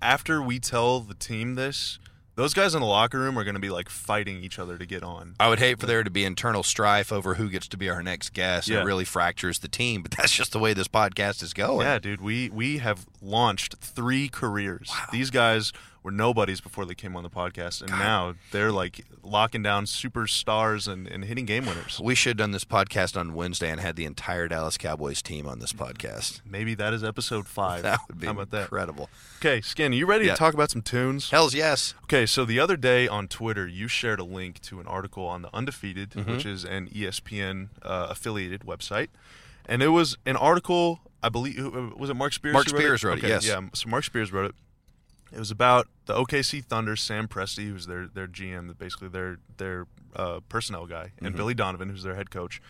After 0.00 0.42
we 0.42 0.58
tell 0.58 1.00
the 1.00 1.14
team 1.14 1.54
this, 1.54 1.98
those 2.34 2.54
guys 2.54 2.74
in 2.74 2.80
the 2.80 2.86
locker 2.86 3.18
room 3.20 3.38
are 3.38 3.44
going 3.44 3.54
to 3.54 3.60
be 3.60 3.68
like 3.70 3.88
fighting 3.88 4.42
each 4.42 4.58
other 4.58 4.78
to 4.78 4.86
get 4.86 5.02
on. 5.02 5.34
I 5.38 5.48
would 5.48 5.58
hate 5.58 5.78
for 5.78 5.86
there 5.86 6.02
to 6.02 6.10
be 6.10 6.24
internal 6.24 6.62
strife 6.62 7.12
over 7.12 7.34
who 7.34 7.48
gets 7.50 7.68
to 7.68 7.76
be 7.76 7.88
our 7.90 8.02
next 8.02 8.32
guest. 8.32 8.68
Yeah. 8.68 8.80
It 8.80 8.84
really 8.84 9.04
fractures 9.04 9.58
the 9.60 9.68
team, 9.68 10.02
but 10.02 10.10
that's 10.16 10.32
just 10.34 10.52
the 10.52 10.58
way 10.58 10.72
this 10.74 10.88
podcast 10.88 11.42
is 11.42 11.52
going. 11.52 11.86
Yeah, 11.86 11.98
dude, 11.98 12.20
we 12.22 12.48
we 12.50 12.78
have 12.78 13.06
launched 13.20 13.76
three 13.80 14.28
careers. 14.28 14.90
These 15.12 15.30
guys 15.30 15.72
were 16.02 16.10
nobodies 16.10 16.60
before 16.60 16.84
they 16.84 16.94
came 16.94 17.14
on 17.16 17.22
the 17.22 17.30
podcast, 17.30 17.80
and 17.82 17.90
now 17.92 18.34
they're 18.50 18.72
like 18.72 19.04
locking 19.22 19.62
down 19.62 19.84
superstars 19.84 20.90
and, 20.92 21.06
and 21.06 21.24
hitting 21.24 21.44
game 21.44 21.64
winners. 21.66 22.00
We 22.02 22.14
should 22.14 22.30
have 22.30 22.36
done 22.38 22.50
this 22.50 22.64
podcast 22.64 23.18
on 23.18 23.34
Wednesday 23.34 23.70
and 23.70 23.80
had 23.80 23.96
the 23.96 24.04
entire 24.04 24.48
Dallas 24.48 24.76
Cowboys 24.76 25.22
team 25.22 25.46
on 25.46 25.58
this 25.60 25.72
podcast. 25.72 26.40
Maybe 26.44 26.74
that 26.74 26.92
is 26.92 27.04
episode 27.04 27.46
five. 27.46 27.82
That 27.82 28.00
would 28.08 28.18
be 28.20 28.26
How 28.26 28.32
about 28.32 28.50
that? 28.50 28.62
incredible. 28.62 29.08
Okay, 29.38 29.60
Skin, 29.60 29.92
are 29.92 29.94
you 29.96 30.06
ready 30.06 30.26
Yeah. 30.26 30.32
to 30.32 30.38
talk 30.38 30.54
about 30.54 30.70
some 30.70 30.82
tunes? 30.82 31.30
Hells 31.30 31.54
yes. 31.54 31.94
Okay, 32.04 32.26
so 32.26 32.44
the 32.44 32.58
other 32.58 32.76
day 32.76 33.06
on 33.08 33.28
Twitter, 33.28 33.66
you 33.66 33.86
shared 33.88 34.18
a 34.20 34.24
link 34.24 34.60
to 34.62 34.80
an 34.80 34.86
article 34.86 35.24
on 35.26 35.42
the 35.42 35.54
Undefeated, 35.54 36.10
Mm-hmm. 36.10 36.30
which 36.32 36.44
is 36.46 36.64
an 36.64 36.88
ESPN 36.88 37.68
uh, 37.82 38.08
affiliated 38.10 38.62
website, 38.62 39.08
and 39.66 39.82
it 39.82 39.88
was 39.88 40.16
an 40.26 40.36
article. 40.36 41.00
I 41.22 41.28
believe 41.28 41.56
was 41.96 42.10
it 42.10 42.14
Marc 42.14 42.32
Spears. 42.32 42.52
Marc 42.52 42.66
wrote 42.72 42.76
Spears 42.76 43.04
wrote 43.04 43.18
it, 43.18 43.24
Okay, 43.24 43.28
yes. 43.28 43.46
Yeah, 43.46 43.60
so 43.74 43.88
Marc 43.88 44.02
Spears 44.04 44.32
wrote 44.32 44.46
it. 44.46 44.54
It 45.32 45.38
was 45.38 45.50
about 45.50 45.88
the 46.06 46.14
OKC 46.14 46.62
Thunder, 46.64 46.94
Sam 46.96 47.26
Presti, 47.28 47.68
who's 47.70 47.86
their 47.86 48.06
their 48.06 48.26
GM, 48.28 48.76
basically 48.78 49.08
their 49.08 49.38
their 49.56 49.86
uh, 50.14 50.40
personnel 50.48 50.86
guy, 50.86 51.12
Mm-hmm. 51.16 51.26
and 51.26 51.36
Billy 51.36 51.54
Donovan, 51.54 51.88
who's 51.88 52.02
their 52.02 52.14
head 52.16 52.30
coach, 52.30 52.60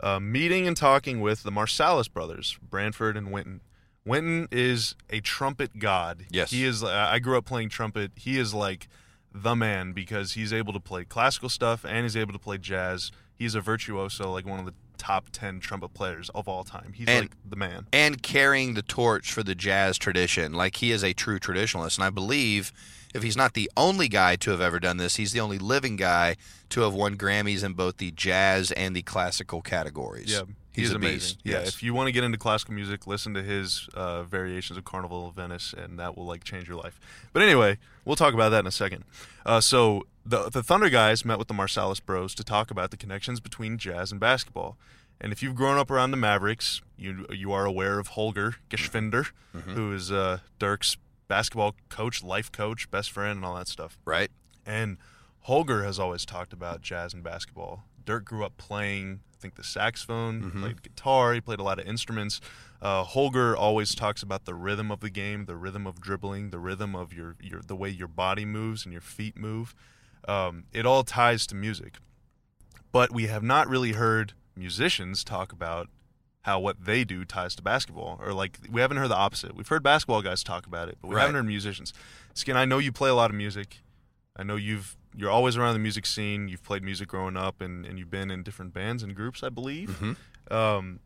uh, 0.00 0.18
meeting 0.20 0.66
and 0.66 0.76
talking 0.76 1.20
with 1.20 1.42
the 1.44 1.50
Marsalis 1.52 2.12
brothers, 2.12 2.58
Branford 2.62 3.16
and 3.16 3.30
Wynton. 3.30 3.60
Wynton 4.04 4.48
is 4.50 4.94
a 5.10 5.20
trumpet 5.20 5.78
god. 5.78 6.24
Yes. 6.30 6.50
he 6.50 6.64
is. 6.64 6.82
I 6.82 7.18
grew 7.18 7.36
up 7.36 7.44
playing 7.44 7.68
trumpet. 7.68 8.12
He 8.16 8.38
is 8.38 8.54
like 8.54 8.88
the 9.34 9.54
man 9.54 9.92
because 9.92 10.32
he's 10.32 10.52
able 10.52 10.72
to 10.72 10.80
play 10.80 11.04
classical 11.04 11.50
stuff 11.50 11.84
and 11.84 12.04
he's 12.04 12.16
able 12.16 12.32
to 12.32 12.38
play 12.38 12.56
jazz. 12.58 13.10
He's 13.36 13.54
a 13.54 13.60
virtuoso, 13.60 14.32
like 14.32 14.46
one 14.46 14.58
of 14.58 14.64
the 14.64 14.72
top 14.98 15.30
ten 15.30 15.60
trumpet 15.60 15.94
players 15.94 16.28
of 16.34 16.48
all 16.48 16.64
time. 16.64 16.92
He's 16.94 17.08
And- 17.08 17.24
like 17.26 17.36
the 17.48 17.56
man. 17.56 17.86
And 17.92 18.22
carrying 18.22 18.74
the 18.74 18.82
torch 18.82 19.32
for 19.32 19.42
the 19.42 19.54
jazz 19.54 19.96
tradition. 19.98 20.52
Like 20.52 20.76
he 20.76 20.90
is 20.92 21.02
a 21.02 21.12
true 21.12 21.38
traditionalist. 21.38 21.96
And 21.96 22.04
I 22.04 22.10
believe 22.10 22.72
if 23.14 23.22
he's 23.22 23.36
not 23.36 23.54
the 23.54 23.70
only 23.76 24.08
guy 24.08 24.36
to 24.36 24.50
have 24.50 24.60
ever 24.60 24.78
done 24.78 24.98
this, 24.98 25.16
he's 25.16 25.32
the 25.32 25.40
only 25.40 25.58
living 25.58 25.96
guy 25.96 26.36
to 26.70 26.82
have 26.82 26.92
won 26.92 27.16
Grammys 27.16 27.64
in 27.64 27.72
both 27.72 27.96
the 27.96 28.10
jazz 28.10 28.70
and 28.72 28.94
the 28.94 29.00
classical 29.02 29.62
categories. 29.62 30.30
Yeah, 30.30 30.42
He's, 30.78 30.88
he's, 30.88 30.94
amazing. 30.96 31.14
beast. 31.18 31.38
Yeah, 31.44 31.58
if 31.60 31.82
you 31.82 31.94
want 31.94 32.06
to 32.08 32.12
get 32.12 32.24
into 32.24 32.38
classical 32.38 32.74
music, 32.74 33.06
listen 33.06 33.34
to 33.34 33.42
his 33.42 33.88
uh, 33.94 34.22
variations 34.22 34.76
of 34.78 34.84
Carnival 34.84 35.28
of 35.28 35.34
Venice, 35.34 35.74
and 35.76 35.98
that 35.98 36.16
will 36.16 36.26
like 36.26 36.44
change 36.44 36.68
your 36.68 36.76
life. 36.76 36.98
But 37.32 37.42
anyway, 37.42 37.78
we'll 38.04 38.16
talk 38.16 38.34
about 38.34 38.50
that 38.50 38.60
in 38.60 38.66
a 38.66 38.70
second. 38.72 39.04
Uh, 39.46 39.60
so 39.60 40.06
the 40.24 40.48
the 40.50 40.62
Thunder 40.62 40.88
guys 40.90 41.24
met 41.24 41.38
with 41.38 41.48
the 41.48 41.54
Marsalis 41.54 42.04
Bros 42.04 42.34
to 42.34 42.44
talk 42.44 42.70
about 42.70 42.90
the 42.90 42.96
connections 42.96 43.40
between 43.40 43.78
jazz 43.78 44.10
and 44.12 44.20
basketball. 44.20 44.76
And 45.20 45.32
if 45.32 45.42
you've 45.42 45.56
grown 45.56 45.78
up 45.78 45.90
around 45.90 46.12
the 46.12 46.16
Mavericks, 46.16 46.80
you 46.96 47.26
you 47.30 47.52
are 47.52 47.64
aware 47.64 47.98
of 47.98 48.08
Holger 48.08 48.56
Geschwindner, 48.70 49.30
Mm-hmm. 49.56 49.70
who 49.74 49.92
is 49.92 50.12
uh, 50.12 50.38
Dirk's 50.58 50.96
basketball 51.26 51.74
coach, 51.88 52.22
life 52.22 52.52
coach, 52.52 52.90
best 52.90 53.10
friend, 53.10 53.36
and 53.36 53.44
all 53.44 53.56
that 53.56 53.66
stuff. 53.68 53.98
right? 54.04 54.30
And 54.64 54.98
Holger 55.42 55.82
has 55.84 55.98
always 55.98 56.24
talked 56.26 56.52
about 56.52 56.82
jazz 56.82 57.12
and 57.14 57.22
basketball. 57.22 57.84
Dirk 58.04 58.24
grew 58.26 58.44
up 58.44 58.56
playing, 58.58 59.20
think, 59.40 59.54
the 59.56 59.64
saxophone, 59.64 60.42
Mm-hmm. 60.42 60.60
played 60.62 60.82
guitar, 60.82 61.32
he 61.34 61.40
played 61.40 61.60
a 61.60 61.62
lot 61.62 61.78
of 61.78 61.86
instruments. 61.86 62.40
Uh, 62.80 63.02
Holger 63.04 63.56
always 63.56 63.94
talks 63.94 64.22
about 64.22 64.44
the 64.44 64.54
rhythm 64.54 64.90
of 64.90 65.00
the 65.00 65.10
game, 65.10 65.46
the 65.46 65.56
rhythm 65.56 65.86
of 65.86 66.00
dribbling, 66.00 66.50
the 66.50 66.58
rhythm 66.58 66.94
of 66.94 67.12
your, 67.12 67.34
your 67.40 67.60
the 67.60 67.74
way 67.76 67.88
your 67.88 68.06
body 68.08 68.44
moves 68.44 68.84
and 68.84 68.92
your 68.92 69.00
feet 69.02 69.36
move. 69.36 69.74
Um, 70.28 70.64
it 70.72 70.86
all 70.86 71.02
ties 71.04 71.46
to 71.48 71.54
music. 71.54 71.96
But 72.92 73.12
we 73.12 73.26
have 73.26 73.42
not 73.42 73.68
really 73.68 73.92
heard 73.92 74.32
musicians 74.56 75.22
talk 75.24 75.52
about 75.52 75.88
how 76.42 76.58
what 76.60 76.84
they 76.84 77.04
do 77.04 77.24
ties 77.24 77.54
to 77.56 77.62
basketball, 77.62 78.18
or 78.24 78.32
like 78.32 78.58
we 78.70 78.80
haven't 78.80 78.96
heard 78.96 79.10
the 79.10 79.16
opposite. 79.16 79.54
We've 79.54 79.68
heard 79.68 79.82
basketball 79.82 80.22
guys 80.22 80.42
talk 80.42 80.66
about 80.66 80.88
it, 80.88 80.98
but 81.00 81.08
we 81.08 81.14
Right. 81.14 81.22
haven't 81.22 81.34
heard 81.36 81.46
musicians. 81.46 81.92
Skin, 82.34 82.56
I 82.56 82.64
know 82.64 82.78
you 82.78 82.92
play 82.92 83.10
a 83.10 83.14
lot 83.14 83.30
of 83.30 83.36
music. 83.36 83.78
I 84.36 84.44
know 84.44 84.56
you've 84.56 84.96
you're 85.18 85.30
always 85.30 85.56
around 85.56 85.72
the 85.74 85.80
music 85.80 86.06
scene. 86.06 86.48
You've 86.48 86.62
played 86.62 86.82
music 86.82 87.08
growing 87.08 87.36
up, 87.36 87.60
and, 87.60 87.84
and 87.84 87.98
you've 87.98 88.10
been 88.10 88.30
in 88.30 88.42
different 88.42 88.72
bands 88.72 89.02
and 89.02 89.14
groups, 89.14 89.42
I 89.42 89.48
believe. 89.48 89.90
Mhm. 90.00 90.16
Um, 90.54 91.00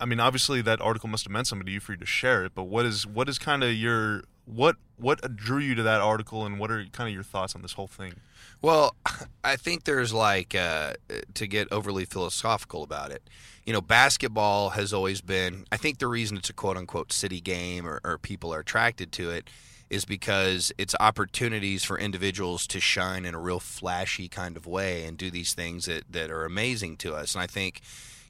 I 0.00 0.06
mean, 0.06 0.18
obviously 0.18 0.60
that 0.62 0.80
article 0.80 1.08
must 1.08 1.24
have 1.24 1.30
meant 1.32 1.46
something 1.46 1.66
to 1.66 1.72
you 1.72 1.78
for 1.80 1.92
you 1.92 1.98
to 1.98 2.06
share 2.06 2.44
it. 2.44 2.52
But 2.54 2.64
what 2.64 2.86
is 2.86 3.06
what 3.06 3.28
is 3.28 3.38
kind 3.38 3.62
of 3.62 3.74
your 3.74 4.22
what 4.46 4.76
what 4.96 5.36
drew 5.36 5.58
you 5.58 5.74
to 5.74 5.82
that 5.82 6.00
article, 6.00 6.44
and 6.44 6.58
what 6.58 6.70
are 6.70 6.84
kind 6.92 7.08
of 7.08 7.14
your 7.14 7.22
thoughts 7.22 7.54
on 7.54 7.62
this 7.62 7.74
whole 7.74 7.86
thing? 7.86 8.14
Well, 8.62 8.96
I 9.44 9.56
think 9.56 9.84
there's 9.84 10.12
like 10.12 10.54
uh, 10.54 10.94
to 11.34 11.46
get 11.46 11.68
overly 11.70 12.06
philosophical 12.06 12.82
about 12.82 13.10
it. 13.10 13.28
You 13.64 13.72
know, 13.74 13.80
basketball 13.82 14.70
has 14.70 14.92
always 14.92 15.20
been. 15.20 15.64
I 15.70 15.76
think 15.76 15.98
the 15.98 16.06
reason 16.08 16.38
it's 16.38 16.50
a 16.50 16.54
quote 16.54 16.76
unquote 16.78 17.12
city 17.12 17.40
game 17.40 17.86
or, 17.86 18.00
or 18.02 18.18
people 18.18 18.52
are 18.54 18.60
attracted 18.60 19.12
to 19.12 19.30
it 19.30 19.48
is 19.90 20.04
because 20.04 20.72
it's 20.78 20.94
opportunities 21.00 21.84
for 21.84 21.98
individuals 21.98 22.66
to 22.68 22.80
shine 22.80 23.24
in 23.24 23.34
a 23.34 23.40
real 23.40 23.60
flashy 23.60 24.28
kind 24.28 24.56
of 24.56 24.66
way 24.66 25.04
and 25.04 25.18
do 25.18 25.30
these 25.30 25.52
things 25.52 25.86
that, 25.86 26.04
that 26.10 26.30
are 26.30 26.44
amazing 26.44 26.96
to 26.98 27.14
us. 27.14 27.34
And 27.34 27.42
I 27.42 27.48
think, 27.48 27.80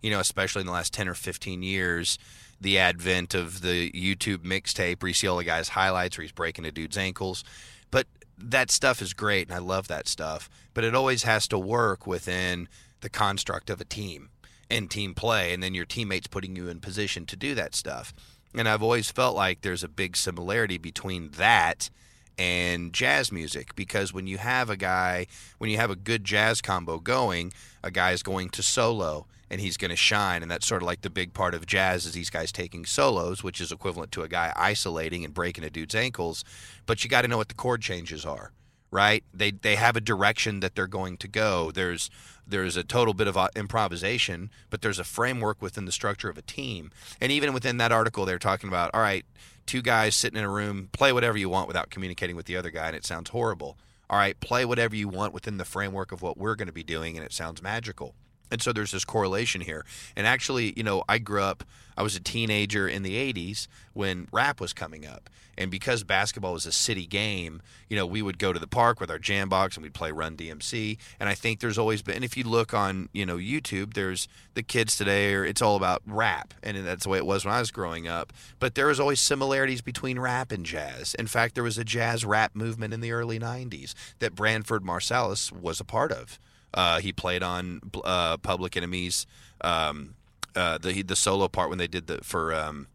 you 0.03 0.11
know, 0.11 0.21
especially 0.21 0.61
in 0.61 0.67
the 0.67 0.73
last 0.73 0.95
10 0.95 1.07
or 1.09 1.15
15 1.15 1.63
years, 1.63 2.19
the 2.61 2.79
advent 2.79 3.35
of 3.35 3.61
the 3.61 3.91
YouTube 3.93 4.39
mixtape 4.39 5.03
where 5.03 5.09
you 5.09 5.15
see 5.15 5.27
all 5.27 5.37
the 5.37 5.45
guys' 5.45 5.71
highlights 5.71 6.17
where 6.17 6.23
he's 6.23 6.33
breaking 6.33 6.65
a 6.65 6.73
dude's 6.73 6.99
ankles 6.99 7.45
But 7.91 8.07
that 8.39 8.71
stuff 8.71 9.03
is 9.03 9.13
great, 9.13 9.49
and 9.49 9.55
I 9.55 9.59
love 9.59 9.89
that 9.89 10.09
stuff. 10.09 10.49
But 10.73 10.85
it 10.85 10.95
always 10.95 11.25
has 11.25 11.47
to 11.49 11.59
work 11.59 12.07
within 12.07 12.69
the 13.01 13.11
construct 13.11 13.71
of 13.71 13.81
a 13.81 13.85
team 13.85 14.31
and 14.71 14.91
team 14.91 15.15
play, 15.15 15.53
and 15.53 15.63
then 15.63 15.75
your 15.75 15.85
teammates 15.85 16.27
putting 16.27 16.57
you 16.57 16.69
in 16.69 16.81
position 16.81 17.27
to 17.27 17.37
do 17.37 17.55
that 17.55 17.75
stuff. 17.75 18.15
And 18.55 18.69
I've 18.69 18.83
always 18.83 19.11
felt 19.11 19.37
like 19.37 19.61
there's 19.61 19.85
a 19.85 19.89
big 19.89 20.17
similarity 20.17 20.79
between 20.79 21.31
that 21.33 21.91
and 22.37 22.93
jazz 22.93 23.31
music 23.31 23.75
because 23.77 24.13
when 24.13 24.27
you 24.27 24.39
have 24.39 24.71
a 24.71 24.77
guy, 24.77 25.27
when 25.59 25.71
you 25.71 25.77
have 25.77 25.91
a 25.91 25.97
good 25.97 26.25
jazz 26.25 26.61
combo 26.61 26.99
going, 26.99 27.53
a 27.83 27.91
guy 27.91 28.13
is 28.13 28.23
going 28.23 28.49
to 28.51 28.63
solo 28.63 29.27
and 29.51 29.61
he's 29.61 29.77
going 29.77 29.91
to 29.91 29.97
shine. 29.97 30.43
And 30.43 30.51
that's 30.51 30.67
sort 30.67 30.83
of 30.83 30.87
like 30.87 31.03
the 31.03 31.11
big 31.11 31.35
part 31.35 31.55
of 31.55 31.67
jazz 31.67 32.07
is 32.07 32.13
these 32.13 32.31
guys 32.31 32.51
taking 32.51 32.87
solos, 32.87 33.43
which 33.43 33.61
is 33.61 33.73
equivalent 33.73 34.13
to 34.13 34.23
a 34.23 34.29
guy 34.29 34.53
isolating 34.57 35.25
and 35.25 35.35
breaking 35.35 35.65
a 35.65 35.71
dude's 35.71 35.95
ankles. 35.95 36.45
But 36.87 37.05
you 37.05 37.11
got 37.11 37.23
to 37.23 37.29
know 37.29 37.37
what 37.37 37.49
the 37.49 37.55
chord 37.55 37.83
changes 37.83 38.25
are, 38.25 38.53
right? 38.91 39.25
They 39.33 39.51
they 39.51 39.77
have 39.77 39.97
a 39.97 40.01
direction 40.01 40.61
that 40.61 40.75
they're 40.75 40.87
going 40.87 41.17
to 41.19 41.29
go. 41.29 41.71
There's 41.71 42.11
there's 42.47 42.77
a 42.77 42.83
total 42.83 43.15
bit 43.15 43.29
of 43.29 43.37
uh, 43.37 43.49
improvisation, 43.55 44.51
but 44.71 44.83
there's 44.83 44.99
a 44.99 45.05
framework 45.05 45.63
within 45.63 45.85
the 45.85 45.93
structure 45.93 46.29
of 46.29 46.37
a 46.37 46.43
team. 46.43 46.91
And 47.21 47.31
even 47.31 47.53
within 47.53 47.77
that 47.77 47.93
article, 47.93 48.27
they're 48.27 48.39
talking 48.39 48.69
about, 48.69 48.91
all 48.93 49.01
right, 49.01 49.25
two 49.67 49.83
guys 49.83 50.17
sitting 50.17 50.39
in 50.39 50.45
a 50.45 50.51
room, 50.51 50.89
play 50.93 51.13
whatever 51.13 51.39
you 51.39 51.49
want 51.49 51.69
without 51.69 51.91
communicating 51.91 52.35
with 52.35 52.47
the 52.47 52.57
other 52.57 52.71
guy, 52.71 52.89
and 52.89 52.97
it 52.97 53.07
sounds 53.07 53.31
horrible. 53.31 53.79
All 54.09 54.19
right, 54.19 54.39
play 54.41 54.65
whatever 54.65 54.97
you 54.97 55.09
want 55.09 55.33
within 55.33 55.59
the 55.59 55.65
framework 55.65 56.11
of 56.11 56.23
what 56.23 56.37
we're 56.37 56.57
going 56.57 56.67
to 56.67 56.73
be 56.73 56.83
doing, 56.83 57.17
and 57.17 57.25
it 57.25 57.33
sounds 57.33 57.63
magical. 57.63 58.17
And 58.51 58.61
so 58.61 58.73
there's 58.73 58.93
this 58.93 59.05
correlation 59.05 59.61
here. 59.61 59.85
And 60.17 60.27
actually, 60.27 60.73
you 60.77 60.83
know, 60.83 61.05
I 61.09 61.19
grew 61.19 61.43
up, 61.43 61.65
I 61.97 62.03
was 62.03 62.17
a 62.17 62.21
teenager 62.21 62.89
in 62.89 63.03
the 63.03 63.33
80s 63.33 63.67
when 63.93 64.29
rap 64.33 64.61
was 64.61 64.73
coming 64.73 65.07
up. 65.07 65.29
And 65.59 65.71
because 65.71 66.05
basketball 66.05 66.55
was 66.55 66.65
a 66.65 66.73
city 66.73 67.05
game, 67.05 67.61
you 67.91 67.97
know, 67.97 68.07
we 68.07 68.23
would 68.23 68.39
go 68.39 68.51
to 68.51 68.59
the 68.59 68.67
park 68.67 68.99
with 68.99 69.11
our 69.11 69.19
jam 69.19 69.51
box 69.51 69.77
and 69.77 69.83
we'd 69.83 69.93
play 69.93 70.11
Run 70.11 70.35
DMC. 70.35 70.97
And 71.21 71.29
I 71.29 71.35
think 71.35 71.61
there's 71.61 71.77
always 71.77 72.01
been, 72.01 72.17
and 72.17 72.25
if 72.25 72.35
you 72.35 72.45
look 72.45 72.73
on, 72.73 73.11
you 73.13 73.27
know, 73.27 73.37
YouTube, 73.37 73.93
there's 73.93 74.27
the 74.55 74.63
kids 74.63 74.97
today, 74.97 75.35
or 75.35 75.45
it's 75.45 75.61
all 75.61 75.77
about 75.77 76.01
rap. 76.07 76.55
And 76.63 76.79
that's 76.87 77.03
the 77.03 77.11
way 77.11 77.19
it 77.19 77.27
was 77.27 77.45
when 77.45 77.53
I 77.53 77.61
was 77.61 77.71
growing 77.71 78.09
up. 78.09 78.33
But 78.59 78.75
there 78.75 78.87
was 78.87 78.99
always 78.99 79.21
similarities 79.21 79.83
between 79.83 80.19
rap 80.19 80.51
and 80.51 80.65
jazz. 80.65 81.15
In 81.17 81.27
fact, 81.27 81.55
there 81.55 81.65
was 81.65 81.77
a 81.77 81.85
jazz 81.85 82.25
rap 82.25 82.57
movement 82.57 82.95
in 82.95 83.03
the 83.03 83.13
early 83.13 83.39
90s 83.39 83.93
that 84.21 84.35
Branford 84.35 84.83
Marsalis 84.83 85.53
was 85.53 85.79
a 85.79 85.85
part 85.85 86.11
of. 86.11 86.39
Uh, 86.73 87.01
he 87.01 87.13
played 87.13 87.43
on 87.43 87.81
uh, 88.05 88.37
Public 88.39 88.77
Enemy's. 88.77 89.27
um, 89.63 90.15
uh, 90.57 90.79
the 90.79 91.03
the 91.03 91.17
solo 91.17 91.49
part 91.49 91.69
when 91.69 91.79
they 91.79 91.87
did 91.87 92.07
the 92.09 92.19
for 92.23 92.53
um, 92.53 92.89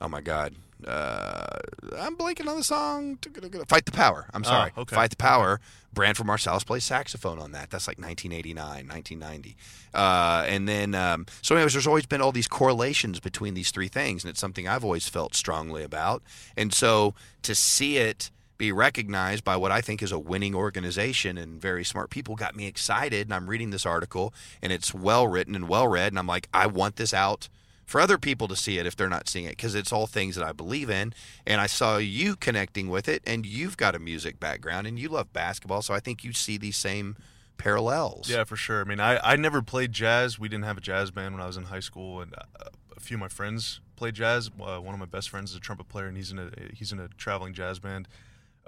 oh 0.00 0.08
my 0.08 0.20
god 0.20 0.54
uh, 0.86 1.58
I'm 1.98 2.16
blanking 2.16 2.48
on 2.48 2.56
the 2.56 2.64
song 2.64 3.18
Fight 3.66 3.84
the 3.84 3.92
Power. 3.92 4.26
I'm 4.32 4.44
sorry, 4.44 4.70
okay. 4.78 4.94
Fight 4.94 5.10
the 5.10 5.16
Power. 5.16 5.60
Branford 5.92 6.26
Marsalis 6.26 6.64
plays 6.64 6.84
saxophone 6.84 7.40
on 7.40 7.50
that. 7.52 7.70
That's 7.70 7.88
like 7.88 7.98
1989, 7.98 8.86
1990. 8.86 9.56
Uh, 9.92 10.44
and 10.46 10.68
then, 10.68 10.94
um, 10.94 11.26
so 11.42 11.56
anyways, 11.56 11.72
there's 11.72 11.86
always 11.88 12.06
been 12.06 12.20
all 12.20 12.30
these 12.30 12.46
correlations 12.46 13.18
between 13.18 13.54
these 13.54 13.72
three 13.72 13.88
things, 13.88 14.22
and 14.22 14.30
it's 14.30 14.38
something 14.38 14.68
I've 14.68 14.84
always 14.84 15.08
felt 15.08 15.34
strongly 15.34 15.82
about. 15.82 16.22
And 16.56 16.72
so 16.72 17.14
to 17.42 17.54
see 17.54 17.96
it 17.96 18.30
be 18.58 18.72
recognized 18.72 19.44
by 19.44 19.56
what 19.56 19.72
I 19.72 19.80
think 19.80 20.02
is 20.02 20.12
a 20.12 20.18
winning 20.18 20.54
organization 20.54 21.38
and 21.38 21.60
very 21.60 21.84
smart 21.84 22.10
people 22.10 22.34
got 22.34 22.56
me 22.56 22.66
excited. 22.66 23.28
And 23.28 23.34
I'm 23.34 23.48
reading 23.48 23.70
this 23.70 23.86
article 23.86 24.34
and 24.60 24.72
it's 24.72 24.92
well 24.92 25.26
written 25.26 25.54
and 25.54 25.68
well 25.68 25.88
read. 25.88 26.12
And 26.12 26.18
I'm 26.18 26.26
like, 26.26 26.48
I 26.52 26.66
want 26.66 26.96
this 26.96 27.14
out 27.14 27.48
for 27.86 28.00
other 28.00 28.18
people 28.18 28.48
to 28.48 28.56
see 28.56 28.78
it 28.78 28.84
if 28.84 28.96
they're 28.96 29.08
not 29.08 29.28
seeing 29.28 29.46
it 29.46 29.52
because 29.52 29.74
it's 29.74 29.92
all 29.92 30.06
things 30.06 30.34
that 30.34 30.44
I 30.44 30.52
believe 30.52 30.90
in. 30.90 31.14
And 31.46 31.60
I 31.60 31.66
saw 31.66 31.96
you 31.96 32.36
connecting 32.36 32.90
with 32.90 33.08
it 33.08 33.22
and 33.24 33.46
you've 33.46 33.76
got 33.76 33.94
a 33.94 33.98
music 33.98 34.38
background 34.40 34.86
and 34.86 34.98
you 34.98 35.08
love 35.08 35.32
basketball. 35.32 35.80
So 35.80 35.94
I 35.94 36.00
think 36.00 36.24
you 36.24 36.32
see 36.32 36.58
these 36.58 36.76
same 36.76 37.16
parallels. 37.58 38.28
Yeah, 38.28 38.44
for 38.44 38.56
sure. 38.56 38.80
I 38.80 38.84
mean, 38.84 39.00
I, 39.00 39.18
I 39.18 39.36
never 39.36 39.62
played 39.62 39.92
jazz. 39.92 40.38
We 40.38 40.48
didn't 40.48 40.64
have 40.64 40.78
a 40.78 40.80
jazz 40.80 41.10
band 41.10 41.34
when 41.34 41.42
I 41.42 41.46
was 41.46 41.56
in 41.56 41.64
high 41.64 41.80
school, 41.80 42.20
and 42.20 42.34
uh, 42.34 42.70
a 42.96 43.00
few 43.00 43.16
of 43.16 43.20
my 43.20 43.28
friends 43.28 43.80
play 43.96 44.12
jazz. 44.12 44.48
Uh, 44.60 44.78
one 44.78 44.94
of 44.94 45.00
my 45.00 45.06
best 45.06 45.28
friends 45.28 45.50
is 45.50 45.56
a 45.56 45.60
trumpet 45.60 45.88
player, 45.88 46.06
and 46.06 46.16
he's 46.16 46.30
in 46.30 46.38
a 46.38 46.50
he's 46.72 46.92
in 46.92 47.00
a 47.00 47.08
traveling 47.08 47.52
jazz 47.52 47.78
band. 47.78 48.08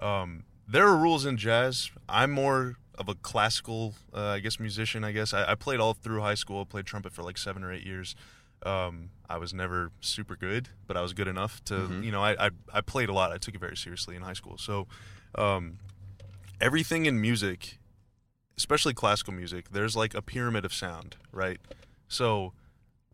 Um, 0.00 0.44
there 0.66 0.86
are 0.86 0.96
rules 0.96 1.26
in 1.26 1.36
jazz. 1.36 1.90
I'm 2.08 2.30
more 2.30 2.76
of 2.96 3.08
a 3.08 3.14
classical, 3.14 3.94
uh, 4.14 4.28
I 4.28 4.40
guess, 4.40 4.60
musician. 4.60 5.04
I 5.04 5.12
guess 5.12 5.32
I, 5.32 5.52
I, 5.52 5.54
played 5.54 5.80
all 5.80 5.94
through 5.94 6.20
high 6.20 6.34
school. 6.34 6.60
I 6.60 6.64
played 6.64 6.86
trumpet 6.86 7.12
for 7.12 7.22
like 7.22 7.38
seven 7.38 7.64
or 7.64 7.72
eight 7.72 7.84
years. 7.84 8.14
Um, 8.64 9.10
I 9.28 9.38
was 9.38 9.54
never 9.54 9.90
super 10.00 10.36
good, 10.36 10.68
but 10.86 10.96
I 10.96 11.00
was 11.00 11.14
good 11.14 11.26
enough 11.26 11.64
to, 11.64 11.74
mm-hmm. 11.74 12.02
you 12.02 12.12
know, 12.12 12.22
I, 12.22 12.46
I, 12.46 12.50
I 12.74 12.80
played 12.82 13.08
a 13.08 13.12
lot. 13.12 13.32
I 13.32 13.38
took 13.38 13.54
it 13.54 13.60
very 13.60 13.76
seriously 13.76 14.16
in 14.16 14.22
high 14.22 14.34
school. 14.34 14.58
So 14.58 14.86
um, 15.34 15.78
everything 16.60 17.06
in 17.06 17.20
music, 17.20 17.78
especially 18.58 18.92
classical 18.92 19.32
music, 19.32 19.70
there's 19.70 19.96
like 19.96 20.14
a 20.14 20.20
pyramid 20.20 20.66
of 20.66 20.74
sound, 20.74 21.16
right? 21.32 21.58
So 22.06 22.52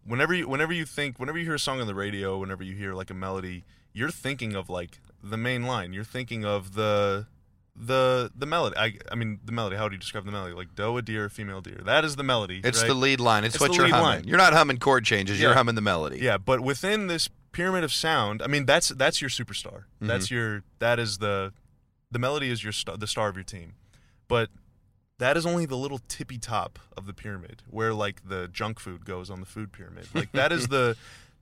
whenever 0.04 0.34
you 0.34 0.48
whenever 0.48 0.72
you 0.72 0.84
think 0.84 1.18
whenever 1.18 1.38
you 1.38 1.44
hear 1.44 1.54
a 1.54 1.60
song 1.60 1.80
on 1.80 1.86
the 1.86 1.94
radio, 1.94 2.38
whenever 2.38 2.64
you 2.64 2.74
hear 2.74 2.94
like 2.94 3.10
a 3.10 3.14
melody, 3.14 3.64
you're 3.96 4.10
thinking 4.10 4.54
of 4.54 4.68
like 4.68 5.00
the 5.22 5.38
main 5.38 5.64
line. 5.64 5.94
You're 5.94 6.04
thinking 6.04 6.44
of 6.44 6.74
the 6.74 7.26
the 7.74 8.30
the 8.36 8.46
melody. 8.46 8.76
I, 8.76 8.98
I 9.10 9.14
mean 9.14 9.40
the 9.42 9.52
melody. 9.52 9.76
How 9.76 9.88
do 9.88 9.94
you 9.94 9.98
describe 9.98 10.26
the 10.26 10.32
melody? 10.32 10.54
Like 10.54 10.74
doe 10.74 10.98
a 10.98 11.02
deer, 11.02 11.30
female 11.30 11.62
deer. 11.62 11.80
That 11.84 12.04
is 12.04 12.16
the 12.16 12.22
melody. 12.22 12.60
It's 12.62 12.82
right? 12.82 12.88
the 12.88 12.94
lead 12.94 13.20
line. 13.20 13.44
It's, 13.44 13.54
It's 13.54 13.62
what 13.62 13.74
you're 13.74 13.88
humming. 13.88 14.02
line. 14.02 14.24
You're 14.24 14.36
not 14.38 14.52
humming 14.52 14.78
chord 14.78 15.04
changes. 15.04 15.40
You're 15.40 15.54
humming 15.54 15.76
the 15.76 15.80
melody. 15.80 16.18
Yeah, 16.18 16.36
but 16.36 16.60
within 16.60 17.06
this 17.06 17.30
pyramid 17.52 17.84
of 17.84 17.92
sound, 17.92 18.42
I 18.42 18.48
mean 18.48 18.66
that's 18.66 18.90
that's 18.90 19.22
your 19.22 19.30
superstar. 19.30 19.84
Mm-hmm. 19.84 20.08
That's 20.08 20.30
your 20.30 20.62
that 20.78 20.98
is 20.98 21.18
the 21.18 21.54
the 22.10 22.18
melody 22.18 22.50
is 22.50 22.62
your 22.62 22.74
the 22.98 23.06
star 23.06 23.28
of 23.28 23.36
your 23.36 23.44
team. 23.44 23.76
But 24.28 24.50
that 25.18 25.38
is 25.38 25.46
only 25.46 25.64
the 25.64 25.76
little 25.76 26.00
tippy 26.08 26.36
top 26.36 26.78
of 26.96 27.06
the 27.06 27.14
pyramid 27.14 27.62
where 27.70 27.94
like 27.94 28.28
the 28.28 28.48
junk 28.48 28.78
food 28.78 29.06
goes 29.06 29.30
on 29.30 29.40
the 29.40 29.46
food 29.46 29.72
pyramid. 29.72 30.06
Like 30.12 30.32
that 30.32 30.52
is 30.52 30.68
the 30.68 30.96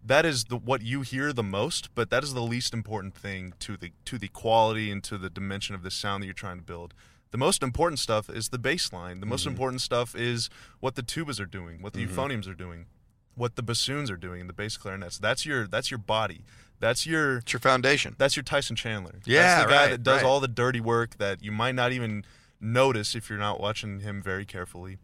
that 0.04 0.26
is 0.26 0.44
the 0.44 0.56
what 0.56 0.82
you 0.82 1.00
hear 1.00 1.32
the 1.32 1.42
most, 1.42 1.94
but 1.94 2.10
that 2.10 2.22
is 2.22 2.34
the 2.34 2.42
least 2.42 2.74
important 2.74 3.14
thing 3.14 3.54
to 3.60 3.76
the 3.76 3.92
to 4.04 4.18
the 4.18 4.28
quality 4.28 4.90
and 4.90 5.02
to 5.04 5.16
the 5.16 5.30
dimension 5.30 5.74
of 5.74 5.82
the 5.82 5.90
sound 5.90 6.22
that 6.22 6.26
you're 6.26 6.34
trying 6.34 6.58
to 6.58 6.64
build. 6.64 6.94
The 7.30 7.38
most 7.38 7.62
important 7.62 7.98
stuff 7.98 8.30
is 8.30 8.50
the 8.50 8.58
bass 8.58 8.92
line. 8.92 9.20
The 9.20 9.26
most 9.26 9.40
mm-hmm. 9.40 9.50
important 9.50 9.80
stuff 9.80 10.14
is 10.14 10.50
what 10.78 10.94
the 10.94 11.02
tubas 11.02 11.40
are 11.40 11.46
doing, 11.46 11.82
what 11.82 11.92
the 11.92 12.04
mm-hmm. 12.04 12.20
euphoniums 12.20 12.48
are 12.48 12.54
doing, 12.54 12.86
what 13.34 13.56
the 13.56 13.62
bassoons 13.62 14.10
are 14.10 14.16
doing, 14.16 14.42
and 14.42 14.48
the 14.48 14.54
bass 14.54 14.76
clarinets. 14.76 15.18
That's 15.18 15.44
your 15.44 15.66
that's 15.66 15.90
your 15.90 15.98
body. 15.98 16.44
That's 16.80 17.06
your 17.06 17.38
It's 17.38 17.52
your 17.52 17.60
foundation. 17.60 18.14
that's 18.18 18.36
your 18.36 18.42
Tyson 18.42 18.76
Chandler. 18.76 19.20
Yeah, 19.24 19.42
that's 19.42 19.64
the 19.64 19.70
guy 19.70 19.82
right, 19.82 19.90
that 19.92 20.02
does 20.02 20.22
right. 20.22 20.28
all 20.28 20.40
the 20.40 20.48
dirty 20.48 20.80
work 20.80 21.16
that 21.18 21.42
you 21.42 21.50
might 21.50 21.74
not 21.74 21.92
even 21.92 22.24
notice 22.60 23.14
if 23.14 23.30
you're 23.30 23.38
not 23.38 23.58
watching 23.60 24.00
him 24.00 24.22
very 24.22 24.44
carefully. 24.44 24.98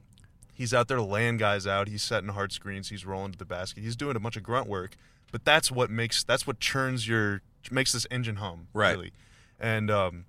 He's 0.61 0.75
out 0.75 0.89
there 0.89 1.01
laying 1.01 1.39
guys 1.39 1.67
out. 1.67 1.89
He's 1.89 2.03
setting 2.03 2.29
hard 2.29 2.53
screens. 2.53 2.91
He's 2.91 3.07
rolling 3.07 3.33
to 3.33 3.39
the 3.39 3.47
basket. 3.47 3.83
He's 3.83 3.97
doing 3.97 4.15
a 4.15 4.21
bunch 4.21 4.37
of 4.37 4.43
grunt 4.43 4.69
work. 4.69 4.95
But 5.33 5.43
that's 5.43 5.73
what 5.73 5.89
makes 5.89 6.23
that's 6.23 6.47
what 6.47 6.61
churns 6.61 7.09
your 7.09 7.41
makes 7.71 7.93
this 7.93 8.07
engine 8.11 8.37
hum. 8.37 8.69
Right. 8.75 8.91
Really. 8.91 9.13
And 9.59 9.91
um, 9.91 10.27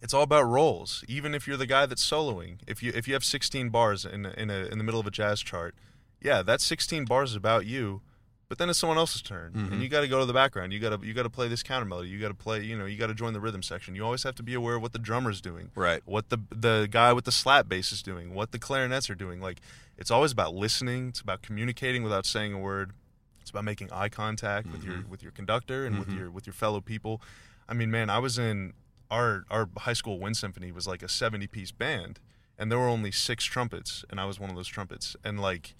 it's 0.00 0.12
all 0.12 0.24
about 0.24 0.42
roles. 0.48 1.04
Even 1.06 1.32
if 1.32 1.46
you're 1.46 1.56
the 1.56 1.66
guy 1.66 1.86
that's 1.86 2.04
soloing, 2.04 2.56
if 2.66 2.82
you 2.82 2.90
if 2.92 3.06
you 3.06 3.14
have 3.14 3.24
16 3.24 3.68
bars 3.68 4.04
in 4.04 4.26
in 4.26 4.50
a, 4.50 4.64
in 4.64 4.78
the 4.78 4.84
middle 4.84 4.98
of 4.98 5.06
a 5.06 5.12
jazz 5.12 5.40
chart, 5.40 5.76
yeah, 6.20 6.42
that 6.42 6.60
16 6.60 7.04
bars 7.04 7.30
is 7.30 7.36
about 7.36 7.64
you. 7.64 8.02
But 8.52 8.58
then 8.58 8.68
it's 8.68 8.78
someone 8.78 8.98
else's 8.98 9.22
turn, 9.22 9.52
Mm-hmm. 9.52 9.72
and 9.72 9.82
you 9.82 9.88
got 9.88 10.02
to 10.02 10.08
go 10.08 10.20
to 10.20 10.26
the 10.26 10.34
background. 10.34 10.74
You 10.74 10.78
got 10.78 11.00
to 11.00 11.06
you 11.06 11.14
got 11.14 11.22
to 11.22 11.30
play 11.30 11.48
this 11.48 11.62
counter 11.62 11.86
melody. 11.86 12.10
You 12.10 12.20
got 12.20 12.28
to 12.28 12.34
play, 12.34 12.62
you 12.62 12.76
know, 12.76 12.84
you 12.84 12.98
got 12.98 13.06
to 13.06 13.14
join 13.14 13.32
the 13.32 13.40
rhythm 13.40 13.62
section. 13.62 13.94
You 13.94 14.04
always 14.04 14.24
have 14.24 14.34
to 14.34 14.42
be 14.42 14.52
aware 14.52 14.74
of 14.74 14.82
what 14.82 14.92
the 14.92 14.98
drummer's 14.98 15.40
doing, 15.40 15.70
Right. 15.74 16.02
What 16.04 16.28
the 16.28 16.36
the 16.50 16.86
guy 16.90 17.14
with 17.14 17.24
the 17.24 17.32
slap 17.32 17.66
bass 17.66 17.92
is 17.92 18.02
doing, 18.02 18.34
what 18.34 18.52
the 18.52 18.58
clarinets 18.58 19.08
are 19.08 19.14
doing. 19.14 19.40
Like 19.40 19.60
it's 19.96 20.10
always 20.10 20.32
about 20.32 20.54
listening. 20.54 21.08
It's 21.08 21.20
about 21.22 21.40
communicating 21.40 22.02
without 22.02 22.26
saying 22.26 22.52
a 22.52 22.58
word. 22.58 22.92
It's 23.40 23.48
about 23.48 23.64
making 23.64 23.90
eye 23.90 24.10
contact 24.10 24.70
with 24.70 24.84
your 24.84 25.02
with 25.08 25.22
your 25.22 25.32
conductor 25.32 25.86
and 25.86 25.98
with 25.98 26.10
your 26.10 26.30
with 26.30 26.46
your 26.46 26.52
fellow 26.54 26.82
people. 26.82 27.22
I 27.70 27.72
mean, 27.72 27.90
man, 27.90 28.10
I 28.10 28.18
was 28.18 28.38
in 28.38 28.74
our 29.10 29.44
our 29.50 29.70
high 29.78 29.94
school 29.94 30.18
wind 30.18 30.36
symphony 30.36 30.72
was 30.72 30.86
like 30.86 31.02
a 31.02 31.08
70 31.08 31.46
piece 31.46 31.72
band 31.72 32.20
and 32.58 32.70
there 32.70 32.78
were 32.78 32.88
only 32.88 33.12
six 33.12 33.46
trumpets 33.46 34.04
and 34.10 34.20
I 34.20 34.26
was 34.26 34.38
one 34.38 34.50
of 34.50 34.56
those 34.56 34.68
trumpets 34.68 35.16
and 35.24 35.40
like 35.40 35.74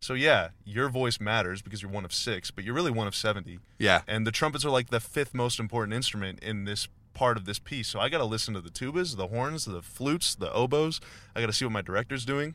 so 0.00 0.14
yeah, 0.14 0.50
your 0.64 0.88
voice 0.88 1.20
matters 1.20 1.62
because 1.62 1.82
you're 1.82 1.90
one 1.90 2.04
of 2.04 2.12
6, 2.12 2.50
but 2.50 2.64
you're 2.64 2.74
really 2.74 2.90
one 2.90 3.06
of 3.06 3.14
70. 3.14 3.58
Yeah. 3.78 4.02
And 4.06 4.26
the 4.26 4.30
trumpets 4.30 4.64
are 4.64 4.70
like 4.70 4.90
the 4.90 5.00
fifth 5.00 5.34
most 5.34 5.58
important 5.58 5.94
instrument 5.94 6.40
in 6.42 6.64
this 6.64 6.88
part 7.14 7.36
of 7.36 7.46
this 7.46 7.58
piece. 7.58 7.88
So 7.88 7.98
I 7.98 8.08
got 8.08 8.18
to 8.18 8.24
listen 8.24 8.54
to 8.54 8.60
the 8.60 8.70
tubas, 8.70 9.16
the 9.16 9.28
horns, 9.28 9.64
the 9.64 9.82
flutes, 9.82 10.34
the 10.34 10.52
oboes. 10.52 11.00
I 11.34 11.40
got 11.40 11.46
to 11.46 11.52
see 11.52 11.64
what 11.64 11.72
my 11.72 11.82
director's 11.82 12.24
doing. 12.24 12.54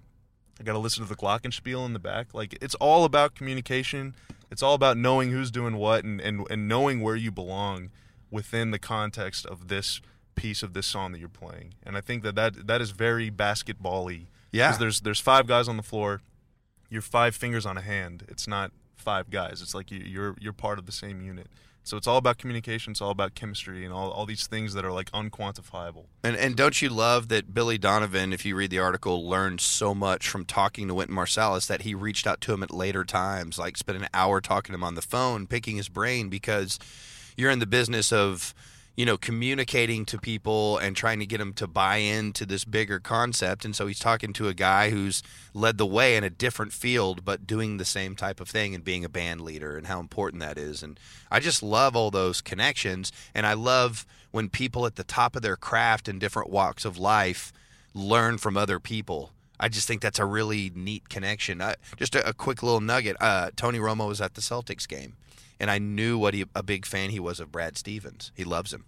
I 0.60 0.63
got 0.63 0.73
to 0.73 0.80
listen 0.80 1.04
to 1.04 1.10
the 1.10 1.15
glockenspiel 1.15 1.86
in 1.86 1.93
the 1.93 1.99
back. 1.99 2.34
Like 2.34 2.58
it's 2.62 2.75
all 2.75 3.04
about 3.04 3.34
communication. 3.34 4.15
It's 4.51 4.62
all 4.62 4.75
about 4.75 4.97
knowing 4.97 5.32
who's 5.32 5.49
doing 5.49 5.78
what 5.78 6.03
and, 6.03 6.22
and, 6.22 6.45
and 6.49 6.68
knowing 6.68 7.01
where 7.01 7.15
you 7.15 7.32
belong 7.32 7.89
within 8.30 8.72
the 8.72 8.80
context 8.80 9.45
of 9.45 9.68
this 9.68 10.01
piece 10.36 10.61
of 10.61 10.74
this 10.74 10.86
song 10.86 11.11
that 11.13 11.20
you're 11.20 11.30
playing. 11.30 11.74
And 11.84 11.97
I 11.97 12.01
think 12.01 12.24
that 12.24 12.36
that, 12.36 12.68
that 12.68 12.82
is 12.82 12.91
very 12.91 13.30
basketball-y. 13.30 14.28
Yeah. 14.51 14.68
Because 14.68 14.80
there's 14.80 15.01
there's 15.01 15.20
five 15.20 15.47
guys 15.47 15.68
on 15.68 15.78
the 15.78 15.84
floor. 15.84 16.22
You're 16.91 17.01
five 17.01 17.35
fingers 17.35 17.65
on 17.65 17.77
a 17.77 17.81
hand. 17.81 18.25
It's 18.27 18.47
not 18.47 18.71
five 18.97 19.31
guys. 19.31 19.63
It's 19.63 19.73
like 19.73 19.89
you, 19.89 19.99
you're 19.99 20.35
you're 20.39 20.53
part 20.53 20.77
of 20.77 20.85
the 20.85 20.91
same 20.91 21.21
unit. 21.21 21.47
So 21.83 21.97
it's 21.97 22.05
all 22.05 22.17
about 22.17 22.37
communication. 22.37 22.91
It's 22.91 23.01
all 23.01 23.09
about 23.09 23.33
chemistry 23.33 23.83
and 23.83 23.91
all, 23.91 24.11
all 24.11 24.27
these 24.27 24.45
things 24.45 24.75
that 24.75 24.85
are 24.85 24.91
like 24.91 25.09
unquantifiable. 25.11 26.05
And 26.23 26.35
and 26.35 26.55
don't 26.55 26.79
you 26.81 26.89
love 26.89 27.29
that 27.29 27.53
Billy 27.53 27.77
Donovan, 27.77 28.33
if 28.33 28.45
you 28.45 28.55
read 28.55 28.69
the 28.69 28.79
article, 28.79 29.27
learned 29.27 29.61
so 29.61 29.95
much 29.95 30.29
from 30.29 30.45
talking 30.45 30.87
to 30.89 30.93
Wynton 30.93 31.15
Marsalis 31.15 31.67
that 31.67 31.81
he 31.81 31.95
reached 31.95 32.27
out 32.27 32.41
to 32.41 32.53
him 32.53 32.61
at 32.61 32.71
later 32.71 33.03
times, 33.03 33.57
like 33.57 33.77
spent 33.77 33.97
an 33.97 34.07
hour 34.13 34.41
talking 34.41 34.73
to 34.73 34.77
him 34.77 34.83
on 34.83 34.95
the 34.95 35.01
phone, 35.01 35.47
picking 35.47 35.77
his 35.77 35.89
brain 35.89 36.29
because 36.29 36.77
you're 37.35 37.51
in 37.51 37.59
the 37.59 37.65
business 37.65 38.11
of 38.11 38.53
you 38.95 39.05
know 39.05 39.17
communicating 39.17 40.05
to 40.05 40.17
people 40.17 40.77
and 40.77 40.95
trying 40.95 41.19
to 41.19 41.25
get 41.25 41.37
them 41.37 41.53
to 41.53 41.67
buy 41.67 41.97
into 41.97 42.45
this 42.45 42.65
bigger 42.65 42.99
concept 42.99 43.63
and 43.65 43.75
so 43.75 43.87
he's 43.87 43.99
talking 43.99 44.33
to 44.33 44.47
a 44.47 44.53
guy 44.53 44.89
who's 44.89 45.23
led 45.53 45.77
the 45.77 45.85
way 45.85 46.15
in 46.15 46.23
a 46.23 46.29
different 46.29 46.73
field 46.73 47.23
but 47.23 47.47
doing 47.47 47.77
the 47.77 47.85
same 47.85 48.15
type 48.15 48.39
of 48.39 48.49
thing 48.49 48.75
and 48.75 48.83
being 48.83 49.05
a 49.05 49.09
band 49.09 49.41
leader 49.41 49.77
and 49.77 49.87
how 49.87 49.99
important 49.99 50.41
that 50.41 50.57
is 50.57 50.83
and 50.83 50.99
I 51.29 51.39
just 51.39 51.63
love 51.63 51.95
all 51.95 52.11
those 52.11 52.41
connections 52.41 53.11
and 53.33 53.45
I 53.45 53.53
love 53.53 54.05
when 54.31 54.49
people 54.49 54.85
at 54.85 54.95
the 54.95 55.03
top 55.03 55.35
of 55.35 55.41
their 55.41 55.57
craft 55.57 56.07
in 56.07 56.19
different 56.19 56.49
walks 56.49 56.85
of 56.85 56.97
life 56.97 57.53
learn 57.93 58.37
from 58.37 58.57
other 58.57 58.79
people 58.79 59.31
I 59.61 59.69
just 59.69 59.87
think 59.87 60.01
that's 60.01 60.17
a 60.17 60.25
really 60.25 60.71
neat 60.73 61.07
connection. 61.07 61.61
Just 61.95 62.15
a, 62.15 62.27
a, 62.27 62.33
quick 62.33 62.63
little 62.63 62.81
nugget. 62.81 63.15
Uh, 63.19 63.51
Tony 63.55 63.77
Romo 63.77 64.07
was 64.07 64.19
at 64.19 64.33
the 64.33 64.41
Celtics 64.41 64.87
game, 64.87 65.13
and 65.62 65.70
I 65.70 65.78
knew 65.78 66.18
what 66.18 66.34
he, 66.34 66.43
a 66.55 66.64
big 66.64 66.88
fan 66.88 67.12
he 67.12 67.20
was 67.20 67.39
of 67.39 67.51
Brad 67.51 67.78
Stevens. 67.78 68.32
He 68.36 68.43
loves 68.43 68.74
him. 68.74 68.86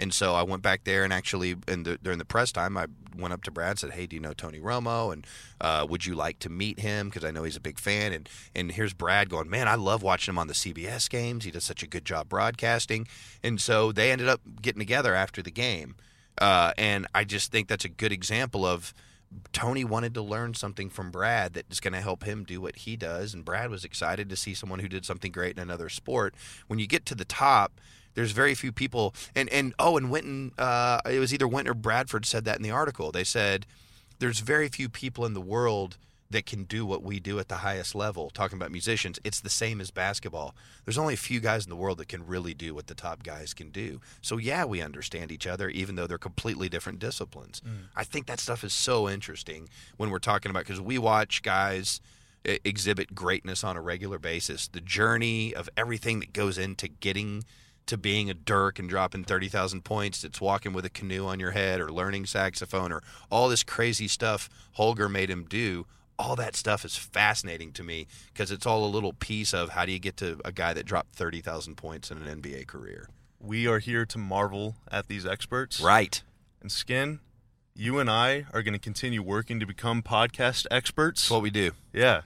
And 0.00 0.12
so 0.12 0.34
I 0.34 0.42
went 0.42 0.62
back 0.62 0.82
there 0.82 1.04
and 1.04 1.12
actually, 1.12 1.56
in 1.68 1.84
the, 1.84 1.96
during 2.02 2.18
the 2.18 2.24
press 2.24 2.50
time, 2.50 2.76
I 2.76 2.86
went 3.16 3.32
up 3.32 3.42
to 3.44 3.50
Brad 3.50 3.70
and 3.70 3.78
said, 3.78 3.90
"Hey, 3.92 4.06
do 4.06 4.16
you 4.16 4.22
know 4.22 4.32
Tony 4.32 4.60
Romo? 4.60 5.12
And 5.12 5.26
uh, 5.60 5.86
would 5.88 6.06
you 6.06 6.14
like 6.14 6.38
to 6.40 6.48
meet 6.48 6.80
him? 6.80 7.08
Because 7.08 7.24
I 7.24 7.30
know 7.30 7.42
he's 7.42 7.56
a 7.56 7.60
big 7.60 7.78
fan." 7.78 8.12
And 8.12 8.28
and 8.54 8.70
here's 8.70 8.94
Brad 8.94 9.28
going, 9.28 9.50
"Man, 9.50 9.66
I 9.66 9.74
love 9.74 10.02
watching 10.02 10.34
him 10.34 10.38
on 10.38 10.46
the 10.46 10.54
CBS 10.54 11.10
games. 11.10 11.44
He 11.44 11.50
does 11.50 11.64
such 11.64 11.82
a 11.82 11.86
good 11.88 12.04
job 12.04 12.28
broadcasting." 12.28 13.08
And 13.42 13.60
so 13.60 13.90
they 13.90 14.12
ended 14.12 14.28
up 14.28 14.40
getting 14.62 14.78
together 14.78 15.16
after 15.16 15.42
the 15.42 15.50
game, 15.50 15.96
uh, 16.40 16.74
and 16.78 17.08
I 17.12 17.24
just 17.24 17.50
think 17.50 17.66
that's 17.66 17.84
a 17.84 17.88
good 17.88 18.12
example 18.12 18.64
of 18.64 18.94
Tony 19.52 19.84
wanted 19.84 20.14
to 20.14 20.22
learn 20.22 20.54
something 20.54 20.88
from 20.88 21.10
Brad 21.10 21.54
that 21.54 21.66
is 21.70 21.80
going 21.80 21.92
to 21.92 22.00
help 22.00 22.24
him 22.24 22.44
do 22.44 22.60
what 22.60 22.76
he 22.76 22.96
does, 22.96 23.34
and 23.34 23.44
Brad 23.44 23.70
was 23.70 23.84
excited 23.84 24.28
to 24.28 24.36
see 24.36 24.54
someone 24.54 24.78
who 24.78 24.88
did 24.88 25.04
something 25.04 25.32
great 25.32 25.56
in 25.56 25.62
another 25.62 25.88
sport. 25.88 26.34
When 26.66 26.78
you 26.78 26.86
get 26.86 27.04
to 27.06 27.14
the 27.14 27.24
top, 27.24 27.80
there's 28.14 28.32
very 28.32 28.54
few 28.54 28.72
people, 28.72 29.14
and 29.34 29.48
and 29.50 29.74
oh, 29.78 29.96
and 29.96 30.10
Wynton, 30.10 30.52
uh, 30.58 31.00
it 31.08 31.18
was 31.18 31.32
either 31.32 31.46
Wynton 31.46 31.70
or 31.70 31.74
Branford 31.74 32.26
said 32.26 32.44
that 32.46 32.56
in 32.56 32.62
the 32.62 32.70
article. 32.70 33.12
They 33.12 33.24
said 33.24 33.66
there's 34.18 34.40
very 34.40 34.68
few 34.68 34.88
people 34.88 35.24
in 35.24 35.34
the 35.34 35.40
world 35.40 35.98
that 36.30 36.46
can 36.46 36.64
do 36.64 36.84
what 36.84 37.02
we 37.02 37.20
do 37.20 37.38
at 37.38 37.48
the 37.48 37.56
highest 37.56 37.94
level. 37.94 38.30
Talking 38.30 38.58
about 38.58 38.70
musicians, 38.70 39.18
it's 39.24 39.40
the 39.40 39.50
same 39.50 39.80
as 39.80 39.90
basketball. 39.90 40.54
There's 40.84 40.98
only 40.98 41.14
a 41.14 41.18
few 41.18 41.40
guys 41.40 41.64
in 41.64 41.70
the 41.70 41.76
world 41.76 41.98
that 41.98 42.08
can 42.08 42.26
really 42.26 42.54
do 42.54 42.74
what 42.74 42.86
the 42.86 42.94
top 42.94 43.22
guys 43.22 43.54
can 43.54 43.70
do. 43.70 44.00
So 44.20 44.36
yeah, 44.36 44.64
we 44.64 44.82
understand 44.82 45.32
each 45.32 45.46
other, 45.46 45.70
even 45.70 45.94
though 45.94 46.06
they're 46.06 46.18
completely 46.18 46.68
different 46.68 46.98
disciplines. 46.98 47.62
Mm. 47.66 47.88
I 47.96 48.04
think 48.04 48.26
that 48.26 48.40
stuff 48.40 48.62
is 48.62 48.72
so 48.72 49.08
interesting 49.08 49.68
when 49.96 50.10
we're 50.10 50.18
talking 50.18 50.50
about 50.50 50.64
because 50.64 50.80
we 50.80 50.98
watch 50.98 51.42
guys 51.42 52.00
exhibit 52.44 53.14
greatness 53.14 53.64
on 53.64 53.76
a 53.76 53.80
regular 53.80 54.18
basis. 54.18 54.68
The 54.68 54.80
journey 54.80 55.54
of 55.54 55.68
everything 55.76 56.20
that 56.20 56.32
goes 56.32 56.58
into 56.58 56.88
getting 56.88 57.44
to 57.86 57.96
being 57.96 58.28
a 58.28 58.34
Dirk 58.34 58.78
and 58.78 58.88
dropping 58.88 59.24
30,000 59.24 59.82
points. 59.82 60.22
It's 60.22 60.40
walking 60.40 60.74
with 60.74 60.84
a 60.84 60.90
canoe 60.90 61.26
on 61.26 61.40
your 61.40 61.52
head 61.52 61.80
or 61.80 61.90
learning 61.90 62.26
saxophone 62.26 62.92
or 62.92 63.02
all 63.30 63.48
this 63.48 63.62
crazy 63.62 64.08
stuff 64.08 64.50
Holger 64.72 65.08
made 65.08 65.30
him 65.30 65.46
do 65.48 65.86
all 66.18 66.36
that 66.36 66.56
stuff 66.56 66.84
is 66.84 66.96
fascinating 66.96 67.72
to 67.72 67.84
me 67.84 68.06
because 68.32 68.50
it's 68.50 68.66
all 68.66 68.84
a 68.84 68.88
little 68.88 69.12
piece 69.12 69.54
of 69.54 69.70
how 69.70 69.86
do 69.86 69.92
you 69.92 69.98
get 69.98 70.16
to 70.16 70.40
a 70.44 70.52
guy 70.52 70.74
that 70.74 70.84
dropped 70.84 71.14
30,000 71.14 71.76
points 71.76 72.10
in 72.10 72.18
an 72.18 72.42
NBA 72.42 72.66
career. 72.66 73.08
We 73.40 73.68
are 73.68 73.78
here 73.78 74.04
to 74.06 74.18
marvel 74.18 74.76
at 74.90 75.06
these 75.06 75.24
experts. 75.24 75.80
Right. 75.80 76.22
And 76.60 76.72
Skin, 76.72 77.20
you 77.74 78.00
and 78.00 78.10
I 78.10 78.46
are 78.52 78.62
going 78.62 78.72
to 78.72 78.80
continue 78.80 79.22
working 79.22 79.60
to 79.60 79.66
become 79.66 80.02
podcast 80.02 80.66
experts. 80.70 81.22
That's 81.22 81.30
what 81.30 81.42
we 81.42 81.50
do. 81.50 81.70
Yeah. 81.92 82.22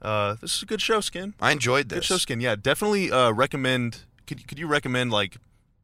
Uh, 0.00 0.36
this 0.40 0.56
is 0.56 0.62
a 0.62 0.66
good 0.66 0.80
show, 0.80 1.00
Skin. 1.00 1.34
I 1.40 1.52
enjoyed 1.52 1.90
this. 1.90 1.98
Good 1.98 2.04
show, 2.04 2.16
Skin. 2.16 2.40
Yeah, 2.40 2.56
definitely 2.56 3.10
uh, 3.10 3.32
recommend. 3.32 4.04
Could 4.26 4.46
could 4.48 4.58
you 4.58 4.66
recommend 4.66 5.10
like 5.10 5.36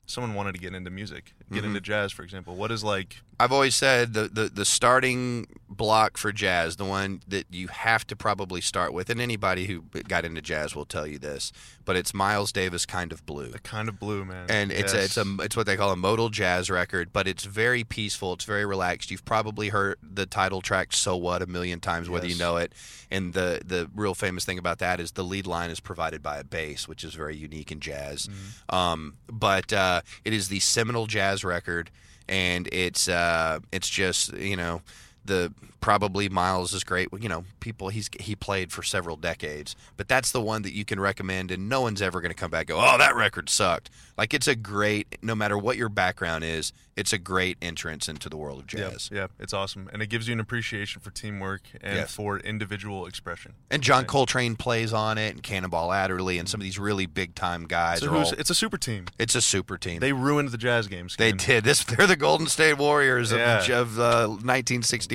someone 0.07 0.35
wanted 0.35 0.55
to 0.55 0.61
get 0.61 0.75
into 0.75 0.91
music, 0.91 1.33
get 1.51 1.59
mm-hmm. 1.59 1.69
into 1.69 1.81
jazz, 1.81 2.13
for 2.13 2.23
example? 2.23 2.55
What 2.55 2.71
is 2.71 2.85
like 2.85 3.23
I've 3.43 3.51
always 3.51 3.75
said 3.75 4.15
the, 4.15 4.29
the, 4.29 4.45
the 4.45 4.65
starting 4.65 5.49
block 5.69 6.17
for 6.17 6.31
jazz, 6.31 6.77
the 6.77 6.85
one 6.85 7.23
that 7.27 7.47
you 7.51 7.67
have 7.67 8.07
to 8.07 8.15
probably 8.15 8.61
start 8.61 8.93
with, 8.93 9.11
and 9.11 9.21
anybody 9.21 9.67
who 9.67 9.83
got 10.07 10.25
into 10.25 10.41
jazz 10.41 10.77
will 10.77 10.85
tell 10.85 11.09
you 11.09 11.19
this, 11.19 11.51
but 11.85 11.97
it's 11.97 12.15
Miles 12.15 12.53
Davis 12.53 12.87
kind 12.87 13.11
of 13.11 13.27
blue. 13.27 13.49
The 13.49 13.59
kind 13.59 13.89
of 13.89 13.99
blue, 13.99 14.25
man. 14.25 14.47
And 14.49 14.71
it's 14.71 14.95
a, 14.95 15.03
it's 15.03 15.17
a 15.17 15.25
it's 15.41 15.57
what 15.57 15.67
they 15.67 15.77
call 15.77 15.91
a 15.91 15.97
modal 15.97 16.29
jazz 16.29 16.71
record, 16.71 17.13
but 17.13 17.27
it's 17.27 17.43
very 17.45 17.83
peaceful, 17.83 18.33
it's 18.35 18.45
very 18.45 18.65
relaxed. 18.65 19.11
You've 19.11 19.25
probably 19.25 19.71
heard 19.71 19.97
the 20.01 20.25
title 20.25 20.61
track 20.61 20.93
So 20.93 21.17
What 21.17 21.43
a 21.43 21.47
million 21.47 21.81
times 21.81 22.09
whether 22.09 22.29
yes. 22.29 22.37
you 22.37 22.45
know 22.45 22.59
it. 22.59 22.73
And 23.11 23.33
the 23.33 23.61
the 23.65 23.91
real 23.93 24.15
famous 24.15 24.45
thing 24.45 24.59
about 24.59 24.79
that 24.79 25.01
is 25.01 25.13
the 25.13 25.25
lead 25.25 25.49
line 25.49 25.71
is 25.71 25.81
provided 25.81 26.23
by 26.23 26.39
a 26.39 26.45
bass, 26.45 26.87
which 26.87 27.03
is 27.03 27.15
very 27.15 27.35
unique 27.35 27.73
in 27.73 27.81
jazz. 27.81 28.29
Mm-hmm. 28.29 28.75
Um, 28.77 29.15
but 29.27 29.73
uh, 29.73 30.03
it 30.25 30.33
is 30.33 30.47
the 30.47 30.61
seminal 30.61 31.09
jazz 31.09 31.43
record 31.43 31.91
and 32.33 32.67
it's 32.73 33.09
uh, 33.09 33.59
it's 33.73 33.89
just 33.89 34.33
you 34.33 34.57
know 34.57 34.81
the 35.25 35.53
probably 35.83 36.29
Miles 36.29 36.73
is 36.73 36.85
great. 36.85 37.09
You 37.21 37.29
know, 37.29 37.45
people 37.61 37.91
he's 37.91 38.09
he 38.19 38.35
played 38.35 38.73
for 38.73 38.83
several 38.83 39.17
decades, 39.17 39.77
but 39.99 40.09
that's 40.09 40.33
the 40.33 40.41
one 40.41 40.63
that 40.63 40.73
you 40.73 40.87
can 40.87 40.99
recommend, 40.99 41.51
and 41.51 41.69
no 41.69 41.83
one's 41.83 42.01
ever 42.01 42.23
going 42.23 42.31
to 42.31 42.37
come 42.37 42.51
back 42.51 42.71
and 42.71 42.79
go, 42.79 42.81
"Oh, 42.81 42.97
that 42.97 43.15
record 43.15 43.51
sucked." 43.51 43.91
Like 44.17 44.33
it's 44.33 44.49
a 44.49 44.55
great, 44.55 45.19
no 45.23 45.35
matter 45.35 45.59
what 45.59 45.77
your 45.77 45.89
background 45.89 46.45
is, 46.45 46.73
it's 46.97 47.13
a 47.13 47.19
great 47.19 47.57
entrance 47.63 48.09
into 48.09 48.29
the 48.29 48.37
world 48.37 48.61
of 48.61 48.67
jazz. 48.67 49.11
Yeah, 49.13 49.21
yeah 49.21 49.27
it's 49.39 49.53
awesome, 49.53 49.89
and 49.93 50.03
it 50.03 50.07
gives 50.07 50.29
you 50.29 50.33
an 50.33 50.41
appreciation 50.41 51.01
for 51.01 51.11
teamwork 51.11 51.63
and 51.81 51.97
yes. 51.97 52.15
for 52.15 52.39
individual 52.39 53.07
expression. 53.07 53.55
And 53.71 53.83
John 53.83 54.05
Coltrane 54.05 54.57
plays 54.57 54.93
on 54.93 55.19
it, 55.19 55.35
and 55.35 55.43
Cannonball 55.43 55.93
Adderley, 55.93 56.39
and 56.39 56.49
some 56.49 56.61
of 56.61 56.65
these 56.65 56.79
really 56.79 57.07
big 57.07 57.35
time 57.35 57.67
guys. 57.67 58.01
So 58.01 58.15
all, 58.15 58.33
it's 58.33 58.51
a 58.51 58.55
super 58.55 58.79
team. 58.79 59.07
It's 59.19 59.35
a 59.35 59.41
super 59.41 59.79
team. 59.79 60.01
They 60.01 60.13
ruined 60.13 60.51
the 60.51 60.59
jazz 60.59 60.87
games. 60.87 61.17
They 61.17 61.33
did. 61.33 61.65
This 61.65 61.85
they're 61.85 62.07
the 62.07 62.17
Golden 62.17 62.47
State 62.47 62.79
Warriors 62.79 63.33
yeah. 63.33 63.65
of, 63.65 63.99
of 63.99 64.01
uh, 64.01 64.37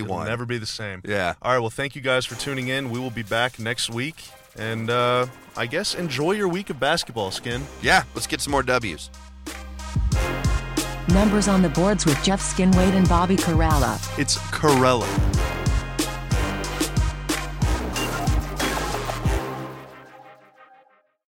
1961. 0.02 0.22
It'll 0.22 0.30
never 0.30 0.46
be 0.46 0.58
the 0.58 0.66
same. 0.66 1.02
Yeah. 1.06 1.34
All 1.42 1.54
right. 1.54 1.60
Well, 1.60 1.70
thank 1.70 1.96
you 1.96 2.02
guys 2.02 2.26
for 2.26 2.36
tuning 2.36 2.68
in. 2.70 2.90
We 2.90 3.00
will 3.00 3.12
be 3.12 3.24
back 3.24 3.60
next 3.60 3.90
week. 3.90 4.30
And 4.58 4.90
uh, 4.90 5.28
I 5.56 5.66
guess 5.68 5.96
enjoy 5.96 6.32
your 6.32 6.48
week 6.48 6.70
of 6.70 6.80
basketball, 6.80 7.32
Skin. 7.32 7.64
Yeah. 7.82 8.04
Let's 8.16 8.28
get 8.28 8.42
some 8.42 8.52
more 8.52 8.64
W's. 8.64 9.10
Numbers 11.10 11.48
on 11.48 11.62
the 11.62 11.70
boards 11.70 12.06
with 12.06 12.22
Jeff 12.24 12.42
Skin 12.42 12.72
Wade 12.72 12.94
and 12.94 13.08
Bobby 13.08 13.38
Karalla. 13.38 13.96
It's 14.20 14.38
Corella. 14.38 15.08